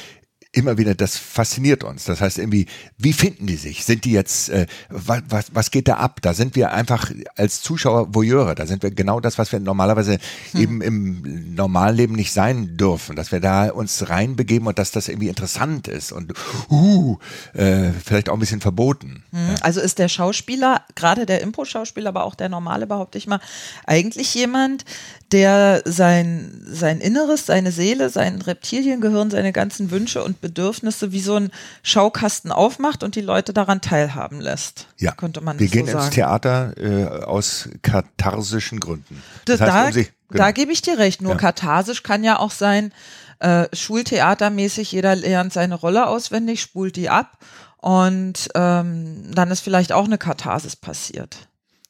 immer 0.51 0.79
wieder, 0.79 0.95
das 0.95 1.15
fasziniert 1.15 1.83
uns. 1.83 2.05
Das 2.05 2.21
heißt 2.21 2.39
irgendwie, 2.39 2.65
wie 2.97 3.13
finden 3.13 3.45
die 3.45 3.55
sich? 3.55 3.85
Sind 3.85 4.03
die 4.03 4.11
jetzt, 4.11 4.49
äh, 4.49 4.65
was, 4.89 5.21
was, 5.29 5.45
was 5.53 5.69
geht 5.69 5.87
da 5.87 5.97
ab? 5.97 6.21
Da 6.23 6.33
sind 6.33 6.55
wir 6.55 6.71
einfach 6.71 7.11
als 7.35 7.61
Zuschauer 7.61 8.15
Voyeure. 8.15 8.55
Da 8.55 8.65
sind 8.65 8.81
wir 8.81 8.89
genau 8.89 9.19
das, 9.19 9.37
was 9.37 9.51
wir 9.51 9.59
normalerweise 9.59 10.17
hm. 10.51 10.61
eben 10.61 10.81
im 10.81 11.53
Normalleben 11.53 12.15
nicht 12.15 12.33
sein 12.33 12.77
dürfen. 12.77 13.15
Dass 13.15 13.31
wir 13.31 13.39
da 13.39 13.69
uns 13.69 14.09
reinbegeben 14.09 14.67
und 14.67 14.79
dass 14.79 14.89
das 14.89 15.07
irgendwie 15.07 15.27
interessant 15.27 15.87
ist 15.87 16.11
und 16.11 16.33
uh, 16.71 17.17
äh, 17.53 17.91
vielleicht 18.03 18.29
auch 18.29 18.33
ein 18.33 18.39
bisschen 18.39 18.61
verboten. 18.61 19.23
Hm. 19.31 19.49
Ja. 19.49 19.55
Also 19.61 19.81
ist 19.81 19.99
der 19.99 20.09
Schauspieler, 20.09 20.83
gerade 20.95 21.27
der 21.27 21.41
Impro-Schauspieler, 21.41 22.09
aber 22.09 22.23
auch 22.23 22.33
der 22.33 22.49
normale, 22.49 22.87
behaupte 22.87 23.19
ich 23.19 23.27
mal, 23.27 23.39
eigentlich 23.85 24.33
jemand, 24.33 24.83
der 25.31 25.83
sein, 25.85 26.61
sein 26.65 26.99
Inneres, 26.99 27.45
seine 27.45 27.71
Seele, 27.71 28.09
sein 28.09 28.41
Reptiliengehirn, 28.41 29.29
seine 29.29 29.51
ganzen 29.51 29.91
Wünsche 29.91 30.23
und 30.23 30.41
Bedürfnisse 30.41 31.11
wie 31.11 31.19
so 31.19 31.35
ein 31.35 31.51
Schaukasten 31.83 32.51
aufmacht 32.51 33.03
und 33.03 33.15
die 33.15 33.21
Leute 33.21 33.53
daran 33.53 33.81
teilhaben 33.81 34.41
lässt. 34.41 34.87
Ja, 34.97 35.11
könnte 35.11 35.41
man 35.41 35.59
Wir 35.59 35.67
gehen 35.67 35.85
so 35.85 35.97
ins 35.97 36.09
Theater 36.09 36.73
äh, 36.77 37.05
aus 37.23 37.69
katharsischen 37.81 38.79
Gründen. 38.79 39.21
Das, 39.45 39.59
das 39.59 39.71
heißt, 39.71 39.75
da, 39.75 39.87
um 39.87 39.93
sich, 39.93 40.11
genau. 40.29 40.43
da 40.43 40.51
gebe 40.51 40.71
ich 40.71 40.81
dir 40.81 40.97
recht. 40.97 41.21
Nur 41.21 41.33
ja. 41.33 41.37
katharsisch 41.37 42.03
kann 42.03 42.23
ja 42.23 42.39
auch 42.39 42.51
sein, 42.51 42.91
äh, 43.39 43.67
Schultheatermäßig, 43.73 44.91
jeder 44.91 45.15
lernt 45.15 45.53
seine 45.53 45.75
Rolle 45.75 46.07
auswendig, 46.07 46.61
spult 46.61 46.95
die 46.95 47.09
ab 47.09 47.37
und 47.77 48.49
ähm, 48.55 49.31
dann 49.33 49.51
ist 49.51 49.61
vielleicht 49.61 49.91
auch 49.91 50.05
eine 50.05 50.17
Katharsis 50.17 50.75
passiert. 50.75 51.47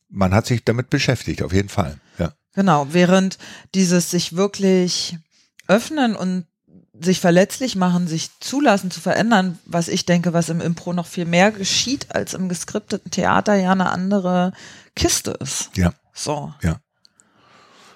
Man 0.10 0.34
hat 0.34 0.45
sich 0.45 0.63
damit 0.63 0.89
beschäftigt, 0.89 1.41
auf 1.41 1.54
jeden 1.54 1.69
Fall. 1.69 1.99
Ja. 2.17 2.34
Genau, 2.60 2.88
während 2.91 3.38
dieses 3.74 4.12
sich 4.12 4.36
wirklich 4.36 5.17
öffnen 5.69 6.13
und 6.13 6.45
sich 7.00 7.22
verletzlich 7.22 7.78
machen, 7.78 8.06
sich 8.06 8.32
zulassen 8.41 8.91
zu 8.91 9.00
verändern, 9.00 9.58
was 9.63 9.88
ich 9.88 10.06
denke, 10.06 10.34
was 10.34 10.50
im 10.50 10.60
Impro 10.60 10.91
noch 10.91 11.08
viel 11.08 11.24
mehr 11.24 11.54
geschieht 11.54 12.13
als 12.13 12.34
im 12.34 12.50
geskripteten 12.50 13.12
Theater, 13.12 13.56
ja 13.56 13.72
eine 13.72 13.91
andere 13.91 14.52
Kiste 14.93 15.38
ist. 15.39 15.69
Ja. 15.78 15.93
So. 16.13 16.54
Ja. 16.62 16.82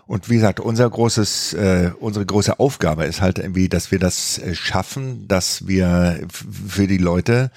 Und 0.05 0.29
wie 0.29 0.35
gesagt, 0.35 0.61
unser 0.61 0.89
großes, 0.89 1.55
äh, 1.55 1.91
unsere 1.99 2.25
große 2.25 2.57
Aufgabe 2.57 3.03
ist 3.03 3.19
halt 3.19 3.39
irgendwie, 3.39 3.67
dass 3.67 3.91
wir 3.91 3.99
das 3.99 4.37
äh, 4.37 4.55
schaffen, 4.55 5.27
dass 5.27 5.67
wir 5.67 6.25
für 6.31 6.87
die 6.87 6.99
Leute 6.99 7.51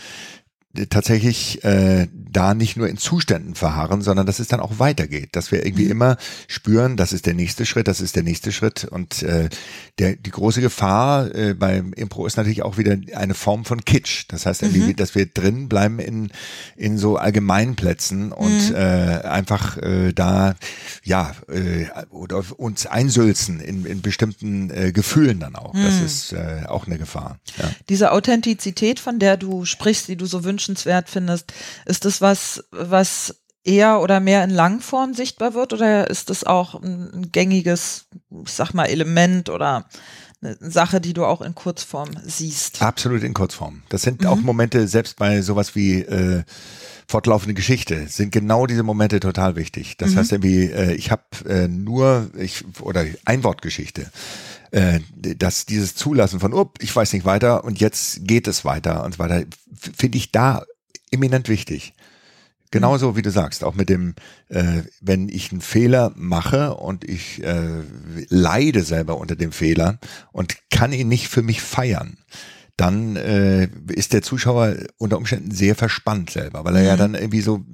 tatsächlich 0.90 1.64
äh, 1.64 2.08
da 2.36 2.52
nicht 2.52 2.76
nur 2.76 2.86
in 2.86 2.98
Zuständen 2.98 3.54
verharren, 3.54 4.02
sondern 4.02 4.26
dass 4.26 4.40
es 4.40 4.48
dann 4.48 4.60
auch 4.60 4.78
weitergeht, 4.78 5.30
dass 5.32 5.52
wir 5.52 5.64
irgendwie 5.64 5.86
mhm. 5.86 5.92
immer 5.92 6.16
spüren, 6.48 6.98
das 6.98 7.14
ist 7.14 7.24
der 7.24 7.32
nächste 7.32 7.64
Schritt, 7.64 7.88
das 7.88 8.02
ist 8.02 8.14
der 8.14 8.22
nächste 8.22 8.52
Schritt 8.52 8.84
und 8.84 9.22
äh, 9.22 9.48
der 9.98 10.16
die 10.16 10.30
große 10.30 10.60
Gefahr 10.60 11.34
äh, 11.34 11.54
beim 11.54 11.94
Impro 11.94 12.26
ist 12.26 12.36
natürlich 12.36 12.62
auch 12.62 12.76
wieder 12.76 12.96
eine 13.14 13.32
Form 13.32 13.64
von 13.64 13.84
Kitsch. 13.86 14.26
Das 14.28 14.44
heißt, 14.44 14.62
irgendwie, 14.62 14.80
mhm. 14.80 14.96
dass 14.96 15.14
wir 15.14 15.24
drin 15.24 15.70
bleiben 15.70 15.98
in 15.98 16.30
in 16.76 16.98
so 16.98 17.16
Allgemeinplätzen 17.16 18.32
und 18.32 18.70
mhm. 18.70 18.74
äh, 18.74 19.22
einfach 19.22 19.78
äh, 19.78 20.12
da 20.12 20.56
ja 21.04 21.34
äh, 21.48 21.86
oder 22.10 22.44
uns 22.58 22.84
einsülzen 22.84 23.60
in, 23.60 23.86
in 23.86 24.02
bestimmten 24.02 24.70
äh, 24.70 24.92
Gefühlen 24.92 25.40
dann 25.40 25.56
auch. 25.56 25.72
Das 25.72 26.00
mhm. 26.00 26.04
ist 26.04 26.32
äh, 26.34 26.64
auch 26.68 26.86
eine 26.86 26.98
Gefahr. 26.98 27.38
Ja. 27.58 27.70
Diese 27.88 28.12
Authentizität, 28.12 29.00
von 29.00 29.18
der 29.18 29.38
du 29.38 29.64
sprichst, 29.64 30.08
die 30.08 30.16
du 30.16 30.26
so 30.26 30.44
wünschenswert 30.44 31.08
findest. 31.08 31.54
Ist 31.86 32.04
das 32.04 32.20
was, 32.20 32.25
was 32.70 33.42
eher 33.64 34.00
oder 34.00 34.20
mehr 34.20 34.44
in 34.44 34.50
Langform 34.50 35.14
sichtbar 35.14 35.54
wird 35.54 35.72
oder 35.72 36.08
ist 36.08 36.30
das 36.30 36.44
auch 36.44 36.80
ein 36.80 37.30
gängiges, 37.32 38.06
ich 38.44 38.52
sag 38.52 38.74
mal, 38.74 38.84
Element 38.84 39.48
oder 39.48 39.88
eine 40.40 40.56
Sache, 40.60 41.00
die 41.00 41.14
du 41.14 41.24
auch 41.24 41.40
in 41.40 41.54
Kurzform 41.54 42.10
siehst? 42.24 42.80
Absolut 42.82 43.22
in 43.24 43.34
Kurzform. 43.34 43.82
Das 43.88 44.02
sind 44.02 44.22
mhm. 44.22 44.26
auch 44.28 44.36
Momente, 44.36 44.86
selbst 44.86 45.16
bei 45.16 45.42
sowas 45.42 45.74
wie 45.74 46.02
äh, 46.02 46.44
fortlaufende 47.08 47.54
Geschichte, 47.54 48.06
sind 48.08 48.30
genau 48.30 48.66
diese 48.66 48.82
Momente 48.82 49.18
total 49.18 49.56
wichtig. 49.56 49.96
Das 49.96 50.10
mhm. 50.10 50.16
heißt 50.18 50.32
irgendwie, 50.32 50.66
äh, 50.66 50.94
ich 50.94 51.10
habe 51.10 51.24
äh, 51.48 51.66
nur, 51.66 52.30
ich 52.36 52.64
oder 52.80 53.04
Einwortgeschichte 53.24 54.10
äh, 54.70 55.00
dass 55.14 55.66
dieses 55.66 55.94
Zulassen 55.94 56.40
von, 56.40 56.52
oh, 56.52 56.70
ich 56.80 56.94
weiß 56.94 57.12
nicht 57.12 57.24
weiter 57.24 57.64
und 57.64 57.80
jetzt 57.80 58.26
geht 58.26 58.46
es 58.46 58.64
weiter 58.64 59.04
und 59.04 59.14
so 59.14 59.18
weiter, 59.18 59.44
finde 59.96 60.18
ich 60.18 60.32
da 60.32 60.64
eminent 61.10 61.48
wichtig. 61.48 61.94
Genauso 62.76 63.16
wie 63.16 63.22
du 63.22 63.30
sagst, 63.30 63.64
auch 63.64 63.74
mit 63.74 63.88
dem, 63.88 64.14
äh, 64.48 64.82
wenn 65.00 65.28
ich 65.28 65.52
einen 65.52 65.60
Fehler 65.60 66.12
mache 66.16 66.74
und 66.74 67.04
ich 67.04 67.42
äh, 67.42 67.82
leide 68.28 68.82
selber 68.82 69.18
unter 69.18 69.36
dem 69.36 69.52
Fehler 69.52 69.98
und 70.32 70.56
kann 70.70 70.92
ihn 70.92 71.08
nicht 71.08 71.28
für 71.28 71.42
mich 71.42 71.60
feiern, 71.60 72.18
dann 72.76 73.16
äh, 73.16 73.68
ist 73.88 74.12
der 74.12 74.20
Zuschauer 74.20 74.76
unter 74.98 75.16
Umständen 75.16 75.50
sehr 75.50 75.74
verspannt 75.74 76.30
selber, 76.30 76.64
weil 76.64 76.76
er 76.76 76.82
mhm. 76.82 76.88
ja 76.88 76.96
dann 76.96 77.14
irgendwie 77.14 77.40
so 77.40 77.64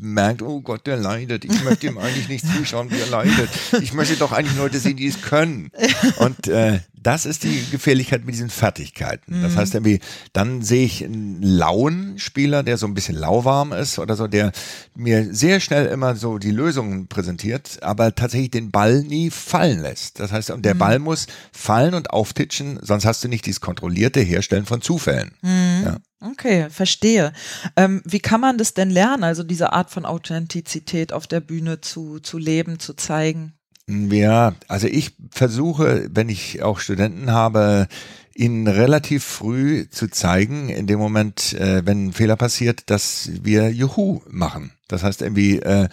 merkt, 0.00 0.42
oh 0.42 0.60
Gott, 0.62 0.86
der 0.86 0.96
leidet. 0.96 1.44
Ich 1.44 1.62
möchte 1.64 1.86
ihm 1.86 1.98
eigentlich 1.98 2.28
nicht 2.28 2.46
zuschauen, 2.46 2.90
wie 2.90 2.98
er 2.98 3.08
leidet. 3.08 3.50
Ich 3.82 3.92
möchte 3.92 4.16
doch 4.16 4.32
eigentlich 4.32 4.56
Leute 4.56 4.78
sehen, 4.78 4.96
die 4.96 5.06
es 5.06 5.20
können. 5.20 5.70
Und 6.18 6.48
äh, 6.48 6.80
das 7.02 7.26
ist 7.26 7.44
die 7.44 7.64
Gefährlichkeit 7.70 8.24
mit 8.24 8.34
diesen 8.34 8.50
Fertigkeiten. 8.50 9.42
Das 9.42 9.52
mhm. 9.52 9.56
heißt 9.56 9.74
irgendwie, 9.74 10.00
dann 10.32 10.62
sehe 10.62 10.84
ich 10.84 11.04
einen 11.04 11.42
lauen 11.42 12.18
Spieler, 12.18 12.62
der 12.62 12.76
so 12.76 12.86
ein 12.86 12.94
bisschen 12.94 13.16
lauwarm 13.16 13.72
ist 13.72 13.98
oder 13.98 14.16
so, 14.16 14.26
der 14.26 14.52
mir 14.94 15.34
sehr 15.34 15.60
schnell 15.60 15.86
immer 15.86 16.16
so 16.16 16.38
die 16.38 16.50
Lösungen 16.50 17.08
präsentiert, 17.08 17.82
aber 17.82 18.14
tatsächlich 18.14 18.50
den 18.50 18.70
Ball 18.70 19.02
nie 19.02 19.30
fallen 19.30 19.80
lässt. 19.80 20.20
Das 20.20 20.32
heißt, 20.32 20.50
und 20.50 20.64
der 20.64 20.74
mhm. 20.74 20.78
Ball 20.78 20.98
muss 20.98 21.26
fallen 21.52 21.94
und 21.94 22.10
auftitschen, 22.10 22.78
sonst 22.82 23.04
hast 23.04 23.22
du 23.24 23.28
nicht 23.28 23.46
dieses 23.46 23.60
kontrollierte 23.60 24.20
Herstellen 24.20 24.66
von 24.66 24.80
Zufällen. 24.80 25.32
Mhm. 25.42 25.82
Ja. 25.84 25.96
Okay, 26.20 26.68
verstehe. 26.68 27.32
Ähm, 27.76 28.02
wie 28.04 28.18
kann 28.18 28.40
man 28.40 28.58
das 28.58 28.74
denn 28.74 28.90
lernen, 28.90 29.22
also 29.22 29.44
diese 29.44 29.72
Art 29.72 29.90
von 29.90 30.04
Authentizität 30.04 31.12
auf 31.12 31.28
der 31.28 31.40
Bühne 31.40 31.80
zu, 31.80 32.18
zu 32.18 32.38
leben, 32.38 32.80
zu 32.80 32.94
zeigen? 32.94 33.57
Ja, 33.88 34.54
also 34.68 34.86
ich 34.86 35.12
versuche, 35.30 36.10
wenn 36.12 36.28
ich 36.28 36.62
auch 36.62 36.78
Studenten 36.78 37.32
habe, 37.32 37.88
ihnen 38.34 38.68
relativ 38.68 39.24
früh 39.24 39.88
zu 39.90 40.08
zeigen, 40.08 40.68
in 40.68 40.86
dem 40.86 40.98
Moment, 40.98 41.54
äh, 41.54 41.84
wenn 41.84 42.06
ein 42.08 42.12
Fehler 42.12 42.36
passiert, 42.36 42.88
dass 42.90 43.30
wir 43.42 43.70
Juhu 43.70 44.20
machen. 44.30 44.72
Das 44.86 45.02
heißt 45.02 45.22
irgendwie, 45.22 45.58
äh, 45.58 45.88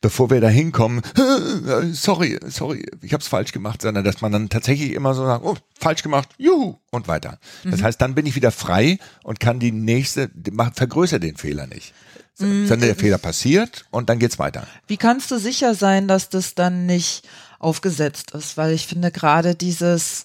bevor 0.00 0.28
wir 0.30 0.40
da 0.40 0.48
hinkommen, 0.48 1.02
äh, 1.16 1.86
sorry, 1.92 2.38
sorry, 2.46 2.84
ich 3.00 3.12
habe 3.12 3.22
es 3.22 3.28
falsch 3.28 3.52
gemacht, 3.52 3.82
sondern 3.82 4.04
dass 4.04 4.22
man 4.22 4.32
dann 4.32 4.48
tatsächlich 4.48 4.92
immer 4.92 5.14
so 5.14 5.24
sagt, 5.24 5.44
oh, 5.44 5.56
falsch 5.78 6.02
gemacht, 6.02 6.28
juhu, 6.36 6.76
und 6.90 7.08
weiter. 7.08 7.38
Das 7.62 7.80
mhm. 7.80 7.84
heißt, 7.84 8.00
dann 8.00 8.14
bin 8.14 8.26
ich 8.26 8.34
wieder 8.34 8.50
frei 8.50 8.98
und 9.22 9.38
kann 9.38 9.60
die 9.60 9.72
nächste, 9.72 10.30
vergrößere 10.74 11.20
den 11.20 11.36
Fehler 11.36 11.66
nicht. 11.66 11.94
Mhm. 12.38 12.68
Dann 12.68 12.80
der 12.80 12.96
Fehler 12.96 13.18
passiert 13.18 13.84
und 13.90 14.08
dann 14.08 14.18
geht's 14.18 14.38
weiter. 14.38 14.66
Wie 14.86 14.96
kannst 14.96 15.30
du 15.30 15.38
sicher 15.38 15.74
sein, 15.74 16.08
dass 16.08 16.28
das 16.28 16.54
dann 16.54 16.86
nicht 16.86 17.28
aufgesetzt 17.58 18.32
ist? 18.32 18.56
Weil 18.56 18.72
ich 18.72 18.86
finde 18.86 19.10
gerade 19.10 19.54
dieses 19.54 20.24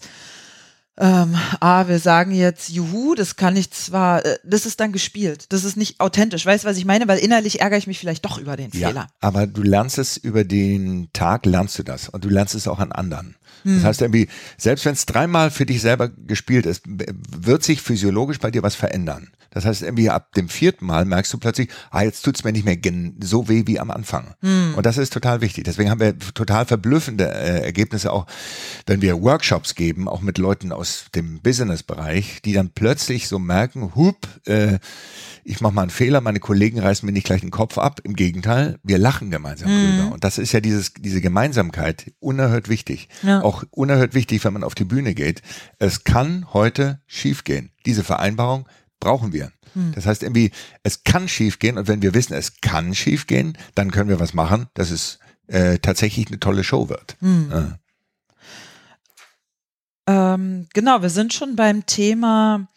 ähm, 0.99 1.37
ah, 1.61 1.87
wir 1.87 1.99
sagen 1.99 2.33
jetzt 2.33 2.69
Juhu, 2.69 3.15
das 3.15 3.37
kann 3.37 3.55
ich 3.55 3.71
zwar, 3.71 4.25
äh, 4.25 4.37
das 4.43 4.65
ist 4.65 4.81
dann 4.81 4.91
gespielt, 4.91 5.45
das 5.49 5.63
ist 5.63 5.77
nicht 5.77 6.01
authentisch. 6.01 6.45
Weißt 6.45 6.65
du, 6.65 6.67
was 6.67 6.77
ich 6.77 6.83
meine? 6.83 7.07
Weil 7.07 7.19
innerlich 7.19 7.61
ärgere 7.61 7.77
ich 7.77 7.87
mich 7.87 7.99
vielleicht 7.99 8.25
doch 8.25 8.37
über 8.37 8.57
den 8.57 8.69
ja, 8.73 8.89
Fehler. 8.89 9.07
Aber 9.21 9.47
du 9.47 9.63
lernst 9.63 9.97
es 9.97 10.17
über 10.17 10.43
den 10.43 11.07
Tag, 11.13 11.45
lernst 11.45 11.79
du 11.79 11.83
das 11.83 12.09
und 12.09 12.25
du 12.25 12.29
lernst 12.29 12.53
es 12.53 12.67
auch 12.67 12.79
an 12.79 12.91
anderen. 12.91 13.35
Das 13.63 13.73
hm. 13.73 13.83
heißt 13.83 14.01
irgendwie, 14.01 14.27
selbst 14.57 14.85
wenn 14.85 14.93
es 14.93 15.05
dreimal 15.05 15.51
für 15.51 15.65
dich 15.65 15.81
selber 15.81 16.09
gespielt 16.09 16.65
ist, 16.65 16.83
wird 16.85 17.63
sich 17.63 17.81
physiologisch 17.81 18.39
bei 18.39 18.51
dir 18.51 18.63
was 18.63 18.75
verändern. 18.75 19.29
Das 19.51 19.65
heißt, 19.65 19.81
irgendwie 19.81 20.09
ab 20.09 20.33
dem 20.33 20.47
vierten 20.47 20.85
Mal 20.85 21.05
merkst 21.05 21.33
du 21.33 21.37
plötzlich, 21.37 21.69
ah, 21.89 22.03
jetzt 22.03 22.21
tut's 22.21 22.43
mir 22.43 22.51
nicht 22.51 22.65
mehr 22.65 22.77
so 23.19 23.49
weh 23.49 23.63
wie 23.65 23.79
am 23.79 23.89
Anfang. 23.89 24.35
Hm. 24.41 24.75
Und 24.75 24.85
das 24.85 24.97
ist 24.97 25.11
total 25.11 25.41
wichtig. 25.41 25.63
Deswegen 25.63 25.89
haben 25.89 25.99
wir 25.99 26.17
total 26.17 26.65
verblüffende 26.65 27.25
äh, 27.25 27.63
Ergebnisse 27.63 28.13
auch, 28.13 28.27
wenn 28.85 29.01
wir 29.01 29.21
Workshops 29.21 29.75
geben, 29.75 30.07
auch 30.07 30.21
mit 30.21 30.37
Leuten 30.37 30.71
aus 30.71 31.05
dem 31.15 31.39
Business-Bereich, 31.41 32.41
die 32.43 32.53
dann 32.53 32.69
plötzlich 32.69 33.27
so 33.27 33.39
merken, 33.39 33.95
hup, 33.95 34.27
äh, 34.45 34.77
ich 35.43 35.61
mache 35.61 35.73
mal 35.73 35.81
einen 35.81 35.89
Fehler, 35.89 36.21
meine 36.21 36.39
Kollegen 36.39 36.79
reißen 36.79 37.05
mir 37.05 37.11
nicht 37.11 37.25
gleich 37.25 37.41
den 37.41 37.49
Kopf 37.49 37.79
ab. 37.79 38.01
Im 38.03 38.15
Gegenteil, 38.15 38.77
wir 38.83 38.99
lachen 38.99 39.31
gemeinsam 39.31 39.71
mhm. 39.71 39.97
drüber. 39.97 40.13
Und 40.13 40.23
das 40.23 40.37
ist 40.37 40.51
ja 40.51 40.59
dieses, 40.59 40.93
diese 40.93 41.21
Gemeinsamkeit 41.21 42.13
unerhört 42.19 42.69
wichtig. 42.69 43.09
Ja. 43.23 43.41
Auch 43.49 43.63
unerhört 43.71 44.13
wichtig, 44.13 44.45
wenn 44.45 44.53
man 44.53 44.63
auf 44.63 44.75
die 44.75 44.83
Bühne 44.83 45.15
geht. 45.15 45.41
Es 45.79 46.03
kann 46.03 46.53
heute 46.53 47.01
schiefgehen. 47.07 47.71
Diese 47.87 48.03
Vereinbarung 48.03 48.69
brauchen 48.99 49.33
wir. 49.33 49.51
Mhm. 49.73 49.93
Das 49.95 50.05
heißt 50.05 50.21
irgendwie, 50.21 50.51
es 50.83 51.03
kann 51.03 51.27
schiefgehen 51.27 51.79
und 51.79 51.87
wenn 51.87 52.03
wir 52.03 52.13
wissen, 52.13 52.33
es 52.33 52.61
kann 52.61 52.93
schiefgehen, 52.93 53.57
dann 53.73 53.89
können 53.89 54.07
wir 54.07 54.19
was 54.19 54.35
machen, 54.35 54.67
dass 54.75 54.91
es 54.91 55.17
äh, 55.47 55.79
tatsächlich 55.79 56.27
eine 56.27 56.39
tolle 56.39 56.63
Show 56.63 56.89
wird. 56.89 57.17
Mhm. 57.21 57.79
Ja. 60.07 60.35
Ähm, 60.35 60.67
genau, 60.75 61.01
wir 61.01 61.09
sind 61.09 61.33
schon 61.33 61.55
beim 61.55 61.87
Thema 61.87 62.67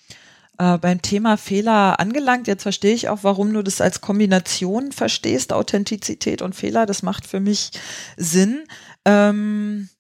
äh, 0.57 0.79
beim 0.79 1.03
Thema 1.03 1.37
Fehler 1.37 2.01
angelangt. 2.01 2.47
Jetzt 2.47 2.63
verstehe 2.63 2.95
ich 2.95 3.11
auch, 3.11 3.25
warum 3.25 3.53
du 3.53 3.63
das 3.63 3.83
als 3.83 4.01
Kombination 4.01 4.91
verstehst, 4.91 5.53
Authentizität 5.53 6.41
und 6.41 6.55
Fehler. 6.55 6.87
Das 6.87 7.03
macht 7.03 7.27
für 7.27 7.41
mich 7.41 7.73
Sinn. 8.17 8.65
Ähm, 9.05 9.91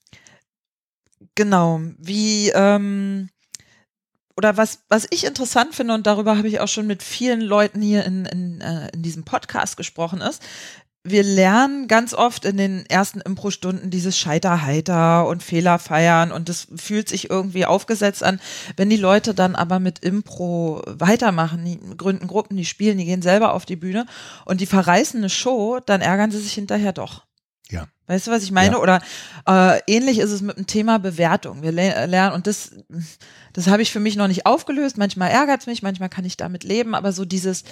genau, 1.34 1.80
wie, 1.98 2.50
ähm, 2.50 3.28
oder 4.36 4.56
was, 4.56 4.84
was 4.88 5.06
ich 5.10 5.24
interessant 5.24 5.74
finde, 5.74 5.94
und 5.94 6.06
darüber 6.06 6.36
habe 6.36 6.48
ich 6.48 6.60
auch 6.60 6.68
schon 6.68 6.86
mit 6.86 7.02
vielen 7.02 7.40
Leuten 7.40 7.82
hier 7.82 8.04
in, 8.04 8.24
in, 8.26 8.60
äh, 8.60 8.88
in 8.92 9.02
diesem 9.02 9.24
Podcast 9.24 9.76
gesprochen, 9.76 10.20
ist, 10.20 10.42
wir 11.04 11.24
lernen 11.24 11.88
ganz 11.88 12.14
oft 12.14 12.44
in 12.44 12.56
den 12.56 12.86
ersten 12.86 13.20
Impro-Stunden 13.20 13.90
dieses 13.90 14.16
Scheiterheiter 14.16 15.26
und 15.26 15.42
Fehler 15.42 15.80
feiern 15.80 16.30
und 16.30 16.48
das 16.48 16.68
fühlt 16.76 17.08
sich 17.08 17.28
irgendwie 17.28 17.66
aufgesetzt 17.66 18.22
an. 18.22 18.40
Wenn 18.76 18.88
die 18.88 18.96
Leute 18.96 19.34
dann 19.34 19.56
aber 19.56 19.80
mit 19.80 19.98
Impro 19.98 20.82
weitermachen, 20.86 21.64
die 21.64 21.80
gründen 21.96 22.28
Gruppen, 22.28 22.56
die 22.56 22.64
spielen, 22.64 22.98
die 22.98 23.04
gehen 23.04 23.22
selber 23.22 23.52
auf 23.52 23.64
die 23.64 23.76
Bühne 23.76 24.06
und 24.44 24.60
die 24.60 24.66
verreißen 24.66 25.18
eine 25.18 25.30
Show, 25.30 25.80
dann 25.84 26.02
ärgern 26.02 26.30
sie 26.30 26.38
sich 26.38 26.52
hinterher 26.52 26.92
doch. 26.92 27.24
Ja. 27.72 27.88
Weißt 28.06 28.26
du, 28.26 28.30
was 28.30 28.42
ich 28.42 28.52
meine? 28.52 28.76
Ja. 28.76 28.80
Oder 28.80 29.02
äh, 29.48 29.80
ähnlich 29.86 30.18
ist 30.18 30.30
es 30.30 30.42
mit 30.42 30.56
dem 30.56 30.66
Thema 30.66 30.98
Bewertung. 30.98 31.62
Wir 31.62 31.72
le 31.72 32.06
lernen, 32.06 32.34
und 32.34 32.46
das, 32.46 32.72
das 33.52 33.66
habe 33.68 33.82
ich 33.82 33.90
für 33.90 34.00
mich 34.00 34.16
noch 34.16 34.28
nicht 34.28 34.46
aufgelöst. 34.46 34.98
Manchmal 34.98 35.30
ärgert 35.30 35.62
es 35.62 35.66
mich, 35.66 35.82
manchmal 35.82 36.10
kann 36.10 36.24
ich 36.24 36.36
damit 36.36 36.62
leben, 36.62 36.94
aber 36.94 37.12
so 37.12 37.24
dieses, 37.24 37.64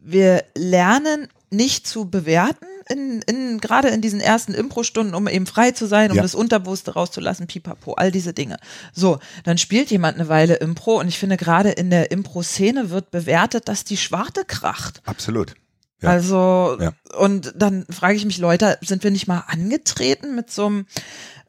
wir 0.00 0.44
lernen 0.56 1.28
nicht 1.50 1.86
zu 1.86 2.10
bewerten, 2.10 2.66
in, 2.88 3.22
in, 3.22 3.60
gerade 3.60 3.88
in 3.88 4.00
diesen 4.00 4.20
ersten 4.20 4.54
Impro-Stunden, 4.54 5.14
um 5.14 5.28
eben 5.28 5.46
frei 5.46 5.70
zu 5.70 5.86
sein, 5.86 6.10
um 6.10 6.16
ja. 6.16 6.22
das 6.22 6.34
Unterbewusste 6.34 6.94
rauszulassen, 6.94 7.46
pipapo, 7.46 7.94
all 7.94 8.10
diese 8.10 8.32
Dinge. 8.32 8.56
So, 8.92 9.18
dann 9.44 9.58
spielt 9.58 9.90
jemand 9.90 10.18
eine 10.18 10.28
Weile 10.28 10.56
Impro 10.56 10.98
und 10.98 11.06
ich 11.06 11.18
finde, 11.18 11.36
gerade 11.36 11.70
in 11.70 11.90
der 11.90 12.10
Impro-Szene 12.10 12.90
wird 12.90 13.10
bewertet, 13.10 13.68
dass 13.68 13.84
die 13.84 13.96
Schwarte 13.96 14.44
kracht. 14.44 15.02
Absolut. 15.04 15.54
Ja. 16.02 16.08
Also, 16.08 16.78
ja. 16.80 16.92
und 17.18 17.52
dann 17.56 17.84
frage 17.90 18.16
ich 18.16 18.24
mich, 18.24 18.38
Leute, 18.38 18.78
sind 18.80 19.04
wir 19.04 19.10
nicht 19.10 19.26
mal 19.26 19.44
angetreten 19.46 20.34
mit 20.34 20.50
so 20.50 20.66
einem 20.66 20.86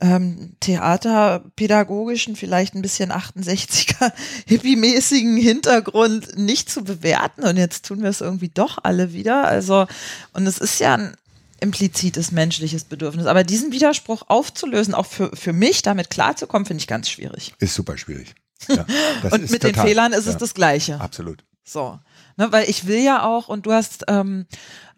ähm, 0.02 0.56
theaterpädagogischen, 0.60 2.36
vielleicht 2.36 2.76
ein 2.76 2.82
bisschen 2.82 3.12
68er, 3.12 4.12
hippie-mäßigen 4.48 5.38
Hintergrund 5.38 6.38
nicht 6.38 6.70
zu 6.70 6.84
bewerten 6.84 7.44
und 7.44 7.56
jetzt 7.58 7.86
tun 7.86 8.02
wir 8.02 8.10
es 8.10 8.20
irgendwie 8.20 8.50
doch 8.50 8.80
alle 8.84 9.14
wieder. 9.14 9.46
Also, 9.46 9.88
und 10.34 10.48
es 10.48 10.58
ist 10.58 10.80
ja 10.80 10.96
ein 10.96 11.16
implizites 11.62 12.32
menschliches 12.32 12.84
Bedürfnis. 12.84 13.28
Aber 13.28 13.44
diesen 13.44 13.72
Widerspruch 13.72 14.24
aufzulösen, 14.28 14.94
auch 14.94 15.06
für, 15.06 15.34
für 15.36 15.54
mich 15.54 15.84
damit 15.84 16.10
klarzukommen, 16.10 16.66
finde 16.66 16.82
ich 16.82 16.88
ganz 16.88 17.08
schwierig. 17.08 17.54
Ist 17.60 17.76
super 17.76 17.98
schwierig. 17.98 18.34
Ja, 18.68 18.86
und 19.32 19.50
mit 19.50 19.62
total, 19.62 19.72
den 19.72 19.76
Fehlern 19.76 20.14
ist 20.14 20.26
es 20.26 20.38
das 20.38 20.54
Gleiche. 20.54 21.00
Absolut. 21.00 21.44
So. 21.64 22.00
Ne, 22.38 22.52
weil 22.52 22.70
ich 22.70 22.88
will 22.88 23.00
ja 23.00 23.24
auch, 23.24 23.48
und 23.48 23.66
du 23.66 23.74
hast 23.74 24.06
ähm, 24.08 24.46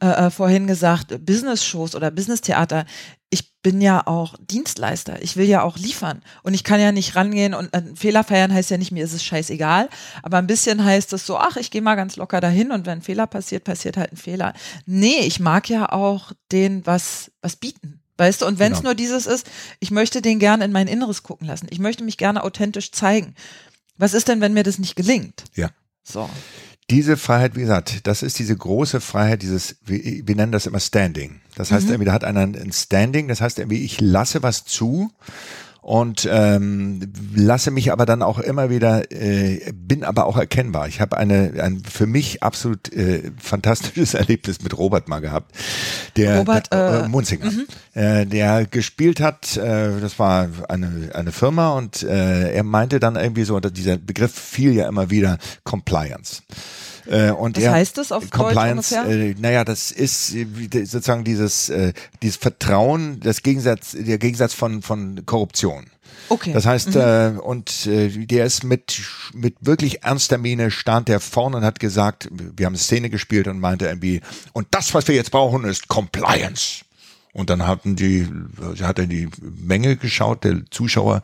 äh, 0.03 0.27
äh, 0.27 0.29
vorhin 0.29 0.67
gesagt, 0.67 1.25
Business-Shows 1.25 1.95
oder 1.95 2.11
Business-Theater, 2.11 2.85
ich 3.29 3.53
bin 3.61 3.81
ja 3.81 4.05
auch 4.05 4.35
Dienstleister. 4.39 5.21
Ich 5.21 5.37
will 5.37 5.47
ja 5.47 5.63
auch 5.63 5.77
liefern. 5.77 6.21
Und 6.43 6.53
ich 6.53 6.63
kann 6.63 6.79
ja 6.79 6.91
nicht 6.91 7.15
rangehen 7.15 7.53
und 7.53 7.73
äh, 7.73 7.81
Fehler 7.95 8.23
feiern 8.23 8.53
heißt 8.53 8.69
ja 8.69 8.77
nicht, 8.77 8.91
mir 8.91 9.03
ist 9.03 9.13
es 9.13 9.23
scheißegal. 9.23 9.89
Aber 10.21 10.37
ein 10.37 10.45
bisschen 10.45 10.83
heißt 10.83 11.13
es 11.13 11.25
so, 11.25 11.37
ach, 11.37 11.55
ich 11.57 11.71
gehe 11.71 11.81
mal 11.81 11.95
ganz 11.95 12.15
locker 12.15 12.41
dahin 12.41 12.71
und 12.71 12.85
wenn 12.85 12.99
ein 12.99 13.01
Fehler 13.01 13.25
passiert, 13.25 13.63
passiert 13.63 13.97
halt 13.97 14.11
ein 14.11 14.17
Fehler. 14.17 14.53
Nee, 14.85 15.21
ich 15.21 15.39
mag 15.39 15.69
ja 15.69 15.91
auch 15.91 16.33
den 16.51 16.85
was, 16.85 17.31
was 17.41 17.55
bieten. 17.55 18.01
Weißt 18.17 18.41
du, 18.41 18.45
und 18.45 18.59
wenn 18.59 18.73
es 18.73 18.79
genau. 18.79 18.89
nur 18.89 18.95
dieses 18.95 19.25
ist, 19.25 19.49
ich 19.79 19.89
möchte 19.89 20.21
den 20.21 20.37
gerne 20.37 20.65
in 20.65 20.71
mein 20.71 20.87
Inneres 20.87 21.23
gucken 21.23 21.47
lassen. 21.47 21.67
Ich 21.71 21.79
möchte 21.79 22.03
mich 22.03 22.17
gerne 22.17 22.43
authentisch 22.43 22.91
zeigen. 22.91 23.33
Was 23.97 24.13
ist 24.13 24.27
denn, 24.27 24.41
wenn 24.41 24.53
mir 24.53 24.63
das 24.63 24.77
nicht 24.77 24.95
gelingt? 24.95 25.45
Ja. 25.55 25.69
So 26.03 26.29
diese 26.89 27.17
Freiheit, 27.17 27.55
wie 27.55 27.61
gesagt, 27.61 28.05
das 28.07 28.23
ist 28.23 28.39
diese 28.39 28.55
große 28.55 28.99
Freiheit, 28.99 29.41
dieses, 29.41 29.77
wir, 29.85 30.35
nennen 30.35 30.51
das 30.51 30.65
immer 30.65 30.79
Standing. 30.79 31.41
Das 31.55 31.71
heißt, 31.71 31.85
mhm. 31.85 31.93
irgendwie, 31.93 32.05
da 32.05 32.13
hat 32.13 32.23
einer 32.23 32.41
ein 32.41 32.71
Standing, 32.73 33.27
das 33.27 33.41
heißt 33.41 33.59
irgendwie, 33.59 33.83
ich 33.83 34.01
lasse 34.01 34.43
was 34.43 34.65
zu 34.65 35.11
und 35.83 36.27
ähm, 36.31 37.11
lasse 37.35 37.69
mich 37.69 37.91
aber 37.91 38.05
dann 38.05 38.21
auch 38.21 38.39
immer 38.39 38.69
wieder, 38.69 39.11
äh, 39.11 39.73
bin 39.73 40.05
aber 40.05 40.25
auch 40.25 40.37
erkennbar. 40.37 40.87
Ich 40.87 41.01
habe 41.01 41.17
eine 41.17 41.53
ein 41.61 41.83
für 41.83 42.07
mich 42.07 42.41
absolut 42.41 42.91
äh, 42.93 43.31
fantastisches 43.37 44.13
Erlebnis 44.13 44.61
mit 44.61 44.77
Robert 44.77 45.09
mal 45.09 45.19
gehabt, 45.19 45.53
der 46.15 46.39
Robert 46.39 46.71
der, 46.71 47.03
äh, 47.03 47.07
Munzinger, 47.09 47.51
mhm. 47.51 47.67
äh, 47.95 48.25
der 48.25 48.65
gespielt 48.65 49.19
hat. 49.19 49.57
Äh, 49.57 49.99
das 49.99 50.17
war 50.19 50.47
eine 50.69 51.11
eine 51.13 51.33
Firma 51.33 51.71
und 51.73 52.01
äh, 52.01 52.53
er 52.53 52.63
meinte 52.63 53.01
dann 53.01 53.17
irgendwie 53.17 53.43
so, 53.43 53.59
dieser 53.59 53.97
Begriff 53.97 54.33
fiel 54.33 54.73
ja 54.73 54.87
immer 54.87 55.09
wieder 55.09 55.37
Compliance. 55.65 56.43
Äh, 57.05 57.31
und 57.31 57.57
Was 57.57 57.67
heißt 57.67 57.97
das 57.97 58.11
auf 58.11 58.29
Compliance, 58.29 58.95
Deutsch 58.95 59.05
ungefähr? 59.05 59.29
Äh, 59.29 59.35
naja, 59.39 59.65
das 59.65 59.91
ist 59.91 60.33
äh, 60.33 60.45
sozusagen 60.85 61.23
dieses, 61.23 61.69
äh, 61.69 61.93
dieses 62.21 62.37
Vertrauen, 62.37 63.19
das 63.19 63.41
Gegensatz, 63.43 63.95
der 63.97 64.17
Gegensatz 64.17 64.53
von, 64.53 64.81
von 64.81 65.25
Korruption. 65.25 65.85
Okay. 66.29 66.53
Das 66.53 66.65
heißt, 66.65 66.95
mhm. 66.95 67.01
äh, 67.01 67.27
und 67.41 67.85
äh, 67.85 68.09
der 68.25 68.45
ist 68.45 68.63
mit, 68.63 69.01
mit 69.33 69.55
wirklich 69.61 70.03
ernster 70.03 70.37
Miene 70.37 70.71
stand 70.71 71.07
der 71.07 71.19
vorne 71.19 71.57
und 71.57 71.63
hat 71.65 71.79
gesagt, 71.79 72.29
wir 72.31 72.65
haben 72.65 72.73
eine 72.73 72.79
Szene 72.79 73.09
gespielt 73.09 73.47
und 73.47 73.59
meinte 73.59 73.85
irgendwie, 73.85 74.21
und 74.53 74.67
das, 74.71 74.93
was 74.93 75.07
wir 75.07 75.15
jetzt 75.15 75.31
brauchen, 75.31 75.65
ist 75.65 75.87
Compliance. 75.87 76.85
Und 77.33 77.49
dann 77.49 77.65
hatten 77.65 77.95
die, 77.95 78.27
hat 78.81 78.99
er 78.99 79.07
die 79.07 79.27
Menge 79.41 79.97
geschaut, 79.97 80.43
der 80.43 80.61
Zuschauer, 80.69 81.23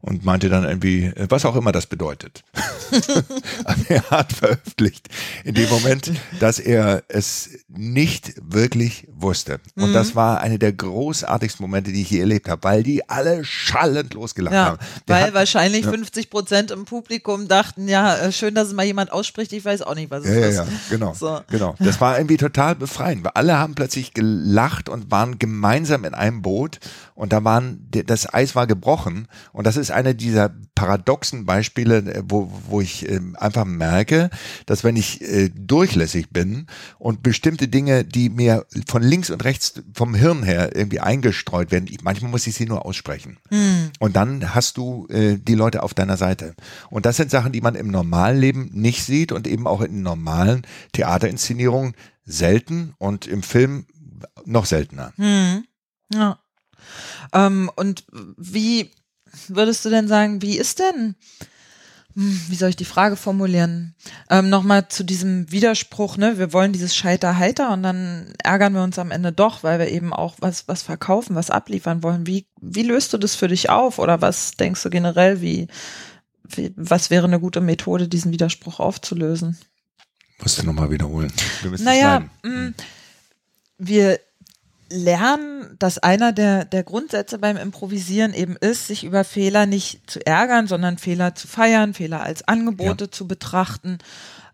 und 0.00 0.24
meinte 0.24 0.48
dann 0.48 0.64
irgendwie, 0.64 1.12
was 1.28 1.44
auch 1.44 1.56
immer 1.56 1.72
das 1.72 1.86
bedeutet. 1.86 2.44
er 3.88 4.10
hat 4.10 4.32
veröffentlicht 4.32 5.08
in 5.44 5.54
dem 5.54 5.68
Moment, 5.68 6.12
dass 6.40 6.58
er 6.58 7.02
es 7.08 7.50
nicht 7.68 8.34
wirklich 8.40 9.08
wusste. 9.10 9.60
Und 9.74 9.90
mhm. 9.90 9.94
das 9.94 10.14
war 10.14 10.40
eine 10.40 10.58
der 10.58 10.72
großartigsten 10.72 11.62
Momente, 11.62 11.92
die 11.92 12.02
ich 12.02 12.10
je 12.10 12.20
erlebt 12.20 12.48
habe, 12.48 12.62
weil 12.62 12.82
die 12.82 13.08
alle 13.08 13.44
schallend 13.44 14.14
losgelacht 14.14 14.54
ja, 14.54 14.64
haben. 14.66 14.78
Der 15.08 15.16
weil 15.16 15.24
hat, 15.24 15.34
wahrscheinlich 15.34 15.84
ja. 15.84 15.90
50 15.90 16.30
Prozent 16.30 16.70
im 16.70 16.84
Publikum 16.84 17.48
dachten, 17.48 17.88
ja, 17.88 18.16
äh, 18.16 18.32
schön, 18.32 18.54
dass 18.54 18.68
es 18.68 18.74
mal 18.74 18.86
jemand 18.86 19.12
ausspricht, 19.12 19.52
ich 19.52 19.64
weiß 19.64 19.82
auch 19.82 19.94
nicht, 19.94 20.10
was 20.10 20.24
es 20.24 20.30
ja, 20.30 20.46
ist. 20.46 20.56
Ja, 20.56 20.64
ja, 20.64 20.70
genau, 20.90 21.14
so. 21.14 21.40
genau. 21.50 21.74
Das 21.78 22.00
war 22.00 22.16
irgendwie 22.16 22.36
total 22.36 22.74
befreiend, 22.74 23.24
weil 23.24 23.32
alle 23.34 23.58
haben 23.58 23.74
plötzlich 23.74 24.14
gelacht 24.14 24.88
und 24.88 25.10
waren 25.10 25.38
gemeinsam 25.38 26.04
in 26.04 26.14
einem 26.14 26.42
Boot 26.42 26.78
und 27.14 27.32
da 27.32 27.42
waren, 27.44 27.88
das 27.90 28.32
Eis 28.32 28.54
war 28.54 28.66
gebrochen 28.66 29.28
und 29.52 29.66
das 29.66 29.76
ist 29.76 29.90
eine 29.96 30.14
dieser 30.14 30.54
paradoxen 30.74 31.46
Beispiele, 31.46 31.98
äh, 31.98 32.22
wo, 32.28 32.52
wo 32.68 32.80
ich 32.80 33.08
äh, 33.08 33.18
einfach 33.34 33.64
merke, 33.64 34.30
dass 34.66 34.84
wenn 34.84 34.94
ich 34.94 35.20
äh, 35.22 35.48
durchlässig 35.48 36.30
bin 36.30 36.66
und 36.98 37.22
bestimmte 37.22 37.66
Dinge, 37.66 38.04
die 38.04 38.28
mir 38.28 38.66
von 38.86 39.02
links 39.02 39.30
und 39.30 39.42
rechts 39.42 39.82
vom 39.92 40.14
Hirn 40.14 40.44
her 40.44 40.76
irgendwie 40.76 41.00
eingestreut 41.00 41.72
werden, 41.72 41.86
ich, 41.90 42.02
manchmal 42.02 42.30
muss 42.30 42.46
ich 42.46 42.54
sie 42.54 42.66
nur 42.66 42.86
aussprechen. 42.86 43.38
Mhm. 43.50 43.90
Und 43.98 44.14
dann 44.14 44.54
hast 44.54 44.76
du 44.76 45.08
äh, 45.08 45.38
die 45.38 45.54
Leute 45.54 45.82
auf 45.82 45.94
deiner 45.94 46.16
Seite. 46.16 46.54
Und 46.90 47.06
das 47.06 47.16
sind 47.16 47.30
Sachen, 47.30 47.52
die 47.52 47.60
man 47.60 47.74
im 47.74 47.88
normalen 47.88 48.38
Leben 48.38 48.70
nicht 48.72 49.04
sieht 49.04 49.32
und 49.32 49.46
eben 49.46 49.66
auch 49.66 49.80
in 49.80 50.02
normalen 50.02 50.62
Theaterinszenierungen 50.92 51.94
selten 52.24 52.94
und 52.98 53.26
im 53.26 53.42
Film 53.42 53.86
noch 54.44 54.66
seltener. 54.66 55.12
Mhm. 55.16 55.64
Ja. 56.12 56.38
Ähm, 57.32 57.70
und 57.76 58.04
wie 58.36 58.90
würdest 59.48 59.84
du 59.84 59.90
denn 59.90 60.08
sagen, 60.08 60.42
wie 60.42 60.56
ist 60.56 60.78
denn, 60.78 61.14
hm, 62.14 62.40
wie 62.48 62.54
soll 62.56 62.70
ich 62.70 62.76
die 62.76 62.84
Frage 62.84 63.16
formulieren? 63.16 63.94
Ähm, 64.30 64.48
Nochmal 64.48 64.88
zu 64.88 65.04
diesem 65.04 65.50
Widerspruch, 65.52 66.16
ne? 66.16 66.38
Wir 66.38 66.52
wollen 66.52 66.72
dieses 66.72 66.96
Scheiter-Heiter 66.96 67.72
und 67.72 67.82
dann 67.82 68.32
ärgern 68.42 68.72
wir 68.72 68.82
uns 68.82 68.98
am 68.98 69.10
Ende 69.10 69.32
doch, 69.32 69.62
weil 69.62 69.78
wir 69.78 69.88
eben 69.88 70.12
auch 70.12 70.36
was, 70.40 70.66
was 70.66 70.82
verkaufen, 70.82 71.36
was 71.36 71.50
abliefern 71.50 72.02
wollen. 72.02 72.26
Wie, 72.26 72.46
wie 72.60 72.82
löst 72.82 73.12
du 73.12 73.18
das 73.18 73.34
für 73.34 73.48
dich 73.48 73.68
auf? 73.68 73.98
Oder 73.98 74.22
was 74.22 74.52
denkst 74.52 74.82
du 74.82 74.90
generell, 74.90 75.42
wie, 75.42 75.68
wie 76.48 76.72
was 76.76 77.10
wäre 77.10 77.26
eine 77.26 77.40
gute 77.40 77.60
Methode, 77.60 78.08
diesen 78.08 78.32
Widerspruch 78.32 78.80
aufzulösen? 78.80 79.58
Musst 80.40 80.58
du 80.58 80.64
nochmal 80.64 80.90
wiederholen. 80.90 81.32
naja, 81.78 82.20
mh, 82.42 82.50
hm, 82.50 82.74
wir 83.78 84.20
lernen, 84.90 85.76
dass 85.78 85.98
einer 85.98 86.32
der, 86.32 86.64
der 86.64 86.84
Grundsätze 86.84 87.38
beim 87.38 87.56
Improvisieren 87.56 88.34
eben 88.34 88.56
ist, 88.56 88.86
sich 88.86 89.04
über 89.04 89.24
Fehler 89.24 89.66
nicht 89.66 90.08
zu 90.10 90.24
ärgern, 90.24 90.66
sondern 90.66 90.98
Fehler 90.98 91.34
zu 91.34 91.48
feiern, 91.48 91.94
Fehler 91.94 92.22
als 92.22 92.46
Angebote 92.46 93.04
ja. 93.04 93.10
zu 93.10 93.26
betrachten 93.26 93.98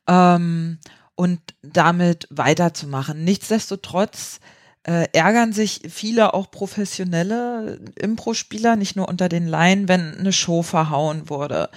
ähm, 0.06 0.78
und 1.14 1.40
damit 1.62 2.26
weiterzumachen. 2.30 3.24
Nichtsdestotrotz 3.24 4.40
äh, 4.84 5.06
ärgern 5.12 5.52
sich 5.52 5.82
viele 5.88 6.34
auch 6.34 6.50
professionelle 6.50 7.78
Impro-Spieler, 7.96 8.76
nicht 8.76 8.96
nur 8.96 9.08
unter 9.08 9.28
den 9.28 9.46
Laien, 9.46 9.86
wenn 9.86 10.18
eine 10.18 10.32
Show 10.32 10.62
verhauen 10.62 11.28
wurde, 11.28 11.70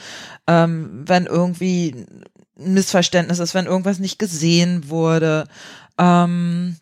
ähm, 0.48 1.04
wenn 1.06 1.26
irgendwie 1.26 2.06
ein 2.58 2.74
Missverständnis 2.74 3.40
ist, 3.40 3.54
wenn 3.54 3.68
irgendwas 3.68 4.00
nicht 4.00 4.18
gesehen 4.18 4.90
wurde. 4.90 5.46
Ähm, 6.00 6.78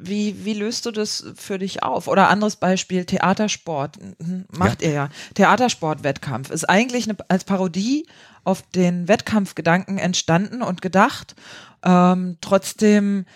wie, 0.00 0.44
wie 0.44 0.54
löst 0.54 0.86
du 0.86 0.90
das 0.90 1.24
für 1.36 1.58
dich 1.58 1.82
auf? 1.82 2.08
Oder 2.08 2.28
anderes 2.28 2.56
Beispiel, 2.56 3.04
Theatersport. 3.04 3.98
Macht 4.56 4.82
ja. 4.82 4.88
ihr 4.88 4.94
ja. 4.94 5.08
Theatersport-Wettkampf 5.34 6.50
ist 6.50 6.68
eigentlich 6.68 7.08
eine, 7.08 7.16
als 7.28 7.44
Parodie 7.44 8.06
auf 8.44 8.62
den 8.62 9.08
Wettkampfgedanken 9.08 9.98
entstanden 9.98 10.62
und 10.62 10.82
gedacht. 10.82 11.34
Ähm, 11.82 12.38
trotzdem 12.40 13.26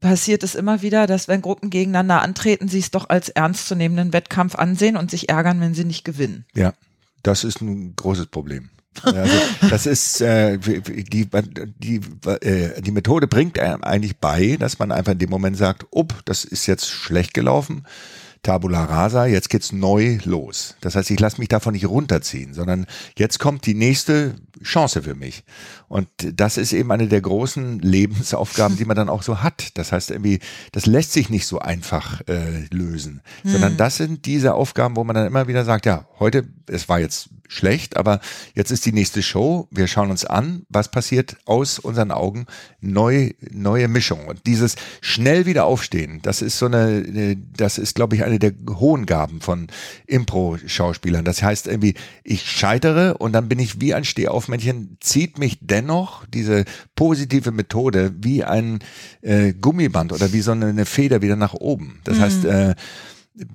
passiert 0.00 0.42
es 0.42 0.54
immer 0.54 0.82
wieder, 0.82 1.06
dass 1.06 1.28
wenn 1.28 1.42
Gruppen 1.42 1.70
gegeneinander 1.70 2.22
antreten, 2.22 2.68
sie 2.68 2.78
es 2.78 2.90
doch 2.90 3.08
als 3.08 3.28
ernstzunehmenden 3.28 4.12
Wettkampf 4.12 4.54
ansehen 4.54 4.96
und 4.96 5.10
sich 5.10 5.28
ärgern, 5.28 5.60
wenn 5.60 5.74
sie 5.74 5.84
nicht 5.84 6.04
gewinnen. 6.04 6.44
Ja, 6.54 6.74
das 7.22 7.44
ist 7.44 7.60
ein 7.60 7.94
großes 7.96 8.26
Problem. 8.26 8.70
Also, 9.02 9.32
das 9.70 9.86
ist 9.86 10.20
äh, 10.20 10.58
die, 10.58 11.28
die, 11.28 12.00
äh, 12.26 12.80
die 12.80 12.90
Methode 12.90 13.26
bringt 13.26 13.58
einem 13.58 13.82
eigentlich 13.82 14.18
bei, 14.18 14.56
dass 14.58 14.78
man 14.78 14.92
einfach 14.92 15.12
in 15.12 15.18
dem 15.18 15.30
Moment 15.30 15.56
sagt, 15.56 15.86
up, 15.94 16.14
das 16.24 16.44
ist 16.44 16.66
jetzt 16.66 16.88
schlecht 16.88 17.34
gelaufen. 17.34 17.84
Tabula 18.42 18.84
rasa, 18.84 19.26
jetzt 19.26 19.50
geht's 19.50 19.72
neu 19.72 20.18
los. 20.24 20.76
Das 20.80 20.94
heißt, 20.94 21.10
ich 21.10 21.18
lasse 21.18 21.38
mich 21.38 21.48
davon 21.48 21.72
nicht 21.72 21.86
runterziehen, 21.86 22.54
sondern 22.54 22.86
jetzt 23.16 23.38
kommt 23.38 23.66
die 23.66 23.74
nächste 23.74 24.36
Chance 24.62 25.02
für 25.02 25.14
mich. 25.14 25.44
Und 25.88 26.08
das 26.22 26.56
ist 26.56 26.72
eben 26.72 26.90
eine 26.92 27.08
der 27.08 27.20
großen 27.20 27.78
Lebensaufgaben, 27.80 28.76
die 28.76 28.84
man 28.84 28.96
dann 28.96 29.08
auch 29.08 29.22
so 29.22 29.42
hat. 29.42 29.76
Das 29.76 29.92
heißt 29.92 30.10
irgendwie, 30.10 30.40
das 30.72 30.86
lässt 30.86 31.12
sich 31.12 31.30
nicht 31.30 31.46
so 31.46 31.58
einfach 31.58 32.20
äh, 32.28 32.64
lösen, 32.70 33.22
hm. 33.42 33.50
sondern 33.50 33.76
das 33.76 33.96
sind 33.96 34.24
diese 34.26 34.54
Aufgaben, 34.54 34.96
wo 34.96 35.04
man 35.04 35.14
dann 35.14 35.26
immer 35.26 35.48
wieder 35.48 35.64
sagt, 35.64 35.86
ja, 35.86 36.06
heute, 36.18 36.46
es 36.68 36.88
war 36.88 37.00
jetzt 37.00 37.30
schlecht, 37.48 37.96
aber 37.96 38.20
jetzt 38.54 38.70
ist 38.70 38.86
die 38.86 38.92
nächste 38.92 39.22
Show. 39.22 39.66
Wir 39.70 39.88
schauen 39.88 40.10
uns 40.10 40.24
an, 40.24 40.62
was 40.68 40.90
passiert 40.90 41.36
aus 41.46 41.78
unseren 41.78 42.12
Augen. 42.12 42.46
Neu, 42.80 43.30
neue 43.50 43.88
Mischung. 43.88 44.26
Und 44.26 44.46
dieses 44.46 44.76
schnell 45.00 45.46
wieder 45.46 45.64
aufstehen, 45.64 46.20
das 46.22 46.42
ist 46.42 46.58
so 46.58 46.66
eine, 46.66 47.36
das 47.56 47.78
ist, 47.78 47.94
glaube 47.94 48.14
ich, 48.14 48.22
eine 48.22 48.38
der 48.38 48.52
hohen 48.74 49.06
Gaben 49.06 49.40
von 49.40 49.66
Impro-Schauspielern. 50.06 51.24
Das 51.24 51.42
heißt 51.42 51.66
irgendwie, 51.66 51.94
ich 52.22 52.42
scheitere 52.50 53.16
und 53.18 53.32
dann 53.32 53.48
bin 53.48 53.58
ich 53.58 53.80
wie 53.80 53.94
ein 53.94 54.04
Stehaufmännchen, 54.04 54.98
zieht 55.00 55.38
mich 55.38 55.58
dennoch 55.60 56.26
diese 56.26 56.64
positive 56.94 57.50
Methode 57.50 58.12
wie 58.20 58.44
ein 58.44 58.80
äh, 59.22 59.54
Gummiband 59.54 60.12
oder 60.12 60.32
wie 60.32 60.40
so 60.40 60.52
eine, 60.52 60.84
Feder 60.84 61.22
wieder 61.22 61.36
nach 61.36 61.54
oben. 61.54 62.00
Das 62.04 62.18
mhm. 62.18 62.20
heißt, 62.20 62.44
äh, 62.44 62.74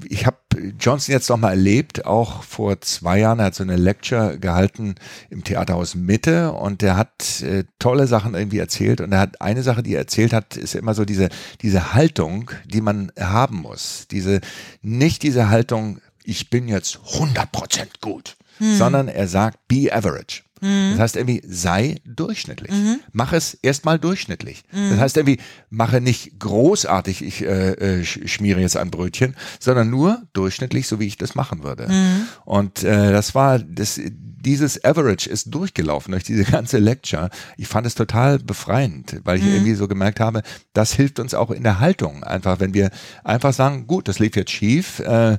ich 0.08 0.26
habe 0.26 0.38
Johnson 0.80 1.14
jetzt 1.14 1.30
noch 1.30 1.38
mal 1.38 1.52
erlebt, 1.52 2.06
auch 2.06 2.44
vor 2.44 2.80
zwei 2.82 3.20
Jahren, 3.20 3.40
er 3.40 3.46
hat 3.46 3.56
so 3.56 3.64
eine 3.64 3.76
Lecture 3.76 4.40
gehalten 4.40 4.96
im 5.30 5.44
Theaterhaus 5.44 5.96
Mitte 5.96 6.52
und 6.52 6.82
der 6.82 6.96
hat 6.96 7.42
äh, 7.42 7.66
tolle 7.80 8.08
Sachen 8.08 8.34
irgendwie 8.36 8.60
erzählt 8.60 9.02
und 9.02 9.12
er 9.12 9.20
hat 9.20 9.42
eine 9.42 9.64
Sache, 9.64 9.84
die 9.84 9.94
er 9.94 10.02
erzählt 10.02 10.34
hat, 10.34 10.58
ist 10.58 10.76
immer 10.76 10.94
so 10.94 11.06
diese, 11.06 11.30
diese 11.62 11.94
Haltung, 11.94 12.52
die 12.66 12.82
man 12.82 13.12
haben 13.20 13.58
muss. 13.58 14.08
Diese, 14.10 14.42
nicht 14.82 15.24
diese 15.24 15.50
Haltung, 15.50 16.00
ich 16.24 16.50
bin 16.50 16.68
jetzt 16.68 17.00
100% 17.14 18.02
gut, 18.02 18.38
hm. 18.58 18.78
sondern 18.78 19.08
er 19.08 19.28
sagt, 19.28 19.68
be 19.68 19.90
average. 19.92 20.44
Mhm. 20.64 20.92
Das 20.92 21.00
heißt 21.00 21.16
irgendwie, 21.18 21.42
sei 21.46 21.98
durchschnittlich. 22.06 22.72
Mhm. 22.72 23.00
Mach 23.12 23.34
es 23.34 23.54
erstmal 23.62 24.00
durchschnittlich. 24.00 24.64
Mhm. 24.72 24.92
Das 24.92 25.00
heißt 25.00 25.18
irgendwie, 25.18 25.40
mache 25.70 26.02
nicht 26.02 26.40
großartig, 26.40 27.24
ich 27.24 27.44
äh, 27.44 28.00
äh, 28.00 28.06
schmiere 28.06 28.62
jetzt 28.62 28.78
ein 28.78 28.90
Brötchen, 28.90 29.36
sondern 29.60 29.90
nur 29.90 30.24
durchschnittlich, 30.34 30.88
so 30.88 31.00
wie 31.00 31.08
ich 31.08 31.18
das 31.18 31.36
machen 31.36 31.64
würde. 31.64 31.88
Mhm. 31.90 32.28
Und 32.46 32.84
äh, 32.84 33.12
das 33.12 33.36
war, 33.36 33.60
das, 33.60 34.00
dieses 34.44 34.84
Average 34.84 35.30
ist 35.30 35.54
durchgelaufen 35.54 36.12
durch 36.12 36.24
diese 36.24 36.44
ganze 36.52 36.78
Lecture. 36.78 37.30
Ich 37.58 37.68
fand 37.68 37.86
es 37.86 37.96
total 37.96 38.40
befreiend, 38.40 39.22
weil 39.24 39.38
ich 39.38 39.44
mhm. 39.44 39.54
irgendwie 39.54 39.76
so 39.76 39.88
gemerkt 39.88 40.20
habe, 40.20 40.44
das 40.74 40.94
hilft 40.94 41.20
uns 41.20 41.34
auch 41.34 41.52
in 41.52 41.64
der 41.64 41.80
Haltung. 41.80 42.24
Einfach, 42.24 42.60
wenn 42.60 42.74
wir 42.74 42.90
einfach 43.24 43.54
sagen, 43.54 43.88
gut, 43.88 44.08
das 44.08 44.20
lief 44.20 44.36
jetzt 44.36 44.52
schief, 44.52 45.00
äh, 45.00 45.38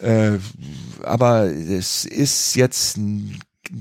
äh, 0.00 0.38
aber 1.02 1.46
es 1.46 2.04
ist 2.04 2.56
jetzt 2.56 2.98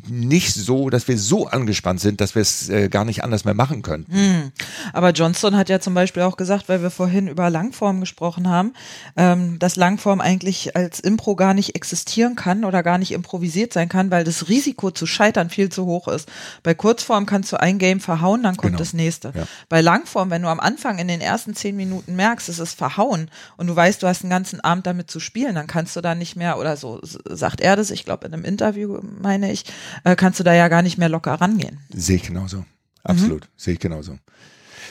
nicht 0.07 0.53
so, 0.53 0.89
dass 0.89 1.07
wir 1.07 1.17
so 1.17 1.47
angespannt 1.47 1.99
sind, 1.99 2.21
dass 2.21 2.36
wir 2.36 2.41
es 2.41 2.69
äh, 2.69 2.89
gar 2.89 3.05
nicht 3.05 3.23
anders 3.23 3.45
mehr 3.45 3.53
machen 3.53 3.81
können. 3.81 4.05
Hm. 4.09 4.51
Aber 4.93 5.11
Johnston 5.11 5.55
hat 5.55 5.69
ja 5.69 5.79
zum 5.79 5.93
Beispiel 5.93 6.23
auch 6.23 6.38
gesagt, 6.38 6.69
weil 6.69 6.81
wir 6.81 6.91
vorhin 6.91 7.27
über 7.27 7.49
Langform 7.49 7.99
gesprochen 7.99 8.49
haben, 8.49 8.73
ähm, 9.17 9.59
dass 9.59 9.75
Langform 9.75 10.21
eigentlich 10.21 10.75
als 10.75 10.99
Impro 10.99 11.36
gar 11.36 11.53
nicht 11.53 11.75
existieren 11.75 12.36
kann 12.36 12.65
oder 12.65 12.83
gar 12.83 12.97
nicht 12.97 13.11
improvisiert 13.11 13.73
sein 13.73 13.89
kann, 13.89 14.11
weil 14.11 14.23
das 14.23 14.47
Risiko 14.47 14.91
zu 14.91 15.05
scheitern 15.05 15.49
viel 15.49 15.69
zu 15.69 15.86
hoch 15.86 16.07
ist. 16.07 16.29
Bei 16.63 16.73
Kurzform 16.73 17.25
kannst 17.25 17.51
du 17.51 17.59
ein 17.59 17.77
Game 17.77 17.99
verhauen, 17.99 18.43
dann 18.43 18.57
kommt 18.57 18.73
genau. 18.73 18.79
das 18.79 18.93
nächste. 18.93 19.31
Ja. 19.36 19.43
Bei 19.69 19.81
Langform, 19.81 20.29
wenn 20.29 20.41
du 20.41 20.47
am 20.47 20.59
Anfang 20.59 20.99
in 20.99 21.07
den 21.07 21.21
ersten 21.21 21.55
zehn 21.55 21.75
Minuten 21.75 22.15
merkst, 22.15 22.49
es 22.49 22.59
ist 22.59 22.73
verhauen 22.73 23.29
und 23.57 23.67
du 23.67 23.75
weißt, 23.75 24.01
du 24.01 24.07
hast 24.07 24.23
einen 24.23 24.29
ganzen 24.29 24.59
Abend 24.61 24.88
damit 24.88 25.09
zu 25.09 25.19
spielen, 25.19 25.55
dann 25.55 25.67
kannst 25.67 25.95
du 25.95 26.01
da 26.01 26.15
nicht 26.15 26.36
mehr, 26.36 26.57
oder 26.59 26.77
so 26.77 26.99
sagt 27.03 27.61
er 27.61 27.75
das, 27.75 27.91
ich 27.91 28.05
glaube 28.05 28.27
in 28.27 28.33
einem 28.33 28.45
Interview 28.45 28.99
meine 29.21 29.51
ich, 29.51 29.65
äh, 30.03 30.15
kannst 30.15 30.39
du 30.39 30.43
da 30.43 30.53
ja 30.53 30.67
gar 30.67 30.82
nicht 30.82 30.97
mehr 30.97 31.09
locker 31.09 31.34
rangehen. 31.34 31.80
Sehe 31.93 32.17
ich 32.17 32.23
genauso. 32.23 32.65
Absolut. 33.03 33.43
Mhm. 33.45 33.49
Sehe 33.57 33.73
ich 33.73 33.80
genauso. 33.80 34.17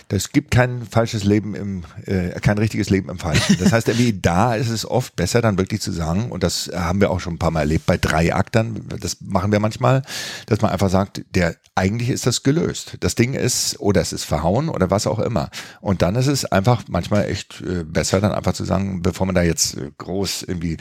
Das 0.08 0.30
gibt 0.30 0.50
kein 0.50 0.84
falsches 0.86 1.24
Leben 1.24 1.54
im, 1.54 1.84
äh, 2.06 2.38
kein 2.40 2.58
richtiges 2.58 2.90
Leben 2.90 3.08
im 3.08 3.18
Falschen. 3.18 3.56
Das 3.58 3.72
heißt, 3.72 3.88
irgendwie 3.88 4.18
da 4.20 4.54
ist 4.54 4.68
es 4.68 4.88
oft 4.88 5.16
besser, 5.16 5.40
dann 5.40 5.58
wirklich 5.58 5.80
zu 5.80 5.92
sagen, 5.92 6.30
und 6.30 6.42
das 6.42 6.70
haben 6.74 7.00
wir 7.00 7.10
auch 7.10 7.20
schon 7.20 7.34
ein 7.34 7.38
paar 7.38 7.50
Mal 7.50 7.60
erlebt 7.60 7.86
bei 7.86 7.96
drei 7.96 8.34
Aktern, 8.34 8.84
das 9.00 9.18
machen 9.20 9.52
wir 9.52 9.60
manchmal, 9.60 10.02
dass 10.46 10.60
man 10.60 10.70
einfach 10.70 10.90
sagt, 10.90 11.22
der 11.34 11.56
eigentlich 11.76 12.10
ist 12.10 12.26
das 12.26 12.44
gelöst. 12.44 12.96
Das 13.00 13.16
Ding 13.16 13.34
ist, 13.34 13.80
oder 13.80 14.00
es 14.00 14.12
ist 14.12 14.24
verhauen 14.24 14.68
oder 14.68 14.90
was 14.90 15.06
auch 15.08 15.18
immer. 15.18 15.50
Und 15.80 16.02
dann 16.02 16.14
ist 16.14 16.28
es 16.28 16.44
einfach 16.44 16.84
manchmal 16.88 17.28
echt 17.28 17.62
äh, 17.62 17.82
besser, 17.82 18.20
dann 18.20 18.32
einfach 18.32 18.52
zu 18.52 18.64
sagen, 18.64 19.02
bevor 19.02 19.26
man 19.26 19.34
da 19.34 19.42
jetzt 19.42 19.76
äh, 19.76 19.90
groß 19.98 20.44
irgendwie, 20.44 20.76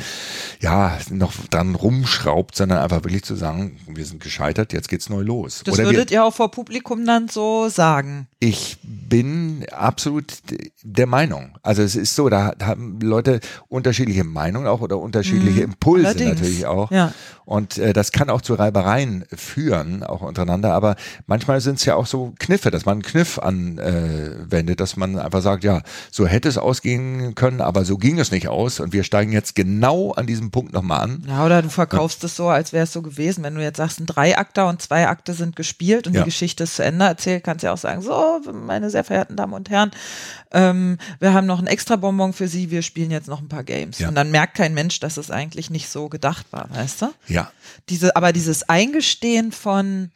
ja, 0.59 0.97
noch 1.09 1.33
dran 1.49 1.73
rumschraubt, 1.73 2.55
sondern 2.55 2.79
einfach 2.79 3.03
wirklich 3.03 3.23
zu 3.23 3.35
sagen, 3.35 3.79
wir 3.87 4.05
sind 4.05 4.21
gescheitert, 4.21 4.71
jetzt 4.71 4.87
geht's 4.87 5.09
neu 5.09 5.21
los. 5.21 5.63
Das 5.65 5.73
oder 5.73 5.85
würdet 5.85 6.11
wir, 6.11 6.17
ihr 6.17 6.25
auch 6.25 6.33
vor 6.33 6.51
Publikum 6.51 7.05
dann 7.05 7.27
so 7.27 7.69
sagen? 7.69 8.27
Ich 8.39 8.77
bin 9.13 9.63
absolut 9.71 10.33
der 10.81 11.05
Meinung. 11.05 11.55
Also 11.61 11.83
es 11.83 11.95
ist 11.95 12.15
so, 12.15 12.29
da 12.29 12.53
haben 12.63 12.99
Leute 12.99 13.41
unterschiedliche 13.67 14.23
Meinungen 14.23 14.65
auch 14.65 14.81
oder 14.81 14.97
unterschiedliche 14.97 15.59
mhm. 15.59 15.73
Impulse 15.73 16.07
Allerdings. 16.07 16.31
natürlich 16.31 16.65
auch. 16.65 16.89
Ja. 16.89 17.13
Und 17.45 17.77
äh, 17.77 17.93
das 17.93 18.11
kann 18.11 18.29
auch 18.29 18.41
zu 18.41 18.55
Reibereien 18.55 19.25
führen, 19.33 20.03
auch 20.03 20.21
untereinander. 20.21 20.73
Aber 20.73 20.95
manchmal 21.27 21.61
sind 21.61 21.75
es 21.75 21.85
ja 21.85 21.95
auch 21.95 22.07
so 22.07 22.33
Kniffe, 22.39 22.71
dass 22.71 22.85
man 22.85 22.93
einen 22.93 23.01
Kniff 23.03 23.37
anwendet, 23.37 24.79
dass 24.79 24.97
man 24.97 25.19
einfach 25.19 25.41
sagt, 25.41 25.63
ja, 25.63 25.81
so 26.11 26.25
hätte 26.25 26.49
es 26.49 26.57
ausgehen 26.57 27.35
können, 27.35 27.61
aber 27.61 27.85
so 27.85 27.97
ging 27.97 28.19
es 28.19 28.31
nicht 28.31 28.47
aus. 28.47 28.79
Und 28.79 28.93
wir 28.93 29.03
steigen 29.03 29.31
jetzt 29.31 29.53
genau 29.53 30.11
an 30.13 30.25
diesem 30.25 30.49
Punkt 30.49 30.73
nochmal 30.73 31.01
an. 31.01 31.23
Ja, 31.27 31.45
oder 31.45 31.61
du 31.61 31.69
verkaufst 31.69 32.23
ja. 32.23 32.27
es 32.27 32.35
so, 32.35 32.47
als 32.47 32.73
wäre 32.73 32.85
es 32.85 32.93
so 32.93 33.03
gewesen. 33.03 33.43
Wenn 33.43 33.55
du 33.55 33.61
jetzt 33.61 33.77
sagst, 33.77 33.99
ein 33.99 34.07
Dreiakter 34.07 34.67
und 34.67 34.81
zwei 34.81 35.07
Akte 35.07 35.33
sind 35.33 35.55
gespielt 35.55 36.07
und 36.07 36.13
ja. 36.13 36.21
die 36.21 36.25
Geschichte 36.25 36.63
ist 36.63 36.77
zu 36.77 36.83
Ende 36.83 37.05
erzählt, 37.05 37.43
kannst 37.43 37.61
du 37.61 37.67
ja 37.67 37.73
auch 37.73 37.77
sagen, 37.77 38.01
so, 38.01 38.41
meine 38.51 38.89
sehr 38.89 39.03
sehr 39.03 39.15
verehrten 39.15 39.35
Damen 39.35 39.53
und 39.53 39.69
Herren, 39.69 39.91
ähm, 40.51 40.97
wir 41.19 41.33
haben 41.33 41.47
noch 41.47 41.59
ein 41.59 41.67
extra 41.67 41.95
Bonbon 41.95 42.33
für 42.33 42.47
Sie, 42.47 42.71
wir 42.71 42.81
spielen 42.81 43.11
jetzt 43.11 43.27
noch 43.27 43.41
ein 43.41 43.49
paar 43.49 43.63
Games. 43.63 43.99
Ja. 43.99 44.07
Und 44.07 44.15
dann 44.15 44.31
merkt 44.31 44.55
kein 44.55 44.73
Mensch, 44.73 44.99
dass 44.99 45.17
es 45.17 45.31
eigentlich 45.31 45.69
nicht 45.69 45.89
so 45.89 46.09
gedacht 46.09 46.47
war, 46.51 46.69
weißt 46.71 47.01
du? 47.01 47.13
Ja. 47.33 47.51
Diese, 47.89 48.15
aber 48.15 48.31
dieses 48.31 48.69
Eingestehen 48.69 49.51
von, 49.51 50.11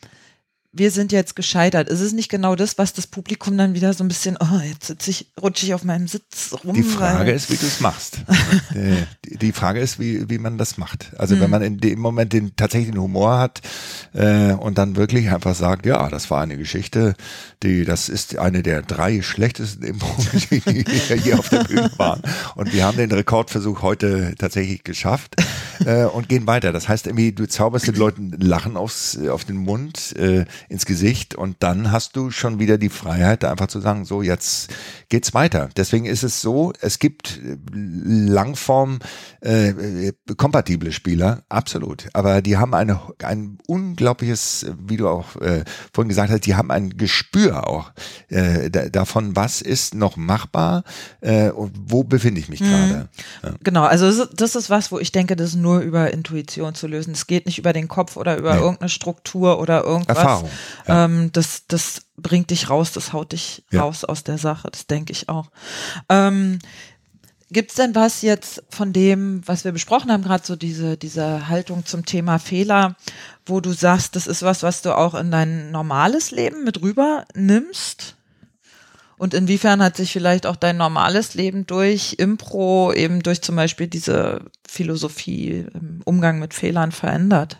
wir 0.73 0.91
sind 0.91 1.11
jetzt 1.11 1.35
gescheitert. 1.35 1.89
Ist 1.89 2.01
es 2.01 2.13
nicht 2.13 2.29
genau 2.29 2.55
das, 2.55 2.77
was 2.77 2.93
das 2.93 3.07
Publikum 3.07 3.57
dann 3.57 3.73
wieder 3.73 3.93
so 3.93 4.03
ein 4.03 4.07
bisschen, 4.07 4.37
oh, 4.39 4.59
jetzt 4.63 4.87
sitze 4.87 5.11
ich, 5.11 5.31
rutsche 5.41 5.65
ich 5.65 5.73
auf 5.73 5.83
meinem 5.83 6.07
Sitz 6.07 6.55
rum. 6.63 6.75
Die 6.75 6.83
Frage 6.83 7.31
ist, 7.31 7.49
wie 7.49 7.55
du 7.55 7.65
es 7.65 7.79
machst. 7.79 8.19
die, 9.25 9.37
die, 9.37 9.51
Frage 9.53 9.79
ist, 9.79 9.99
wie, 9.99 10.29
wie 10.29 10.37
man 10.37 10.57
das 10.57 10.77
macht. 10.77 11.13
Also 11.17 11.35
hm. 11.35 11.41
wenn 11.41 11.49
man 11.49 11.61
in 11.61 11.77
dem 11.77 11.99
Moment 11.99 12.33
den 12.33 12.55
tatsächlich 12.55 12.91
den 12.91 13.01
Humor 13.01 13.39
hat 13.39 13.61
äh, 14.13 14.53
und 14.53 14.77
dann 14.77 14.95
wirklich 14.95 15.31
einfach 15.31 15.55
sagt, 15.55 15.85
ja, 15.85 16.09
das 16.09 16.29
war 16.29 16.41
eine 16.41 16.57
Geschichte, 16.57 17.15
die, 17.63 17.85
das 17.85 18.09
ist 18.09 18.37
eine 18.37 18.61
der 18.61 18.81
drei 18.81 19.21
schlechtesten 19.21 19.83
Impro-Geschichten, 19.83 20.73
die 20.83 21.21
hier 21.21 21.39
auf 21.39 21.49
der 21.49 21.63
Bühne 21.63 21.91
waren. 21.97 22.21
Und 22.55 22.73
wir 22.73 22.85
haben 22.85 22.97
den 22.97 23.11
Rekordversuch 23.11 23.81
heute 23.81 24.35
tatsächlich 24.37 24.83
geschafft 24.83 25.35
äh, 25.85 26.03
und 26.03 26.29
gehen 26.29 26.45
weiter. 26.45 26.71
Das 26.71 26.87
heißt 26.87 27.07
irgendwie, 27.07 27.31
du 27.31 27.47
zauberst 27.47 27.87
den 27.87 27.95
Leuten 27.95 28.31
Lachen 28.37 28.77
aufs, 28.77 29.17
auf 29.17 29.45
den 29.45 29.57
Mund. 29.57 30.15
Äh, 30.17 30.45
ins 30.69 30.85
Gesicht 30.85 31.35
und 31.35 31.57
dann 31.59 31.91
hast 31.91 32.15
du 32.15 32.31
schon 32.31 32.59
wieder 32.59 32.77
die 32.77 32.89
Freiheit, 32.89 33.43
einfach 33.43 33.67
zu 33.67 33.79
sagen, 33.79 34.05
so 34.05 34.21
jetzt 34.21 34.73
geht's 35.09 35.33
weiter. 35.33 35.69
Deswegen 35.75 36.05
ist 36.05 36.23
es 36.23 36.41
so, 36.41 36.73
es 36.81 36.99
gibt 36.99 37.39
äh, 37.43 37.57
Langform 37.73 38.99
äh, 39.41 40.11
kompatible 40.35 40.91
Spieler, 40.91 41.43
absolut, 41.49 42.07
aber 42.13 42.41
die 42.41 42.57
haben 42.57 42.73
eine 42.73 42.99
ein 43.23 43.57
unglaubliches, 43.67 44.65
wie 44.79 44.97
du 44.97 45.07
auch 45.07 45.35
äh, 45.37 45.63
vorhin 45.93 46.09
gesagt 46.09 46.31
hast, 46.31 46.45
die 46.45 46.55
haben 46.55 46.71
ein 46.71 46.97
Gespür 46.97 47.67
auch 47.67 47.91
äh, 48.29 48.69
davon, 48.69 49.35
was 49.35 49.61
ist 49.61 49.95
noch 49.95 50.17
machbar 50.17 50.83
äh, 51.21 51.49
und 51.49 51.73
wo 51.85 52.03
befinde 52.03 52.39
ich 52.39 52.49
mich 52.49 52.61
mhm. 52.61 52.65
gerade. 52.65 53.09
Ja. 53.43 53.53
Genau, 53.63 53.83
also 53.83 54.25
das 54.25 54.55
ist 54.55 54.69
was, 54.69 54.91
wo 54.91 54.99
ich 54.99 55.11
denke, 55.11 55.35
das 55.35 55.49
ist 55.49 55.55
nur 55.55 55.79
über 55.79 56.11
Intuition 56.11 56.75
zu 56.75 56.87
lösen. 56.87 57.13
Es 57.13 57.27
geht 57.27 57.45
nicht 57.45 57.57
über 57.57 57.73
den 57.73 57.87
Kopf 57.87 58.17
oder 58.17 58.37
über 58.37 58.55
nee. 58.55 58.61
irgendeine 58.61 58.89
Struktur 58.89 59.59
oder 59.59 59.83
irgendwas. 59.83 60.17
Erfahrung. 60.17 60.46
Ja. 60.87 61.05
Ähm, 61.05 61.31
das, 61.33 61.63
das 61.67 62.01
bringt 62.17 62.49
dich 62.49 62.69
raus, 62.69 62.91
das 62.91 63.13
haut 63.13 63.31
dich 63.31 63.63
ja. 63.71 63.81
raus 63.81 64.03
aus 64.03 64.23
der 64.23 64.37
Sache, 64.37 64.69
das 64.71 64.87
denke 64.87 65.11
ich 65.11 65.29
auch. 65.29 65.49
Ähm, 66.09 66.59
Gibt 67.49 67.69
es 67.69 67.77
denn 67.77 67.95
was 67.95 68.23
jetzt 68.23 68.61
von 68.69 68.91
dem, 68.91 69.41
was 69.45 69.63
wir 69.63 69.71
besprochen 69.71 70.11
haben, 70.11 70.23
gerade 70.23 70.45
so 70.45 70.57
diese, 70.57 70.97
diese 70.97 71.47
Haltung 71.47 71.85
zum 71.85 72.05
Thema 72.05 72.39
Fehler, 72.39 72.97
wo 73.45 73.61
du 73.61 73.71
sagst, 73.71 74.17
das 74.17 74.27
ist 74.27 74.41
was, 74.41 74.63
was 74.63 74.81
du 74.81 74.97
auch 74.97 75.15
in 75.15 75.31
dein 75.31 75.71
normales 75.71 76.31
Leben 76.31 76.65
mit 76.65 76.81
rüber 76.81 77.23
nimmst? 77.35 78.17
Und 79.17 79.33
inwiefern 79.33 79.81
hat 79.81 79.95
sich 79.95 80.11
vielleicht 80.11 80.45
auch 80.45 80.57
dein 80.57 80.77
normales 80.77 81.33
Leben 81.35 81.65
durch 81.65 82.15
Impro, 82.19 82.91
eben 82.93 83.23
durch 83.23 83.41
zum 83.41 83.55
Beispiel 83.55 83.87
diese 83.87 84.41
Philosophie 84.67 85.65
im 85.73 86.01
Umgang 86.03 86.39
mit 86.39 86.53
Fehlern 86.53 86.91
verändert? 86.91 87.57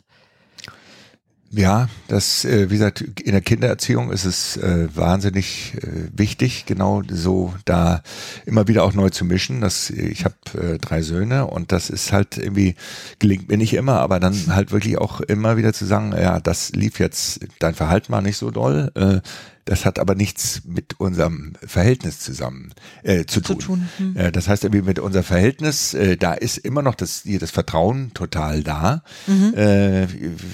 Ja, 1.52 1.88
das, 2.10 2.44
äh, 2.44 2.70
wie 2.70 2.74
gesagt, 2.74 3.02
in 3.22 3.32
der 3.32 3.42
Kindererziehung 3.42 4.12
ist 4.12 4.26
es 4.26 4.58
äh, 4.58 4.90
wahnsinnig 4.94 5.76
äh, 5.76 6.10
wichtig, 6.14 6.66
genau 6.66 7.04
so 7.10 7.54
da 7.64 8.02
immer 8.46 8.68
wieder 8.68 8.84
auch 8.84 8.94
neu 8.94 9.10
zu 9.10 9.24
mischen. 9.24 9.62
Das, 9.62 9.90
ich 9.90 10.26
habe 10.26 10.78
drei 10.82 11.02
Söhne 11.02 11.48
und 11.48 11.72
das 11.72 11.90
ist 11.90 12.12
halt 12.12 12.38
irgendwie, 12.38 12.76
gelingt 13.20 13.48
mir 13.48 13.58
nicht 13.58 13.74
immer, 13.76 14.00
aber 14.00 14.20
dann 14.20 14.36
halt 14.54 14.72
wirklich 14.72 14.98
auch 14.98 15.22
immer 15.22 15.56
wieder 15.56 15.72
zu 15.72 15.86
sagen, 15.86 16.14
ja, 16.14 16.42
das 16.42 16.74
lief 16.74 17.00
jetzt, 17.00 17.40
dein 17.60 17.76
Verhalten 17.76 18.12
war 18.12 18.22
nicht 18.22 18.38
so 18.38 18.52
doll, 18.52 18.92
äh, 18.96 19.22
das 19.68 19.86
hat 19.86 20.00
aber 20.00 20.16
nichts 20.16 20.62
mit 20.66 21.00
unserem 21.00 21.54
Verhältnis 21.66 22.20
zusammen 22.20 22.74
äh, 23.04 23.26
zu 23.26 23.42
tun. 23.42 23.60
Zu 23.60 23.68
tun. 23.68 23.90
Hm. 23.98 24.16
Äh, 24.16 24.32
das 24.32 24.48
heißt 24.48 24.64
irgendwie 24.64 24.82
mit 24.82 24.98
unserem 24.98 25.26
Verhältnis, 25.26 25.94
äh, 25.94 26.16
da 26.16 26.34
ist 26.34 26.58
immer 26.58 26.82
noch 26.82 26.96
das, 26.96 27.24
das 27.26 27.52
Vertrauen 27.52 28.14
total 28.14 28.64
da. 28.64 29.04
Mhm. 29.28 29.54
Äh, 29.56 30.08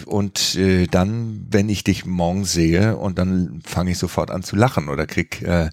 und 0.06 0.56
äh, 0.56 0.88
dann, 0.88 1.46
wenn 1.52 1.70
ich 1.70 1.84
dich 1.84 2.06
morgen 2.06 2.44
sehe 2.44 2.98
und 2.98 3.20
dann 3.20 3.62
fange 3.64 3.92
ich 3.92 4.00
sofort 4.00 4.32
an 4.32 4.42
zu 4.42 4.56
lachen 4.56 4.90
oder 4.90 5.06
krieg, 5.06 5.44
äh, 5.44 5.70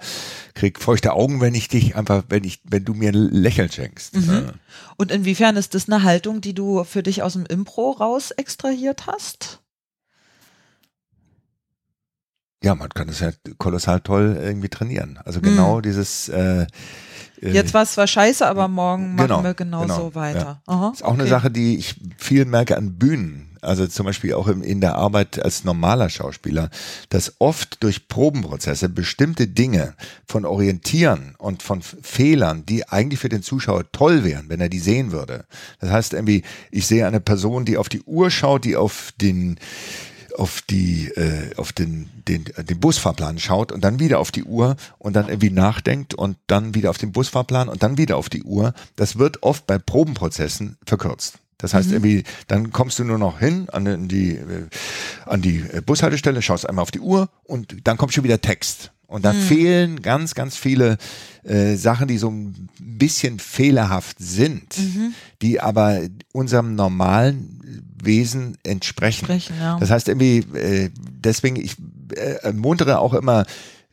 krieg 0.55 0.79
feuchte 0.79 1.15
Augen, 1.15 1.41
wenn 1.41 1.55
ich 1.55 1.69
dich 1.69 1.97
einfach, 1.97 2.25
wenn 2.29 2.45
ich, 2.45 2.61
wenn 2.65 2.85
du 2.85 2.93
mir 2.93 3.09
ein 3.09 3.15
Lächeln 3.15 3.73
schenkst. 3.73 4.17
Mhm. 4.17 4.51
Und 4.99 5.11
inwiefern 5.11 5.57
ist 5.57 5.75
das 5.75 5.89
eine 5.89 6.03
Haltung, 6.03 6.43
die 6.43 6.53
du 6.55 6.85
für 6.85 7.03
dich 7.03 7.23
aus 7.23 7.33
dem 7.33 7.47
Impro 7.47 7.93
raus 7.93 8.33
extrahiert 8.33 9.07
hast? 9.07 9.60
Ja, 12.63 12.75
man 12.75 12.91
kann 12.91 13.07
das 13.07 13.21
ja 13.21 13.31
kolossal 13.59 14.01
toll 14.01 14.39
irgendwie 14.41 14.69
trainieren. 14.69 15.19
Also 15.25 15.41
genau 15.41 15.79
mhm. 15.79 15.83
dieses 15.83 16.29
äh, 16.29 16.67
äh 17.41 17.51
Jetzt 17.53 17.73
war 17.73 17.83
es 17.83 17.93
zwar 17.93 18.07
scheiße, 18.07 18.47
aber 18.47 18.69
morgen 18.69 19.17
genau, 19.17 19.37
machen 19.37 19.45
wir 19.45 19.55
genauso 19.55 19.87
genau, 19.87 20.15
weiter. 20.15 20.61
Ja. 20.67 20.75
Aha, 20.75 20.91
ist 20.93 21.03
auch 21.03 21.13
okay. 21.13 21.21
eine 21.21 21.29
Sache, 21.29 21.51
die 21.51 21.79
ich 21.79 21.97
viel 22.19 22.45
merke 22.45 22.77
an 22.77 22.99
Bühnen. 22.99 23.47
Also 23.63 23.87
zum 23.87 24.07
Beispiel 24.07 24.33
auch 24.33 24.49
in 24.49 24.81
der 24.81 24.95
Arbeit 24.95 25.43
als 25.43 25.65
normaler 25.65 26.09
Schauspieler, 26.09 26.71
dass 27.11 27.35
oft 27.41 27.83
durch 27.83 28.09
Probenprozesse 28.09 28.89
bestimmte 28.89 29.49
Dinge 29.49 29.95
von 30.27 30.47
Orientieren 30.47 31.35
und 31.37 31.63
von 31.63 31.83
Fehlern, 31.83 32.65
die 32.65 32.89
eigentlich 32.89 33.21
für 33.21 33.29
den 33.29 33.43
Zuschauer 33.43 33.93
toll 33.93 34.25
wären, 34.25 34.49
wenn 34.49 34.63
er 34.63 34.71
die 34.71 34.79
sehen 34.79 35.13
würde. 35.13 35.45
Das 35.79 35.91
heißt 35.91 36.15
irgendwie, 36.15 36.43
ich 36.71 36.87
sehe 36.87 37.07
eine 37.07 37.21
Person, 37.21 37.67
die 37.67 37.77
auf 37.77 37.91
die 37.91 38.03
Uhr 38.03 38.31
schaut, 38.31 38.65
die 38.65 38.77
auf 38.77 39.13
den 39.21 39.59
auf 40.41 40.63
die 40.63 41.09
äh, 41.09 41.55
auf 41.57 41.73
den, 41.73 42.09
den 42.27 42.45
den 42.45 42.81
Busfahrplan 42.81 43.39
schaut 43.39 43.73
und 43.73 43.85
dann 43.85 44.01
wieder 44.01 44.19
auf 44.19 44.31
die 44.31 44.45
Uhr 44.45 44.77
und 44.99 45.15
dann 45.15 45.29
irgendwie 45.29 45.51
nachdenkt 45.51 46.15
und 46.15 46.39
dann 46.47 46.75
wieder 46.75 46.89
auf 46.89 46.97
den 46.97 47.13
Busfahrplan 47.13 47.69
und 47.69 47.83
dann 47.83 47.99
wieder 47.99 48.17
auf 48.17 48.31
die 48.31 48.43
Uhr, 48.43 48.73
das 48.97 49.19
wird 49.19 49.43
oft 49.43 49.67
bei 49.67 49.79
Probenprozessen 49.79 50.79
verkürzt. 50.87 51.39
Das 51.59 51.75
heißt, 51.75 51.89
mhm. 51.89 51.95
irgendwie, 51.95 52.25
dann 52.47 52.73
kommst 52.73 52.99
du 52.99 53.05
nur 53.05 53.19
noch 53.19 53.39
hin 53.39 53.69
an 53.69 54.09
die, 54.09 54.37
äh, 54.37 54.67
an 55.27 55.43
die 55.43 55.63
Bushaltestelle, 55.85 56.41
schaust 56.41 56.67
einmal 56.67 56.85
auf 56.85 56.91
die 56.91 57.01
Uhr 57.01 57.29
und 57.45 57.87
dann 57.87 57.99
kommt 57.99 58.15
schon 58.15 58.25
wieder 58.25 58.41
Text. 58.41 58.93
Und 59.07 59.27
da 59.27 59.35
mhm. 59.35 59.43
fehlen 59.43 60.03
ganz, 60.03 60.35
ganz 60.35 60.57
viele 60.57 60.97
äh, 61.43 61.75
Sachen, 61.75 62.09
die 62.09 62.17
so 62.17 62.31
ein 62.31 62.71
bisschen 62.79 63.41
fehlerhaft 63.41 64.17
sind, 64.21 64.79
mhm. 64.79 65.13
die 65.43 65.61
aber 65.61 66.01
unserem 66.33 66.77
normalen 66.77 67.90
Wesen 68.05 68.59
entsprechen. 68.63 69.31
entsprechen 69.31 69.55
ja. 69.61 69.79
Das 69.79 69.91
heißt 69.91 70.09
irgendwie, 70.09 70.39
äh, 70.57 70.91
deswegen, 70.97 71.57
ich 71.57 71.77
äh, 72.15 72.37
ermuntere 72.43 72.99
auch 72.99 73.15
immer, 73.15 73.45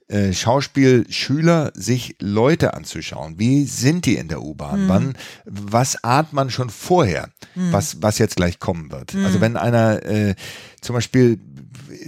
äh, 0.10 0.32
Schauspielschüler 0.32 1.72
sich 1.74 2.16
Leute 2.22 2.74
anzuschauen. 2.74 3.40
Wie 3.40 3.66
sind 3.66 4.06
die 4.06 4.16
in 4.16 4.30
der 4.30 4.42
U-Bahn? 4.42 4.86
Mhm. 4.86 4.90
Wann, 4.90 5.18
was 5.44 6.02
ahnt 6.02 6.32
man 6.32 6.50
schon 6.50 6.70
vorher, 6.70 7.30
mhm. 7.56 7.74
was, 7.74 8.02
was 8.02 8.18
jetzt 8.18 8.38
gleich 8.38 8.60
kommen 8.60 8.90
wird? 8.90 9.14
Mhm. 9.14 9.26
Also 9.26 9.42
wenn 9.42 9.58
einer 9.58 10.06
äh, 10.06 10.36
zum 10.80 10.94
Beispiel 10.94 11.40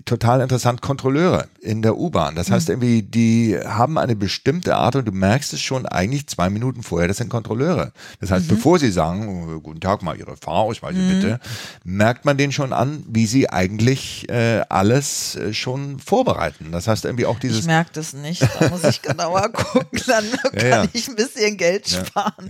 total 0.06 0.42
interessant 0.42 0.82
Kontrolleure 0.82 1.48
in 1.62 1.82
der 1.82 1.98
U-Bahn. 1.98 2.36
Das 2.36 2.52
heißt 2.52 2.68
mhm. 2.68 2.74
irgendwie, 2.74 3.02
die 3.04 3.58
haben 3.64 3.98
eine 3.98 4.16
bestimmte 4.16 4.76
Art 4.76 4.96
und 4.96 5.06
du 5.06 5.12
merkst 5.12 5.54
es 5.54 5.62
schon 5.62 5.86
eigentlich 5.86 6.28
zwei 6.28 6.50
Minuten 6.50 6.84
vorher, 6.84 7.08
das 7.08 7.18
sind 7.18 7.30
Kontrolleure. 7.30 7.92
Das 8.20 8.32
heißt, 8.32 8.50
mhm. 8.50 8.56
bevor 8.56 8.80
sie 8.80 8.92
sagen, 8.92 9.28
oh, 9.28 9.60
guten 9.60 9.80
Tag, 9.80 10.02
mal 10.02 10.18
Ihre 10.18 10.38
Fahrausweise 10.38 11.00
mhm. 11.00 11.10
bitte, 11.10 11.40
merkt 11.84 12.26
man 12.26 12.38
den 12.38 12.52
schon 12.52 12.74
an, 12.74 13.04
wie 13.08 13.26
sie 13.26 13.50
eigentlich 13.50 14.28
äh, 14.30 14.62
alles 14.70 15.36
äh, 15.36 15.54
schon 15.54 16.00
vorbereiten. 16.00 16.72
Das 16.72 16.88
heißt 16.88 17.06
irgendwie 17.06 17.26
auch 17.26 17.40
dieses. 17.40 17.60
Ich 17.60 17.66
merke 17.66 17.92
das 17.94 18.14
nicht, 18.14 18.42
da 18.42 18.70
muss 18.70 18.84
ich 18.84 19.02
genauer 19.02 19.50
gucken, 19.54 20.02
dann 20.08 20.26
kann 20.32 20.62
ja, 20.62 20.84
ja. 20.84 20.90
ich 20.94 21.08
ein 21.08 21.16
bisschen 21.16 21.58
Geld 21.58 21.90
sparen. 21.90 22.50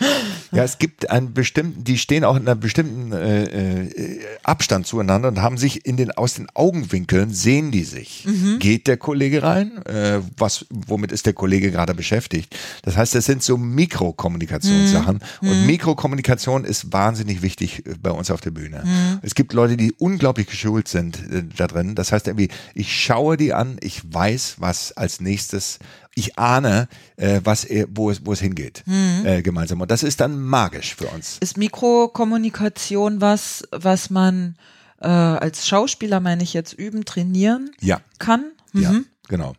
Ja, 0.52 0.64
es 0.64 0.78
gibt 0.78 1.10
einen 1.10 1.34
bestimmten, 1.34 1.84
die 1.84 1.98
stehen 1.98 2.24
auch 2.24 2.36
in 2.36 2.42
einer 2.42 2.54
bestimmten 2.54 3.12
äh, 3.12 3.84
äh, 3.88 4.20
Abstand 4.42 4.86
zueinander 4.86 5.28
und 5.28 5.42
haben 5.42 5.58
sich 5.58 5.84
in 5.86 5.96
den 5.96 6.10
aus 6.10 6.34
den 6.34 6.48
Augenwinkeln 6.54 7.32
sehen 7.32 7.70
die 7.70 7.84
sich. 7.84 8.24
Mhm. 8.26 8.58
Geht 8.58 8.86
der 8.86 8.96
Kollege 8.96 9.42
rein? 9.42 9.84
Äh, 9.84 10.20
was, 10.36 10.66
womit 10.70 11.12
ist 11.12 11.26
der 11.26 11.32
Kollege 11.32 11.70
gerade 11.70 11.94
beschäftigt? 11.94 12.56
Das 12.82 12.96
heißt, 12.96 13.14
das 13.14 13.26
sind 13.26 13.42
so 13.42 13.56
Mikrokommunikationssachen 13.56 15.20
mhm. 15.40 15.48
und 15.48 15.60
mhm. 15.60 15.66
Mikrokommunikation 15.66 16.64
ist 16.64 16.92
wahnsinnig 16.92 17.42
wichtig 17.42 17.86
äh, 17.86 17.94
bei 18.00 18.10
uns 18.10 18.30
auf 18.30 18.40
der 18.40 18.50
Bühne. 18.50 18.82
Mhm. 18.84 19.18
Es 19.22 19.34
gibt 19.34 19.52
Leute, 19.52 19.76
die 19.76 19.92
unglaublich 19.92 20.46
geschult 20.46 20.88
sind 20.88 21.18
äh, 21.30 21.42
da 21.56 21.66
drin. 21.66 21.94
Das 21.94 22.12
heißt 22.12 22.26
irgendwie, 22.26 22.48
ich 22.74 22.94
schaue 23.02 23.36
die 23.36 23.52
an, 23.52 23.76
ich 23.80 24.02
weiß, 24.12 24.56
was 24.58 24.92
als 24.96 25.20
nächstes 25.20 25.78
ich 26.14 26.38
ahne, 26.38 26.88
äh, 27.16 27.40
was 27.44 27.64
er, 27.64 27.86
wo 27.90 28.10
es, 28.10 28.24
wo 28.24 28.32
es 28.32 28.40
hingeht, 28.40 28.82
mhm. 28.86 29.22
äh, 29.24 29.42
gemeinsam. 29.42 29.80
Und 29.80 29.90
das 29.90 30.02
ist 30.02 30.20
dann 30.20 30.40
magisch 30.40 30.94
für 30.94 31.06
uns. 31.06 31.38
Ist 31.40 31.56
Mikrokommunikation 31.56 33.20
was, 33.20 33.64
was 33.70 34.10
man 34.10 34.56
äh, 35.00 35.06
als 35.06 35.66
Schauspieler, 35.66 36.20
meine 36.20 36.42
ich 36.42 36.54
jetzt, 36.54 36.72
üben, 36.72 37.04
trainieren 37.04 37.70
ja. 37.80 38.00
kann? 38.18 38.52
Mhm. 38.72 38.82
Ja, 38.82 38.94
genau 39.28 39.54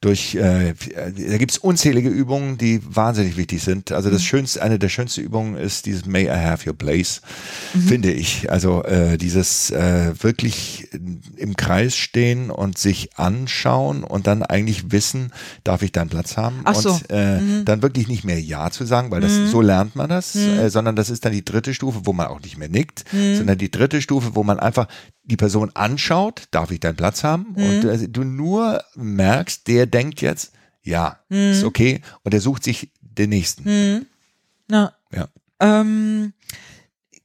durch, 0.00 0.36
äh, 0.36 0.74
da 0.94 1.38
gibt's 1.38 1.58
unzählige 1.58 2.08
Übungen, 2.08 2.56
die 2.56 2.80
wahnsinnig 2.84 3.36
wichtig 3.36 3.62
sind. 3.62 3.90
Also 3.90 4.10
das 4.10 4.22
mhm. 4.22 4.26
schönste, 4.26 4.62
eine 4.62 4.78
der 4.78 4.88
schönsten 4.88 5.22
Übungen 5.22 5.56
ist 5.56 5.86
dieses 5.86 6.06
May 6.06 6.26
I 6.26 6.30
have 6.30 6.68
your 6.68 6.76
place, 6.76 7.20
mhm. 7.74 7.80
finde 7.80 8.12
ich. 8.12 8.50
Also 8.50 8.84
äh, 8.84 9.18
dieses 9.18 9.70
äh, 9.70 10.12
wirklich 10.22 10.88
im 11.36 11.56
Kreis 11.56 11.96
stehen 11.96 12.50
und 12.50 12.78
sich 12.78 13.18
anschauen 13.18 14.04
und 14.04 14.28
dann 14.28 14.44
eigentlich 14.44 14.92
wissen, 14.92 15.32
darf 15.64 15.82
ich 15.82 15.90
deinen 15.90 16.10
Platz 16.10 16.36
haben? 16.36 16.60
Ach 16.64 16.76
so. 16.76 16.92
Und 16.92 17.04
äh, 17.10 17.40
mhm. 17.40 17.64
dann 17.64 17.82
wirklich 17.82 18.06
nicht 18.06 18.24
mehr 18.24 18.40
Ja 18.40 18.70
zu 18.70 18.84
sagen, 18.84 19.10
weil 19.10 19.20
das 19.20 19.32
mhm. 19.32 19.48
so 19.48 19.60
lernt 19.60 19.96
man 19.96 20.08
das, 20.08 20.36
mhm. 20.36 20.58
äh, 20.58 20.70
sondern 20.70 20.94
das 20.94 21.10
ist 21.10 21.24
dann 21.24 21.32
die 21.32 21.44
dritte 21.44 21.74
Stufe, 21.74 22.02
wo 22.04 22.12
man 22.12 22.28
auch 22.28 22.40
nicht 22.40 22.56
mehr 22.56 22.68
nickt, 22.68 23.04
mhm. 23.12 23.36
sondern 23.36 23.58
die 23.58 23.70
dritte 23.70 24.00
Stufe, 24.00 24.34
wo 24.34 24.44
man 24.44 24.60
einfach 24.60 24.86
die 25.24 25.36
Person 25.36 25.70
anschaut, 25.74 26.44
darf 26.50 26.70
ich 26.70 26.80
deinen 26.80 26.96
Platz 26.96 27.22
haben? 27.22 27.54
Und 27.54 27.84
äh, 27.84 28.08
du 28.08 28.24
nur 28.24 28.82
merkst, 28.96 29.66
der 29.68 29.86
denkt 29.88 30.20
jetzt, 30.20 30.52
ja, 30.82 31.18
hm. 31.28 31.52
ist 31.52 31.64
okay. 31.64 32.00
Und 32.22 32.34
er 32.34 32.40
sucht 32.40 32.64
sich 32.64 32.90
den 33.00 33.30
nächsten. 33.30 33.64
Hm. 33.64 34.06
Na. 34.68 34.94
Ja. 35.12 35.28
Ähm, 35.60 36.32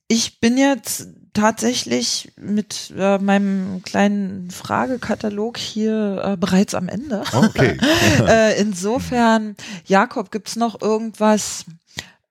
ich 0.08 0.40
bin 0.40 0.58
jetzt 0.58 1.08
tatsächlich 1.34 2.32
mit 2.38 2.94
äh, 2.96 3.18
meinem 3.18 3.82
kleinen 3.84 4.52
Fragekatalog 4.52 5.58
hier 5.58 6.22
äh, 6.24 6.38
bereits 6.38 6.76
am 6.76 6.88
Ende. 6.88 7.24
Okay. 7.32 7.78
äh, 8.28 8.60
insofern, 8.60 9.56
Jakob, 9.86 10.32
gibt's 10.32 10.56
noch 10.56 10.80
irgendwas, 10.82 11.66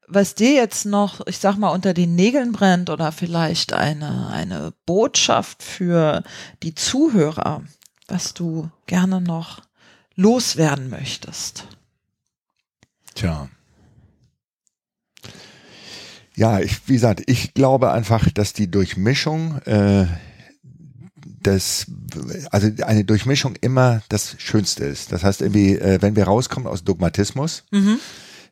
was 0.06 0.34
dir 0.34 0.52
jetzt 0.52 0.84
noch, 0.84 1.26
ich 1.26 1.38
sag 1.38 1.56
mal, 1.56 1.70
unter 1.70 1.94
den 1.94 2.14
Nägeln 2.14 2.52
brennt 2.52 2.90
oder 2.90 3.12
vielleicht 3.12 3.72
eine, 3.72 4.28
eine 4.28 4.72
Botschaft 4.86 5.62
für 5.62 6.22
die 6.62 6.74
Zuhörer, 6.74 7.62
was 8.06 8.34
du 8.34 8.70
gerne 8.86 9.20
noch 9.20 9.62
loswerden 10.16 10.90
möchtest? 10.90 11.66
Tja. 13.14 13.48
Ja, 16.34 16.60
ich, 16.60 16.88
wie 16.88 16.94
gesagt, 16.94 17.22
ich 17.26 17.54
glaube 17.54 17.92
einfach, 17.92 18.30
dass 18.30 18.52
die 18.52 18.70
Durchmischung, 18.70 19.58
äh, 19.62 20.06
das, 21.42 21.86
also 22.50 22.68
eine 22.84 23.04
Durchmischung 23.04 23.56
immer 23.60 24.02
das 24.08 24.36
Schönste 24.38 24.84
ist. 24.84 25.12
Das 25.12 25.24
heißt 25.24 25.42
irgendwie, 25.42 25.76
äh, 25.76 26.00
wenn 26.00 26.16
wir 26.16 26.24
rauskommen 26.24 26.68
aus 26.68 26.84
Dogmatismus, 26.84 27.64
mhm. 27.70 27.98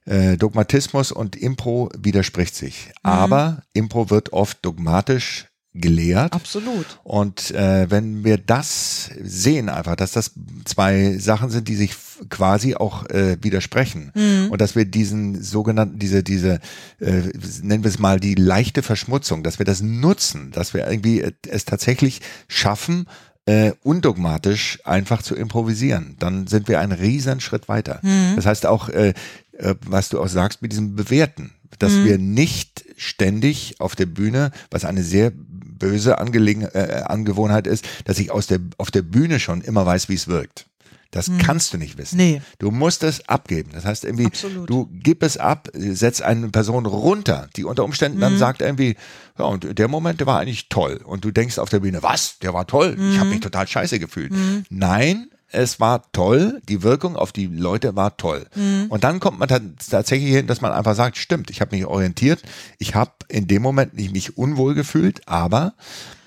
äh, 0.05 0.37
Dogmatismus 0.37 1.13
und 1.13 1.37
Impro 1.37 1.89
widerspricht 1.97 2.55
sich. 2.55 2.87
Mhm. 2.87 2.93
Aber 3.03 3.63
Impro 3.73 4.11
wird 4.11 4.33
oft 4.33 4.59
dogmatisch 4.63 5.47
gelehrt. 5.73 6.33
Absolut. 6.33 6.99
Und 7.05 7.53
äh, 7.53 7.89
wenn 7.91 8.25
wir 8.25 8.39
das 8.39 9.11
sehen 9.23 9.69
einfach, 9.69 9.95
dass 9.95 10.13
das 10.13 10.33
zwei 10.65 11.17
Sachen 11.19 11.51
sind, 11.51 11.69
die 11.69 11.77
sich 11.77 11.95
quasi 12.29 12.75
auch 12.75 13.09
äh, 13.09 13.37
widersprechen 13.41 14.11
mhm. 14.15 14.51
und 14.51 14.61
dass 14.61 14.75
wir 14.75 14.85
diesen 14.85 15.41
sogenannten, 15.43 15.99
diese, 15.99 16.23
diese, 16.25 16.61
äh, 16.99 17.23
nennen 17.63 17.85
wir 17.85 17.91
es 17.91 18.01
mal 18.01 18.19
die 18.19 18.35
leichte 18.35 18.83
Verschmutzung, 18.83 19.43
dass 19.45 19.59
wir 19.59 19.67
das 19.67 19.81
nutzen, 19.81 20.51
dass 20.51 20.75
wir 20.75 20.87
irgendwie 20.87 21.25
es 21.49 21.65
tatsächlich 21.65 22.21
schaffen, 22.49 23.07
äh, 23.47 23.73
undogmatisch 23.83 24.81
einfach 24.85 25.23
zu 25.23 25.35
improvisieren, 25.35 26.17
dann 26.19 26.47
sind 26.47 26.69
wir 26.69 26.81
einen 26.81 26.93
riesen 26.93 27.41
Schritt 27.41 27.69
weiter. 27.69 28.01
Mhm. 28.03 28.37
Das 28.37 28.47
heißt 28.47 28.67
auch, 28.67 28.89
äh, 28.89 29.15
äh, 29.53 29.75
was 29.87 30.09
du 30.09 30.21
auch 30.21 30.29
sagst 30.29 30.63
mit 30.63 30.73
diesem 30.73 30.95
Bewerten, 30.97 31.53
dass 31.79 31.93
mhm. 31.93 32.05
wir 32.05 32.19
nicht 32.19 32.85
ständig 32.97 33.77
auf 33.79 33.97
der 33.97 34.07
Bühne, 34.07 34.51
was 34.71 34.85
eine 34.85 35.03
sehr 35.03 35.33
böse 35.81 36.19
Angelegen 36.19 36.63
äh, 36.63 37.03
Angewohnheit 37.07 37.67
ist, 37.67 37.85
dass 38.05 38.21
ich 38.21 38.31
aus 38.31 38.47
der, 38.47 38.61
auf 38.79 38.93
der 38.93 39.03
Bühne 39.03 39.41
schon 39.41 39.63
immer 39.63 39.85
weiß, 39.85 40.09
wie 40.09 40.15
es 40.15 40.29
wirkt. 40.29 40.67
Das 41.11 41.27
hm. 41.27 41.39
kannst 41.39 41.73
du 41.73 41.79
nicht 41.79 41.99
wissen. 41.99 42.17
Nee. 42.19 42.41
Du 42.59 42.71
musst 42.71 43.03
es 43.03 43.29
abgeben. 43.29 43.71
Das 43.73 43.85
heißt 43.85 44.05
irgendwie, 44.05 44.27
Absolut. 44.27 44.71
du 44.71 44.89
gib 44.93 45.25
es 45.25 45.37
ab, 45.37 45.69
setz 45.75 46.21
eine 46.21 46.51
Person 46.51 46.87
runter, 46.87 47.49
die 47.57 47.65
unter 47.65 47.85
Umständen 47.85 48.19
hm. 48.19 48.21
dann 48.21 48.39
sagt 48.39 48.61
irgendwie, 48.61 48.97
ja, 49.37 49.47
und 49.47 49.77
der 49.77 49.89
Moment, 49.89 50.21
der 50.21 50.29
war 50.29 50.39
eigentlich 50.39 50.69
toll. 50.69 51.01
Und 51.05 51.25
du 51.25 51.33
denkst 51.33 51.59
auf 51.59 51.69
der 51.69 51.81
Bühne, 51.81 52.03
was? 52.03 52.39
Der 52.39 52.55
war 52.55 52.67
toll. 52.67 52.97
Hm. 52.97 53.13
Ich 53.13 53.19
habe 53.19 53.31
mich 53.31 53.41
total 53.41 53.67
scheiße 53.67 53.99
gefühlt. 53.99 54.33
Hm. 54.33 54.65
Nein, 54.71 55.31
es 55.53 55.81
war 55.81 56.11
toll, 56.13 56.61
die 56.69 56.83
Wirkung 56.83 57.17
auf 57.17 57.33
die 57.33 57.47
Leute 57.47 57.97
war 57.97 58.17
toll. 58.17 58.47
Mhm. 58.55 58.87
Und 58.89 59.05
dann 59.05 59.21
kommt 59.21 59.39
man 59.39 59.49
tatsächlich 59.49 60.31
hin, 60.31 60.47
dass 60.47 60.61
man 60.61 60.73
einfach 60.73 60.95
sagt, 60.95 61.17
stimmt, 61.17 61.51
ich 61.51 61.61
habe 61.61 61.77
mich 61.77 61.87
orientiert, 61.87 62.43
ich 62.79 62.95
habe 62.95 63.13
in 63.29 63.47
dem 63.47 63.63
Moment 63.63 63.95
nicht 63.95 64.13
mich 64.13 64.37
unwohl 64.39 64.75
gefühlt, 64.75 65.27
aber 65.27 65.75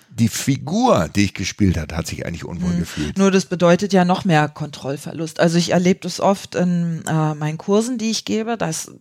die 0.09 0.27
Figur, 0.27 1.09
die 1.15 1.25
ich 1.25 1.33
gespielt 1.33 1.77
hat, 1.77 1.93
hat 1.93 2.05
sich 2.05 2.25
eigentlich 2.25 2.45
unwohl 2.45 2.73
mhm. 2.73 2.79
gefühlt. 2.79 3.17
Nur 3.17 3.31
das 3.31 3.45
bedeutet 3.45 3.93
ja 3.93 4.05
noch 4.05 4.25
mehr 4.25 4.47
Kontrollverlust. 4.47 5.39
Also 5.39 5.57
ich 5.57 5.71
erlebe 5.71 6.01
das 6.01 6.19
oft 6.19 6.55
in 6.55 7.03
äh, 7.07 7.33
meinen 7.33 7.57
Kursen, 7.57 7.97
die 7.97 8.11
ich 8.11 8.25
gebe, 8.25 8.57
dass 8.57 8.91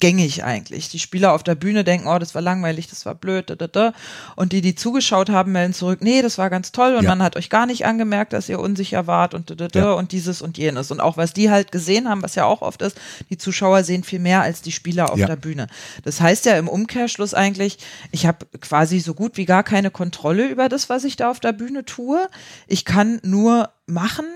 gängig 0.00 0.44
eigentlich. 0.44 0.88
Die 0.88 0.98
Spieler 0.98 1.32
auf 1.32 1.42
der 1.42 1.54
Bühne 1.54 1.84
denken, 1.84 2.08
oh, 2.08 2.18
das 2.18 2.34
war 2.34 2.42
langweilig, 2.42 2.88
das 2.88 3.06
war 3.06 3.14
blöd, 3.14 3.50
da, 3.50 3.54
da, 3.54 3.66
da. 3.66 3.92
und 4.36 4.52
die, 4.52 4.60
die 4.60 4.74
zugeschaut 4.74 5.30
haben, 5.30 5.52
melden 5.52 5.74
zurück, 5.74 6.00
nee, 6.02 6.22
das 6.22 6.38
war 6.38 6.50
ganz 6.50 6.72
toll 6.72 6.94
und 6.94 7.04
ja. 7.04 7.10
man 7.10 7.22
hat 7.22 7.36
euch 7.36 7.50
gar 7.50 7.66
nicht 7.66 7.86
angemerkt, 7.86 8.32
dass 8.32 8.48
ihr 8.48 8.60
unsicher 8.60 9.06
wart 9.06 9.34
und 9.34 9.50
da, 9.50 9.54
da, 9.54 9.68
da, 9.68 9.78
ja. 9.80 9.92
und 9.92 10.12
dieses 10.12 10.42
und 10.42 10.58
jenes. 10.58 10.90
Und 10.90 11.00
auch 11.00 11.16
was 11.16 11.32
die 11.32 11.50
halt 11.50 11.72
gesehen 11.72 12.08
haben, 12.08 12.22
was 12.22 12.34
ja 12.34 12.44
auch 12.44 12.62
oft 12.62 12.82
ist, 12.82 13.00
die 13.30 13.38
Zuschauer 13.38 13.84
sehen 13.84 14.04
viel 14.04 14.20
mehr 14.20 14.42
als 14.42 14.62
die 14.62 14.72
Spieler 14.72 15.12
auf 15.12 15.18
ja. 15.18 15.26
der 15.26 15.36
Bühne. 15.36 15.66
Das 16.04 16.20
heißt 16.20 16.46
ja 16.46 16.56
im 16.56 16.68
Umkehrschluss 16.68 17.34
eigentlich, 17.34 17.78
ich 18.10 18.26
habe 18.26 18.46
quasi 18.60 19.00
so 19.00 19.14
gut 19.14 19.36
wie 19.36 19.44
gar 19.44 19.62
keine 19.62 19.90
Kontrolle 19.90 20.48
über 20.48 20.68
das, 20.68 20.88
was 20.88 21.04
ich 21.04 21.16
da 21.16 21.30
auf 21.30 21.40
der 21.40 21.52
Bühne 21.52 21.84
tue. 21.84 22.28
Ich 22.66 22.84
kann 22.84 23.20
nur 23.22 23.70
machen 23.86 24.26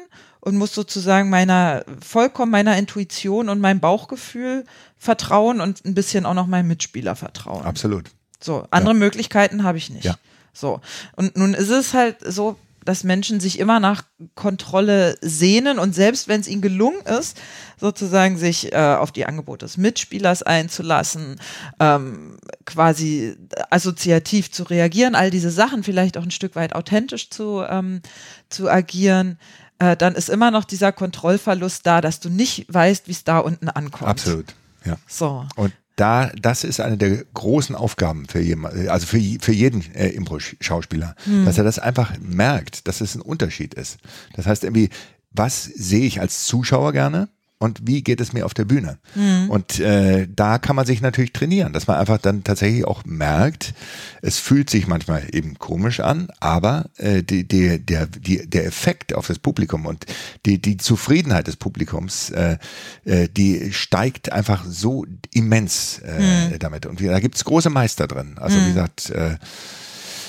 und 0.40 0.56
muss 0.56 0.74
sozusagen 0.74 1.30
meiner, 1.30 1.84
vollkommen 2.04 2.52
meiner 2.52 2.76
Intuition 2.76 3.48
und 3.48 3.60
meinem 3.60 3.80
Bauchgefühl 3.80 4.64
vertrauen 4.96 5.60
und 5.60 5.84
ein 5.84 5.94
bisschen 5.94 6.26
auch 6.26 6.34
noch 6.34 6.46
meinem 6.46 6.68
Mitspieler 6.68 7.16
vertrauen. 7.16 7.64
Absolut. 7.64 8.10
So, 8.40 8.66
andere 8.70 8.94
ja. 8.94 8.98
Möglichkeiten 8.98 9.64
habe 9.64 9.78
ich 9.78 9.90
nicht. 9.90 10.04
Ja. 10.04 10.16
So. 10.52 10.80
Und 11.16 11.36
nun 11.36 11.54
ist 11.54 11.70
es 11.70 11.94
halt 11.94 12.16
so, 12.24 12.56
dass 12.84 13.04
Menschen 13.04 13.38
sich 13.38 13.58
immer 13.58 13.80
nach 13.80 14.02
Kontrolle 14.34 15.18
sehnen 15.20 15.78
und 15.78 15.94
selbst 15.94 16.26
wenn 16.26 16.40
es 16.40 16.48
ihnen 16.48 16.62
gelungen 16.62 17.02
ist, 17.02 17.38
sozusagen 17.78 18.38
sich 18.38 18.72
äh, 18.72 18.76
auf 18.76 19.12
die 19.12 19.26
Angebote 19.26 19.66
des 19.66 19.76
Mitspielers 19.76 20.42
einzulassen, 20.42 21.38
ähm, 21.80 22.38
quasi 22.64 23.36
assoziativ 23.68 24.50
zu 24.52 24.62
reagieren, 24.62 25.14
all 25.14 25.30
diese 25.30 25.50
Sachen 25.50 25.82
vielleicht 25.82 26.16
auch 26.16 26.22
ein 26.22 26.30
Stück 26.30 26.56
weit 26.56 26.74
authentisch 26.74 27.28
zu, 27.28 27.62
ähm, 27.68 28.00
zu 28.48 28.70
agieren, 28.70 29.38
äh, 29.78 29.96
dann 29.96 30.14
ist 30.14 30.28
immer 30.28 30.50
noch 30.50 30.64
dieser 30.64 30.92
Kontrollverlust 30.92 31.86
da, 31.86 32.00
dass 32.00 32.20
du 32.20 32.28
nicht 32.28 32.66
weißt, 32.72 33.08
wie 33.08 33.12
es 33.12 33.24
da 33.24 33.38
unten 33.38 33.68
ankommt. 33.68 34.10
Absolut, 34.10 34.54
ja. 34.84 34.96
So. 35.06 35.46
Und 35.56 35.72
da, 35.96 36.30
das 36.40 36.62
ist 36.62 36.80
eine 36.80 36.96
der 36.96 37.24
großen 37.34 37.74
Aufgaben 37.74 38.26
für 38.28 38.40
jemand, 38.40 38.88
also 38.88 39.06
für, 39.06 39.20
für 39.40 39.52
jeden 39.52 39.82
äh, 39.94 40.08
Impro-Schauspieler, 40.10 41.14
hm. 41.24 41.44
dass 41.44 41.58
er 41.58 41.64
das 41.64 41.78
einfach 41.78 42.12
merkt, 42.20 42.86
dass 42.86 43.00
es 43.00 43.14
ein 43.14 43.20
Unterschied 43.20 43.74
ist. 43.74 43.98
Das 44.34 44.46
heißt 44.46 44.64
irgendwie, 44.64 44.90
was 45.30 45.64
sehe 45.64 46.06
ich 46.06 46.20
als 46.20 46.44
Zuschauer 46.44 46.92
gerne? 46.92 47.28
Und 47.58 47.80
wie 47.86 48.02
geht 48.02 48.20
es 48.20 48.32
mir 48.32 48.46
auf 48.46 48.54
der 48.54 48.64
Bühne. 48.64 48.98
Mhm. 49.14 49.50
Und 49.50 49.80
äh, 49.80 50.28
da 50.34 50.58
kann 50.58 50.76
man 50.76 50.86
sich 50.86 51.00
natürlich 51.00 51.32
trainieren, 51.32 51.72
dass 51.72 51.88
man 51.88 51.96
einfach 51.96 52.18
dann 52.18 52.44
tatsächlich 52.44 52.84
auch 52.84 53.04
merkt, 53.04 53.74
es 54.22 54.38
fühlt 54.38 54.70
sich 54.70 54.86
manchmal 54.86 55.24
eben 55.32 55.58
komisch 55.58 56.00
an, 56.00 56.28
aber 56.38 56.90
äh, 56.96 57.22
die, 57.22 57.46
die, 57.46 57.84
der, 57.84 58.06
die, 58.06 58.48
der 58.48 58.64
Effekt 58.64 59.12
auf 59.12 59.26
das 59.26 59.40
Publikum 59.40 59.86
und 59.86 60.06
die, 60.46 60.62
die 60.62 60.76
Zufriedenheit 60.76 61.48
des 61.48 61.56
Publikums, 61.56 62.30
äh, 62.30 62.58
äh, 63.04 63.28
die 63.28 63.72
steigt 63.72 64.30
einfach 64.32 64.64
so 64.64 65.04
immens 65.32 66.00
äh, 66.04 66.50
mhm. 66.50 66.58
damit. 66.60 66.86
Und 66.86 67.00
da 67.00 67.18
gibt's 67.18 67.44
große 67.44 67.70
Meister 67.70 68.06
drin. 68.06 68.36
Also 68.38 68.58
mhm. 68.58 68.62
wie 68.62 68.68
gesagt, 68.68 69.10
äh, 69.10 69.36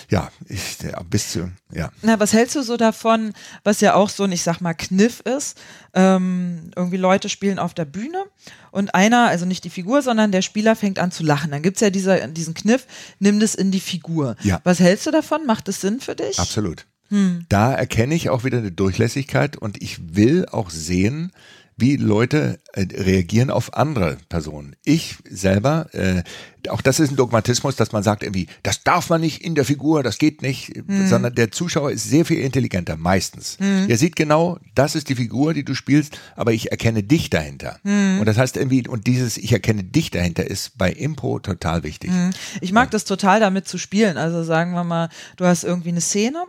ja, 0.09 0.31
ich, 0.47 0.77
bis 1.09 1.31
zu, 1.33 1.51
ja. 1.71 1.91
Na, 2.01 2.19
was 2.19 2.33
hältst 2.33 2.55
du 2.55 2.63
so 2.63 2.77
davon, 2.77 3.33
was 3.63 3.79
ja 3.79 3.93
auch 3.93 4.09
so 4.09 4.23
ein, 4.23 4.31
ich 4.31 4.41
sag 4.41 4.59
mal, 4.59 4.73
Kniff 4.73 5.19
ist? 5.19 5.59
Ähm, 5.93 6.71
irgendwie 6.75 6.97
Leute 6.97 7.29
spielen 7.29 7.59
auf 7.59 7.75
der 7.75 7.85
Bühne 7.85 8.25
und 8.71 8.95
einer, 8.95 9.27
also 9.27 9.45
nicht 9.45 9.63
die 9.63 9.69
Figur, 9.69 10.01
sondern 10.01 10.31
der 10.31 10.41
Spieler 10.41 10.75
fängt 10.75 10.97
an 10.97 11.11
zu 11.11 11.23
lachen. 11.23 11.51
Dann 11.51 11.61
gibt's 11.61 11.81
ja 11.81 11.91
dieser, 11.91 12.27
diesen 12.27 12.55
Kniff, 12.55 12.87
nimm 13.19 13.39
das 13.39 13.53
in 13.53 13.71
die 13.71 13.79
Figur. 13.79 14.35
Ja. 14.41 14.59
Was 14.63 14.79
hältst 14.79 15.05
du 15.05 15.11
davon? 15.11 15.45
Macht 15.45 15.67
das 15.67 15.81
Sinn 15.81 15.99
für 15.99 16.15
dich? 16.15 16.39
Absolut. 16.39 16.87
Hm. 17.09 17.45
Da 17.49 17.73
erkenne 17.73 18.15
ich 18.15 18.29
auch 18.29 18.43
wieder 18.43 18.59
eine 18.59 18.71
Durchlässigkeit 18.71 19.57
und 19.57 19.81
ich 19.81 20.15
will 20.15 20.45
auch 20.47 20.69
sehen, 20.69 21.31
wie 21.79 21.95
Leute 21.95 22.59
äh, 22.73 22.85
reagieren 22.93 23.49
auf 23.49 23.73
andere 23.73 24.17
Personen. 24.29 24.75
Ich 24.83 25.17
selber, 25.29 25.87
äh, 25.93 26.23
auch 26.69 26.81
das 26.81 26.99
ist 26.99 27.11
ein 27.11 27.15
Dogmatismus, 27.15 27.75
dass 27.75 27.91
man 27.91 28.03
sagt 28.03 28.23
irgendwie, 28.23 28.47
das 28.63 28.83
darf 28.83 29.09
man 29.09 29.21
nicht 29.21 29.43
in 29.43 29.55
der 29.55 29.65
Figur, 29.65 30.03
das 30.03 30.17
geht 30.17 30.41
nicht, 30.41 30.75
mhm. 30.87 31.07
sondern 31.07 31.33
der 31.35 31.51
Zuschauer 31.51 31.91
ist 31.91 32.03
sehr 32.03 32.25
viel 32.25 32.39
intelligenter, 32.39 32.97
meistens. 32.97 33.57
Mhm. 33.59 33.85
Er 33.87 33.97
sieht 33.97 34.15
genau, 34.15 34.57
das 34.75 34.95
ist 34.95 35.09
die 35.09 35.15
Figur, 35.15 35.53
die 35.53 35.63
du 35.63 35.73
spielst, 35.73 36.19
aber 36.35 36.51
ich 36.51 36.71
erkenne 36.71 37.03
dich 37.03 37.29
dahinter. 37.29 37.79
Mhm. 37.83 38.19
Und 38.19 38.25
das 38.25 38.37
heißt 38.37 38.57
irgendwie, 38.57 38.87
und 38.87 39.07
dieses 39.07 39.37
Ich 39.37 39.53
erkenne 39.53 39.83
dich 39.83 40.11
dahinter 40.11 40.45
ist 40.45 40.77
bei 40.77 40.91
Impro 40.91 41.39
total 41.39 41.83
wichtig. 41.83 42.11
Mhm. 42.11 42.31
Ich 42.61 42.71
mag 42.71 42.87
ja. 42.87 42.91
das 42.91 43.05
total 43.05 43.39
damit 43.39 43.67
zu 43.67 43.77
spielen. 43.77 44.17
Also 44.17 44.43
sagen 44.43 44.73
wir 44.73 44.83
mal, 44.83 45.09
du 45.37 45.45
hast 45.45 45.63
irgendwie 45.63 45.89
eine 45.89 46.01
Szene 46.01 46.45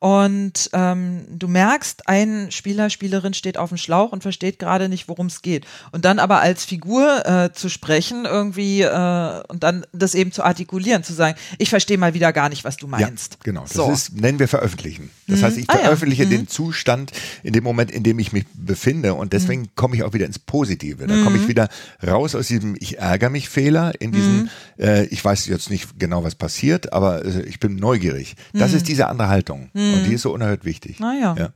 und 0.00 0.70
ähm, 0.72 1.26
du 1.28 1.46
merkst, 1.46 2.08
ein 2.08 2.50
Spieler, 2.50 2.88
Spielerin 2.88 3.34
steht 3.34 3.58
auf 3.58 3.68
dem 3.68 3.76
Schlauch 3.76 4.12
und 4.12 4.22
versteht 4.22 4.58
gerade 4.58 4.88
nicht, 4.88 5.08
worum 5.08 5.26
es 5.26 5.42
geht. 5.42 5.66
Und 5.92 6.06
dann 6.06 6.18
aber 6.18 6.40
als 6.40 6.64
Figur 6.64 7.26
äh, 7.26 7.52
zu 7.52 7.68
sprechen 7.68 8.24
irgendwie 8.24 8.80
äh, 8.80 9.42
und 9.48 9.62
dann 9.62 9.84
das 9.92 10.14
eben 10.14 10.32
zu 10.32 10.42
artikulieren, 10.42 11.04
zu 11.04 11.12
sagen, 11.12 11.38
ich 11.58 11.68
verstehe 11.68 11.98
mal 11.98 12.14
wieder 12.14 12.32
gar 12.32 12.48
nicht, 12.48 12.64
was 12.64 12.78
du 12.78 12.86
meinst. 12.86 13.34
Ja, 13.34 13.38
genau. 13.42 13.62
Das 13.64 13.74
so. 13.74 13.92
ist, 13.92 14.16
nennen 14.16 14.38
wir 14.38 14.48
veröffentlichen. 14.48 15.10
Das 15.26 15.40
mhm. 15.40 15.44
heißt, 15.44 15.58
ich 15.58 15.66
veröffentliche 15.66 16.22
ah, 16.22 16.26
ja. 16.26 16.30
den 16.30 16.40
mhm. 16.40 16.48
Zustand 16.48 17.12
in 17.42 17.52
dem 17.52 17.62
Moment, 17.62 17.90
in 17.90 18.02
dem 18.02 18.18
ich 18.18 18.32
mich 18.32 18.46
befinde 18.54 19.12
und 19.12 19.34
deswegen 19.34 19.62
mhm. 19.62 19.74
komme 19.74 19.96
ich 19.96 20.02
auch 20.02 20.14
wieder 20.14 20.24
ins 20.24 20.38
Positive. 20.38 21.06
Da 21.06 21.22
komme 21.22 21.36
ich 21.36 21.42
mhm. 21.42 21.48
wieder 21.48 21.68
raus 22.06 22.34
aus 22.34 22.46
diesem 22.48 22.74
Ich 22.80 22.98
ärgere 22.98 23.28
mich 23.28 23.50
Fehler, 23.50 23.92
in 24.00 24.12
diesem, 24.12 24.42
mhm. 24.44 24.50
äh, 24.78 25.04
ich 25.04 25.22
weiß 25.22 25.44
jetzt 25.44 25.68
nicht 25.68 25.98
genau, 25.98 26.24
was 26.24 26.36
passiert, 26.36 26.94
aber 26.94 27.22
äh, 27.22 27.42
ich 27.42 27.60
bin 27.60 27.76
neugierig. 27.76 28.34
Das 28.54 28.72
ist 28.72 28.88
diese 28.88 29.06
andere 29.08 29.28
Haltung. 29.28 29.68
Und 29.94 30.04
die 30.04 30.14
ist 30.14 30.22
so 30.22 30.32
unerhört 30.32 30.64
wichtig. 30.64 31.00
Naja. 31.00 31.34
Ja. 31.38 31.52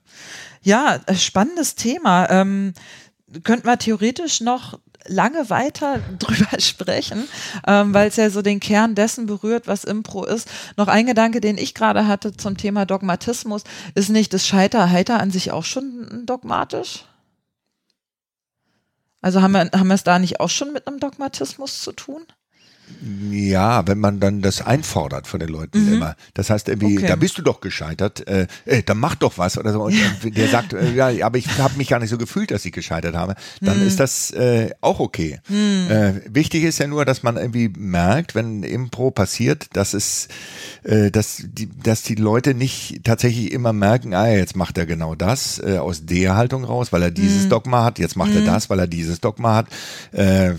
ja, 0.63 1.01
äh, 1.07 1.15
spannendes 1.15 1.75
Thema. 1.75 2.29
Ähm, 2.31 2.75
könnten 3.43 3.67
wir 3.67 3.79
theoretisch 3.79 4.41
noch 4.41 4.79
lange 5.07 5.51
weiter 5.51 6.01
drüber 6.19 6.61
sprechen, 6.61 7.29
ähm, 7.67 7.95
weil 7.95 8.09
es 8.09 8.17
ja 8.17 8.31
so 8.31 8.43
den 8.43 8.61
Kern 8.61 8.95
dessen 8.95 9.27
berührt, 9.27 9.67
was 9.67 9.85
Impro 9.85 10.25
ist. 10.25 10.49
Noch 10.77 10.89
ein 10.89 11.07
Gedanke, 11.07 11.41
den 11.41 11.59
ich 11.59 11.75
gerade 11.75 12.07
hatte 12.07 12.37
zum 12.37 12.57
Thema 12.57 12.87
Dogmatismus, 12.87 13.65
ist 13.95 14.09
nicht 14.09 14.33
das 14.33 14.47
Scheiter-Heiter 14.47 15.21
an 15.21 15.31
sich 15.31 15.53
auch 15.53 15.65
schon 15.65 16.25
dogmatisch? 16.27 17.05
Also 19.21 19.41
haben 19.41 19.53
wir, 19.53 19.71
haben 19.73 19.89
wir 19.89 19.95
es 19.95 20.05
da 20.05 20.19
nicht 20.19 20.41
auch 20.41 20.51
schon 20.51 20.73
mit 20.73 20.87
einem 20.87 21.01
Dogmatismus 21.01 21.81
zu 21.81 21.93
tun? 21.93 22.27
Ja, 23.31 23.87
wenn 23.87 23.99
man 23.99 24.21
dann 24.21 24.41
das 24.41 24.63
einfordert 24.63 25.27
von 25.27 25.41
den 25.41 25.49
Leuten 25.49 25.87
mhm. 25.87 25.95
immer. 25.95 26.17
Das 26.33 26.49
heißt 26.49 26.69
irgendwie, 26.69 26.99
okay. 26.99 27.07
da 27.07 27.17
bist 27.17 27.37
du 27.37 27.43
doch 27.43 27.61
gescheitert, 27.61 28.27
äh, 28.27 28.47
äh, 28.65 28.83
dann 28.83 28.99
mach 28.99 29.15
doch 29.15 29.37
was 29.37 29.59
oder 29.59 29.73
so. 29.73 29.83
Und 29.83 29.95
der 30.37 30.49
sagt, 30.49 30.73
äh, 30.73 30.93
ja, 30.93 31.27
aber 31.27 31.37
ich 31.37 31.59
habe 31.59 31.77
mich 31.77 31.89
gar 31.89 31.99
nicht 31.99 32.11
so 32.11 32.19
gefühlt, 32.19 32.51
dass 32.51 32.65
ich 32.65 32.73
gescheitert 32.73 33.15
habe. 33.15 33.35
Dann 33.61 33.81
mhm. 33.81 33.87
ist 33.87 34.01
das 34.01 34.31
äh, 34.31 34.71
auch 34.81 35.01
okay. 35.01 35.41
Mhm. 35.49 35.91
Äh, 35.91 36.13
wichtig 36.35 36.65
ist 36.65 36.79
ja 36.79 36.87
nur, 36.87 37.05
dass 37.05 37.23
man 37.23 37.37
irgendwie 37.37 37.71
merkt, 37.77 38.35
wenn 38.35 38.63
Impro 38.63 39.11
passiert, 39.11 39.69
dass 39.75 39.93
es, 39.93 40.29
äh, 40.85 41.11
dass 41.11 41.43
die, 41.45 41.69
dass 41.83 42.03
die 42.03 42.15
Leute 42.15 42.55
nicht 42.55 43.01
tatsächlich 43.05 43.53
immer 43.53 43.73
merken, 43.73 44.15
ah, 44.15 44.29
jetzt 44.29 44.57
macht 44.57 44.79
er 44.79 44.87
genau 44.87 45.15
das 45.15 45.59
äh, 45.59 45.79
aus 45.79 46.07
der 46.07 46.37
Haltung 46.37 46.65
raus, 46.65 46.93
weil 46.93 47.03
er 47.03 47.11
dieses 47.11 47.45
mhm. 47.45 47.51
Dogma 47.51 47.85
hat. 47.85 47.99
Jetzt 47.99 48.17
macht 48.17 48.35
er 48.35 48.41
mhm. 48.41 48.47
das, 48.47 48.71
weil 48.71 48.79
er 48.79 48.87
dieses 48.87 49.21
Dogma 49.21 49.57
hat. 49.57 49.67
Äh, 50.13 50.53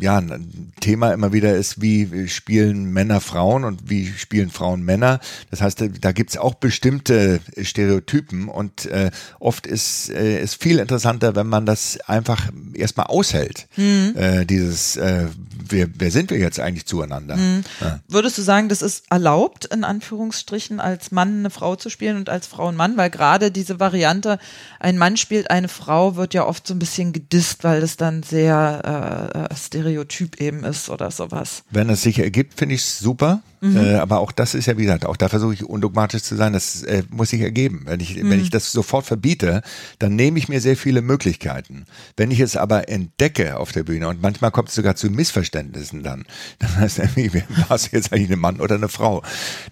ja, 0.00 0.18
ein 0.18 0.72
Thema 0.80 1.12
immer 1.12 1.32
wieder 1.32 1.37
ist, 1.46 1.80
wie 1.80 2.28
spielen 2.28 2.92
Männer 2.92 3.20
Frauen 3.20 3.64
und 3.64 3.88
wie 3.88 4.06
spielen 4.06 4.50
Frauen 4.50 4.82
Männer. 4.82 5.20
Das 5.50 5.60
heißt, 5.60 5.84
da 6.00 6.12
gibt's 6.12 6.36
auch 6.36 6.54
bestimmte 6.54 7.40
Stereotypen 7.60 8.48
und 8.48 8.86
äh, 8.86 9.10
oft 9.38 9.66
ist 9.66 10.10
es 10.10 10.10
äh, 10.10 10.46
viel 10.46 10.78
interessanter, 10.78 11.34
wenn 11.36 11.46
man 11.46 11.66
das 11.66 11.98
einfach 12.06 12.50
erstmal 12.74 13.06
aushält. 13.06 13.68
Mhm. 13.76 14.14
Äh, 14.16 14.44
dieses, 14.44 14.96
äh, 14.96 15.26
wer, 15.68 15.88
wer 15.94 16.10
sind 16.10 16.30
wir 16.30 16.38
jetzt 16.38 16.60
eigentlich 16.60 16.86
zueinander? 16.86 17.36
Mhm. 17.36 17.64
Ja. 17.80 18.00
Würdest 18.08 18.38
du 18.38 18.42
sagen, 18.42 18.68
das 18.68 18.82
ist 18.82 19.04
erlaubt, 19.10 19.64
in 19.66 19.84
Anführungsstrichen, 19.84 20.80
als 20.80 21.10
Mann 21.10 21.40
eine 21.40 21.50
Frau 21.50 21.76
zu 21.76 21.90
spielen 21.90 22.16
und 22.16 22.28
als 22.28 22.46
Frau 22.46 22.68
ein 22.68 22.76
Mann? 22.76 22.96
Weil 22.96 23.10
gerade 23.10 23.50
diese 23.50 23.80
Variante, 23.80 24.38
ein 24.80 24.98
Mann 24.98 25.16
spielt 25.16 25.50
eine 25.50 25.68
Frau, 25.68 26.16
wird 26.16 26.34
ja 26.34 26.46
oft 26.46 26.66
so 26.66 26.74
ein 26.74 26.78
bisschen 26.78 27.12
gedisst, 27.12 27.64
weil 27.64 27.80
das 27.80 27.96
dann 27.96 28.22
sehr 28.22 29.32
äh, 29.34 29.38
äh 29.38 29.56
stereotyp 29.56 30.40
eben 30.40 30.64
ist 30.64 30.88
oder 30.88 31.10
sowas. 31.28 31.62
Wenn 31.70 31.90
es 31.90 32.02
sich 32.02 32.18
ergibt, 32.18 32.58
finde 32.58 32.74
ich 32.74 32.82
es 32.82 32.98
super. 32.98 33.42
Mhm. 33.60 33.76
Äh, 33.76 33.94
aber 33.96 34.20
auch 34.20 34.30
das 34.30 34.54
ist 34.54 34.66
ja, 34.66 34.76
wie 34.78 34.82
gesagt, 34.82 35.04
auch 35.04 35.16
da 35.16 35.28
versuche 35.28 35.54
ich 35.54 35.64
undogmatisch 35.64 36.22
zu 36.22 36.36
sein. 36.36 36.52
Das 36.52 36.82
äh, 36.84 37.02
muss 37.10 37.30
sich 37.30 37.40
ergeben. 37.40 37.82
Wenn 37.86 38.00
ich, 38.00 38.16
mhm. 38.16 38.30
wenn 38.30 38.40
ich 38.40 38.50
das 38.50 38.70
sofort 38.70 39.06
verbiete, 39.06 39.62
dann 39.98 40.14
nehme 40.14 40.38
ich 40.38 40.48
mir 40.48 40.60
sehr 40.60 40.76
viele 40.76 41.02
Möglichkeiten. 41.02 41.84
Wenn 42.16 42.30
ich 42.30 42.40
es 42.40 42.56
aber 42.56 42.88
entdecke 42.88 43.58
auf 43.58 43.72
der 43.72 43.82
Bühne 43.82 44.08
und 44.08 44.22
manchmal 44.22 44.50
kommt 44.50 44.68
es 44.68 44.74
sogar 44.74 44.94
zu 44.96 45.10
Missverständnissen 45.10 46.02
dann, 46.02 46.24
dann 46.58 46.76
heißt 46.76 46.98
irgendwie, 46.98 47.42
war 47.68 47.76
es 47.76 47.90
jetzt 47.90 48.12
eigentlich 48.12 48.30
ein 48.30 48.38
Mann 48.38 48.60
oder 48.60 48.76
eine 48.76 48.88
Frau? 48.88 49.22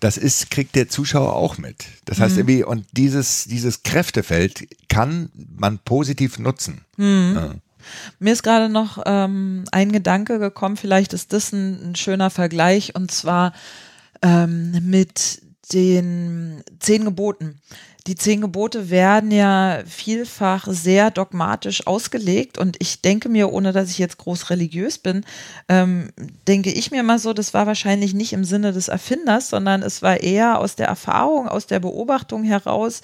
Das 0.01 0.17
ist, 0.17 0.51
kriegt 0.51 0.75
der 0.75 0.89
Zuschauer 0.89 1.35
auch 1.35 1.59
mit. 1.59 1.85
Das 2.05 2.19
heißt 2.19 2.35
mhm. 2.35 2.41
irgendwie, 2.41 2.65
und 2.65 2.87
dieses, 2.93 3.45
dieses 3.45 3.83
Kräftefeld 3.83 4.67
kann 4.89 5.31
man 5.57 5.79
positiv 5.79 6.39
nutzen. 6.39 6.81
Mhm. 6.97 7.33
Ja. 7.37 7.55
Mir 8.19 8.33
ist 8.33 8.43
gerade 8.43 8.69
noch 8.69 9.03
ähm, 9.07 9.65
ein 9.73 9.93
Gedanke 9.93 10.39
gekommen, 10.39 10.77
vielleicht 10.77 11.13
ist 11.13 11.33
das 11.33 11.53
ein, 11.53 11.91
ein 11.91 11.97
schöner 11.97 12.31
Vergleich, 12.31 12.95
und 12.95 13.11
zwar 13.11 13.53
ähm, 14.23 14.73
mit 14.83 15.43
den 15.73 16.63
zehn 16.79 17.05
Geboten. 17.05 17.61
Die 18.07 18.15
zehn 18.15 18.41
Gebote 18.41 18.89
werden 18.89 19.33
ja 19.33 19.83
vielfach 19.85 20.69
sehr 20.69 21.11
dogmatisch 21.11 21.89
ausgelegt. 21.89 22.57
Und 22.57 22.77
ich 22.79 23.03
denke 23.03 23.29
mir, 23.29 23.53
ohne 23.53 23.73
dass 23.73 23.91
ich 23.91 23.99
jetzt 23.99 24.19
groß 24.19 24.51
religiös 24.51 24.99
bin, 24.99 25.25
ähm, 25.69 26.13
denke 26.47 26.71
ich 26.71 26.93
mir 26.93 27.03
mal 27.03 27.19
so, 27.19 27.33
das 27.33 27.53
war 27.53 27.67
wahrscheinlich 27.67 28.15
nicht 28.15 28.33
im 28.33 28.45
Sinne 28.45 28.73
des 28.73 28.87
Erfinders, 28.87 29.49
sondern 29.49 29.83
es 29.83 30.03
war 30.03 30.21
eher 30.21 30.61
aus 30.61 30.77
der 30.77 30.87
Erfahrung, 30.87 31.49
aus 31.49 31.67
der 31.67 31.81
Beobachtung 31.81 32.45
heraus, 32.45 33.01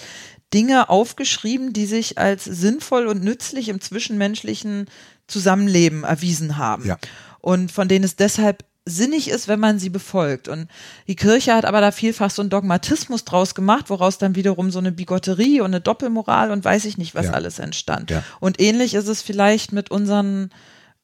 Dinge 0.53 0.89
aufgeschrieben, 0.89 1.73
die 1.73 1.87
sich 1.87 2.19
als 2.19 2.45
sinnvoll 2.45 3.07
und 3.07 3.23
nützlich 3.23 3.69
im 3.69 3.81
zwischenmenschlichen 3.81 4.87
Zusammenleben 5.27 6.05
erwiesen 6.05 6.59
haben. 6.59 6.87
Ja. 6.87 6.99
Und 7.41 7.73
von 7.73 7.89
denen 7.89 8.05
es 8.05 8.17
deshalb 8.17 8.65
sinnig 8.85 9.29
ist, 9.31 9.49
wenn 9.49 9.61
man 9.61 9.79
sie 9.79 9.91
befolgt. 9.91 10.49
Und 10.49 10.69
die 11.07 11.17
Kirche 11.17 11.55
hat 11.55 11.65
aber 11.65 11.81
da 11.81 11.93
vielfach 11.93 12.31
so 12.31 12.43
einen 12.43 12.51
Dogmatismus 12.51 13.25
draus 13.25 13.55
gemacht, 13.55 13.91
woraus 13.91 14.19
dann 14.19 14.35
wiederum 14.35 14.71
so 14.71 14.81
eine 14.81 14.93
Bigotterie 14.93 15.61
und 15.61 15.67
eine 15.67 15.81
Doppelmoral 15.81 16.51
und 16.51 16.65
weiß 16.65 16.85
ich 16.87 16.99
nicht, 16.99 17.15
was 17.15 17.27
ja. 17.27 17.33
alles 17.33 17.59
entstand. 17.59 18.11
Ja. 18.11 18.25
Und 18.41 18.61
ähnlich 18.61 18.95
ist 18.95 19.09
es 19.09 19.23
vielleicht 19.23 19.73
mit 19.73 19.91
unseren 19.91 20.51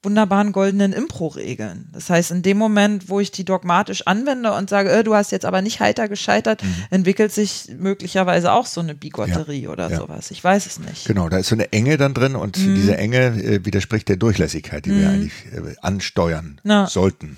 wunderbaren 0.04 0.52
goldenen 0.52 0.92
Impro-Regeln. 0.92 1.88
Das 1.92 2.08
heißt, 2.08 2.30
in 2.30 2.42
dem 2.42 2.56
Moment, 2.56 3.08
wo 3.08 3.18
ich 3.18 3.32
die 3.32 3.44
dogmatisch 3.44 4.06
anwende 4.06 4.52
und 4.52 4.70
sage, 4.70 4.90
äh, 4.90 5.02
du 5.02 5.14
hast 5.14 5.32
jetzt 5.32 5.44
aber 5.44 5.60
nicht 5.60 5.80
heiter 5.80 6.08
gescheitert, 6.08 6.62
mhm. 6.62 6.74
entwickelt 6.90 7.32
sich 7.32 7.68
möglicherweise 7.76 8.52
auch 8.52 8.66
so 8.66 8.80
eine 8.80 8.94
Bigotterie 8.94 9.62
ja, 9.62 9.70
oder 9.70 9.90
ja. 9.90 9.96
sowas. 9.96 10.30
Ich 10.30 10.42
weiß 10.42 10.66
es 10.66 10.78
nicht. 10.78 11.04
Genau, 11.04 11.28
da 11.28 11.38
ist 11.38 11.48
so 11.48 11.56
eine 11.56 11.72
Enge 11.72 11.96
dann 11.96 12.14
drin 12.14 12.36
und 12.36 12.56
mhm. 12.58 12.76
diese 12.76 12.96
Enge 12.96 13.18
äh, 13.18 13.64
widerspricht 13.64 14.08
der 14.08 14.16
Durchlässigkeit, 14.16 14.84
die 14.86 14.90
mhm. 14.90 15.00
wir 15.00 15.08
eigentlich 15.08 15.32
äh, 15.46 15.74
ansteuern 15.82 16.60
ja. 16.62 16.86
sollten. 16.86 17.36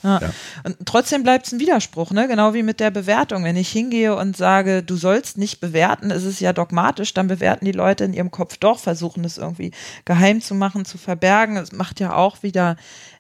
Und 0.65 0.77
trotzdem 0.85 1.23
bleibt 1.23 1.47
es 1.47 1.53
ein 1.53 1.61
Widerspruch, 1.61 2.11
ne? 2.11 2.29
genau 2.29 2.53
wie 2.53 2.63
mit 2.63 2.79
der 2.79 2.91
Bewertung. 2.91 3.43
Wenn 3.43 3.57
ich 3.57 3.71
hingehe 3.71 4.15
und 4.15 4.37
sage, 4.37 4.83
du 4.83 4.97
sollst 4.97 5.39
nicht 5.39 5.61
bewerten, 5.61 6.11
ist 6.11 6.25
es 6.25 6.41
ja 6.41 6.53
dogmatisch, 6.53 7.15
dann 7.15 7.27
bewerten 7.27 7.65
die 7.65 7.73
Leute 7.73 8.05
in 8.05 8.13
ihrem 8.13 8.31
Kopf 8.31 8.59
doch, 8.59 8.79
versuchen 8.79 9.25
es 9.25 9.39
irgendwie 9.39 9.71
geheim 10.05 10.43
zu 10.43 10.55
machen, 10.55 10.85
zu 10.85 10.99
verbergen. 10.99 11.57
Es 11.57 11.73
macht 11.73 12.01
ja 12.01 12.15
auch 12.15 12.43
wie 12.43 12.50
wieder 12.51 12.77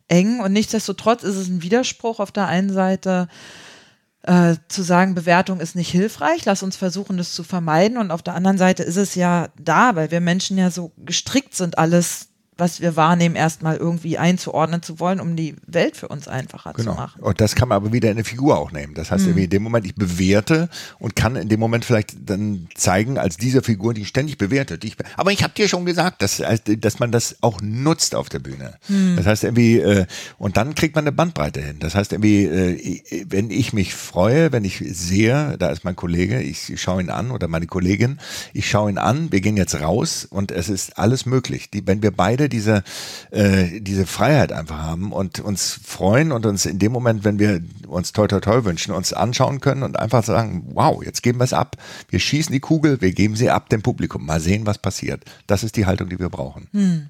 eng 0.08 0.40
und 0.40 0.52
nichtsdestotrotz 0.52 1.22
ist 1.22 1.36
es 1.36 1.48
ein 1.48 1.62
Widerspruch 1.62 2.20
auf 2.20 2.32
der 2.32 2.46
einen 2.46 2.72
Seite. 2.72 3.28
Äh, 4.22 4.56
zu 4.68 4.82
sagen, 4.82 5.14
Bewertung 5.14 5.60
ist 5.60 5.74
nicht 5.74 5.90
hilfreich, 5.90 6.44
lass 6.44 6.62
uns 6.62 6.76
versuchen, 6.76 7.16
das 7.16 7.32
zu 7.32 7.42
vermeiden. 7.42 7.96
Und 7.96 8.10
auf 8.10 8.20
der 8.20 8.34
anderen 8.34 8.58
Seite 8.58 8.82
ist 8.82 8.98
es 8.98 9.14
ja 9.14 9.48
da, 9.58 9.96
weil 9.96 10.10
wir 10.10 10.20
Menschen 10.20 10.58
ja 10.58 10.70
so 10.70 10.92
gestrickt 10.98 11.54
sind, 11.54 11.78
alles 11.78 12.28
was 12.60 12.80
wir 12.80 12.94
wahrnehmen, 12.94 13.34
erstmal 13.34 13.76
irgendwie 13.76 14.18
einzuordnen 14.18 14.82
zu 14.82 15.00
wollen, 15.00 15.20
um 15.20 15.34
die 15.34 15.56
Welt 15.66 15.96
für 15.96 16.08
uns 16.08 16.28
einfacher 16.28 16.74
genau. 16.74 16.92
zu 16.92 16.96
machen. 16.96 17.22
Und 17.22 17.40
das 17.40 17.54
kann 17.54 17.68
man 17.68 17.76
aber 17.76 17.92
wieder 17.92 18.10
in 18.10 18.16
eine 18.16 18.24
Figur 18.24 18.58
auch 18.58 18.70
nehmen. 18.70 18.94
Das 18.94 19.10
heißt, 19.10 19.26
mhm. 19.26 19.38
in 19.38 19.50
dem 19.50 19.62
Moment, 19.62 19.86
ich 19.86 19.94
bewerte 19.94 20.68
und 20.98 21.16
kann 21.16 21.36
in 21.36 21.48
dem 21.48 21.58
Moment 21.58 21.84
vielleicht 21.84 22.16
dann 22.28 22.68
zeigen, 22.74 23.18
als 23.18 23.36
diese 23.36 23.62
Figur, 23.62 23.94
die 23.94 24.04
ständig 24.04 24.38
bewertet. 24.38 24.84
Ich, 24.84 24.96
aber 25.16 25.32
ich 25.32 25.42
habe 25.42 25.54
dir 25.54 25.68
schon 25.68 25.86
gesagt, 25.86 26.22
dass, 26.22 26.42
dass 26.64 26.98
man 26.98 27.10
das 27.10 27.36
auch 27.40 27.60
nutzt 27.62 28.14
auf 28.14 28.28
der 28.28 28.38
Bühne. 28.38 28.74
Mhm. 28.88 29.16
Das 29.16 29.26
heißt 29.26 29.44
irgendwie, 29.44 29.78
äh, 29.78 30.06
und 30.38 30.56
dann 30.56 30.74
kriegt 30.74 30.94
man 30.94 31.04
eine 31.04 31.12
Bandbreite 31.12 31.60
hin. 31.62 31.78
Das 31.80 31.94
heißt 31.94 32.12
irgendwie, 32.12 32.44
äh, 32.44 33.24
wenn 33.28 33.50
ich 33.50 33.72
mich 33.72 33.94
freue, 33.94 34.52
wenn 34.52 34.64
ich 34.64 34.84
sehe, 34.90 35.56
da 35.58 35.70
ist 35.70 35.84
mein 35.84 35.96
Kollege, 35.96 36.42
ich 36.42 36.78
schaue 36.80 37.00
ihn 37.00 37.10
an 37.10 37.30
oder 37.30 37.48
meine 37.48 37.66
Kollegin, 37.66 38.18
ich 38.52 38.68
schaue 38.68 38.90
ihn 38.90 38.98
an, 38.98 39.32
wir 39.32 39.40
gehen 39.40 39.56
jetzt 39.56 39.80
raus 39.80 40.26
und 40.28 40.52
es 40.52 40.68
ist 40.68 40.98
alles 40.98 41.24
möglich. 41.24 41.70
Die, 41.70 41.86
wenn 41.86 42.02
wir 42.02 42.10
beide 42.10 42.49
diese, 42.52 42.82
äh, 43.30 43.80
diese 43.80 44.06
Freiheit 44.06 44.52
einfach 44.52 44.78
haben 44.78 45.12
und 45.12 45.40
uns 45.40 45.78
freuen 45.82 46.32
und 46.32 46.46
uns 46.46 46.66
in 46.66 46.78
dem 46.78 46.92
Moment, 46.92 47.24
wenn 47.24 47.38
wir 47.38 47.60
uns 47.86 48.12
toll, 48.12 48.28
toll, 48.28 48.40
toll 48.40 48.64
wünschen, 48.64 48.92
uns 48.92 49.12
anschauen 49.12 49.60
können 49.60 49.82
und 49.82 49.98
einfach 49.98 50.24
sagen, 50.24 50.70
wow, 50.74 51.02
jetzt 51.02 51.22
geben 51.22 51.40
wir 51.40 51.44
es 51.44 51.52
ab. 51.52 51.76
Wir 52.08 52.20
schießen 52.20 52.52
die 52.52 52.60
Kugel, 52.60 53.00
wir 53.00 53.12
geben 53.12 53.36
sie 53.36 53.50
ab 53.50 53.68
dem 53.68 53.82
Publikum. 53.82 54.26
Mal 54.26 54.40
sehen, 54.40 54.66
was 54.66 54.78
passiert. 54.78 55.24
Das 55.46 55.64
ist 55.64 55.76
die 55.76 55.86
Haltung, 55.86 56.08
die 56.08 56.18
wir 56.18 56.28
brauchen. 56.28 56.68
Hm. 56.72 57.06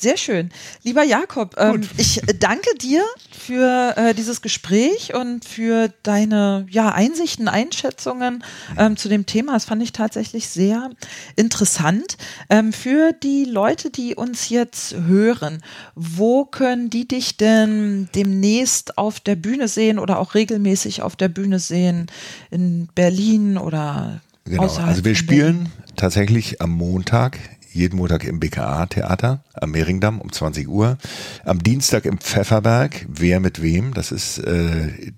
Sehr 0.00 0.16
schön. 0.16 0.48
Lieber 0.82 1.02
Jakob, 1.02 1.56
ähm, 1.58 1.82
ich 1.98 2.22
danke 2.38 2.74
dir 2.80 3.04
für 3.38 3.92
äh, 3.98 4.14
dieses 4.14 4.40
Gespräch 4.40 5.14
und 5.14 5.44
für 5.44 5.92
deine 6.02 6.66
ja, 6.70 6.88
Einsichten, 6.88 7.48
Einschätzungen 7.48 8.42
ähm, 8.78 8.96
zu 8.96 9.10
dem 9.10 9.26
Thema. 9.26 9.52
Das 9.52 9.66
fand 9.66 9.82
ich 9.82 9.92
tatsächlich 9.92 10.48
sehr 10.48 10.88
interessant. 11.36 12.16
Ähm, 12.48 12.72
für 12.72 13.12
die 13.12 13.44
Leute, 13.44 13.90
die 13.90 14.14
uns 14.14 14.48
jetzt 14.48 14.94
hören, 14.94 15.62
wo 15.94 16.46
können 16.46 16.88
die 16.88 17.06
dich 17.06 17.36
denn 17.36 18.08
demnächst 18.14 18.96
auf 18.96 19.20
der 19.20 19.36
Bühne 19.36 19.68
sehen 19.68 19.98
oder 19.98 20.18
auch 20.18 20.34
regelmäßig 20.34 21.02
auf 21.02 21.14
der 21.14 21.28
Bühne 21.28 21.58
sehen? 21.58 22.06
In 22.50 22.88
Berlin 22.94 23.58
oder 23.58 24.22
Genau, 24.46 24.62
also 24.62 25.04
wir 25.04 25.14
spielen 25.14 25.68
tatsächlich 25.96 26.62
am 26.62 26.70
Montag 26.70 27.38
jeden 27.72 27.96
Montag 27.96 28.24
im 28.24 28.40
BKA-Theater 28.40 29.44
am 29.54 29.70
Mehringdamm 29.70 30.20
um 30.20 30.32
20 30.32 30.68
Uhr. 30.68 30.98
Am 31.44 31.62
Dienstag 31.62 32.04
im 32.04 32.18
Pfefferberg, 32.18 33.06
wer 33.08 33.40
mit 33.40 33.62
wem, 33.62 33.94
das 33.94 34.12
ist 34.12 34.38
äh, 34.38 35.12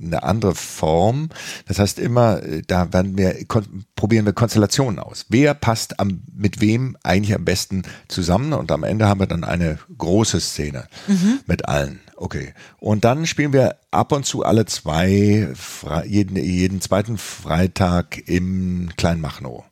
eine 0.00 0.22
andere 0.22 0.54
Form. 0.54 1.30
Das 1.66 1.78
heißt 1.78 1.98
immer, 1.98 2.42
äh, 2.42 2.62
da 2.66 2.92
werden 2.92 3.16
wir, 3.18 3.36
probieren 3.96 4.26
wir 4.26 4.32
Konstellationen 4.32 4.98
aus. 4.98 5.26
Wer 5.28 5.54
passt 5.54 5.98
am, 6.00 6.22
mit 6.34 6.60
wem 6.60 6.96
eigentlich 7.02 7.34
am 7.34 7.44
besten 7.44 7.82
zusammen? 8.08 8.52
Und 8.52 8.70
am 8.70 8.84
Ende 8.84 9.08
haben 9.08 9.20
wir 9.20 9.26
dann 9.26 9.44
eine 9.44 9.78
große 9.98 10.40
Szene 10.40 10.86
mhm. 11.06 11.40
mit 11.46 11.68
allen. 11.68 12.00
Okay. 12.16 12.54
Und 12.78 13.04
dann 13.04 13.26
spielen 13.26 13.52
wir 13.52 13.76
ab 13.90 14.12
und 14.12 14.24
zu 14.24 14.42
alle 14.42 14.64
zwei, 14.64 15.48
jeden, 16.06 16.36
jeden 16.36 16.80
zweiten 16.80 17.18
Freitag 17.18 18.26
im 18.26 18.88
Kleinmachnow. 18.96 19.64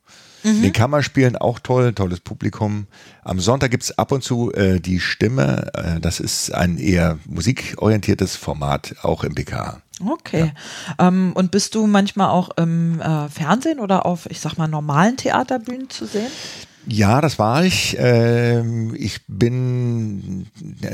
Mhm. 0.45 0.61
Den 0.61 0.73
Kammerspielen 0.73 1.35
auch 1.35 1.59
toll, 1.59 1.93
tolles 1.93 2.19
Publikum. 2.19 2.85
Am 3.23 3.39
Sonntag 3.39 3.71
gibt 3.71 3.83
es 3.83 3.97
ab 3.97 4.11
und 4.11 4.23
zu 4.23 4.53
äh, 4.53 4.79
die 4.79 4.99
Stimme. 4.99 5.71
Äh, 5.73 5.99
das 5.99 6.19
ist 6.19 6.53
ein 6.53 6.77
eher 6.77 7.17
musikorientiertes 7.25 8.35
Format, 8.35 8.95
auch 9.01 9.23
im 9.23 9.33
BKA. 9.33 9.81
Okay. 10.05 10.53
Ja. 10.99 11.07
Ähm, 11.07 11.31
und 11.33 11.51
bist 11.51 11.73
du 11.73 11.87
manchmal 11.87 12.29
auch 12.29 12.49
im 12.57 13.01
äh, 13.01 13.27
Fernsehen 13.29 13.79
oder 13.79 14.05
auf, 14.05 14.29
ich 14.29 14.39
sag 14.39 14.57
mal, 14.57 14.67
normalen 14.67 15.17
Theaterbühnen 15.17 15.89
zu 15.89 16.05
sehen? 16.05 16.31
Ja, 16.87 17.19
das 17.21 17.39
war 17.39 17.65
ich. 17.65 17.95
Ähm, 17.99 18.93
ich 18.97 19.21
bin 19.27 20.47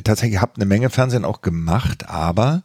tatsächlich 0.03 0.39
habe 0.39 0.53
eine 0.55 0.65
Menge 0.65 0.89
Fernsehen 0.89 1.25
auch 1.25 1.41
gemacht, 1.41 2.07
aber 2.07 2.63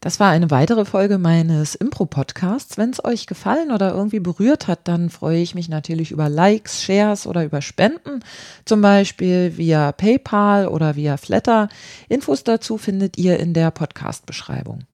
Das 0.03 0.19
war 0.19 0.31
eine 0.31 0.49
weitere 0.49 0.83
Folge 0.83 1.19
meines 1.19 1.75
Impro-Podcasts. 1.75 2.75
Wenn 2.75 2.89
es 2.89 3.05
euch 3.05 3.27
gefallen 3.27 3.69
oder 3.71 3.93
irgendwie 3.93 4.19
berührt 4.19 4.67
hat, 4.67 4.87
dann 4.87 5.11
freue 5.11 5.37
ich 5.37 5.53
mich 5.53 5.69
natürlich 5.69 6.09
über 6.09 6.27
Likes, 6.27 6.81
Shares 6.81 7.27
oder 7.27 7.45
über 7.45 7.61
Spenden, 7.61 8.23
zum 8.65 8.81
Beispiel 8.81 9.57
via 9.57 9.91
PayPal 9.91 10.67
oder 10.67 10.95
via 10.95 11.17
Flatter. 11.17 11.69
Infos 12.09 12.43
dazu 12.43 12.79
findet 12.79 13.19
ihr 13.19 13.39
in 13.39 13.53
der 13.53 13.69
Podcast-Beschreibung. 13.69 14.85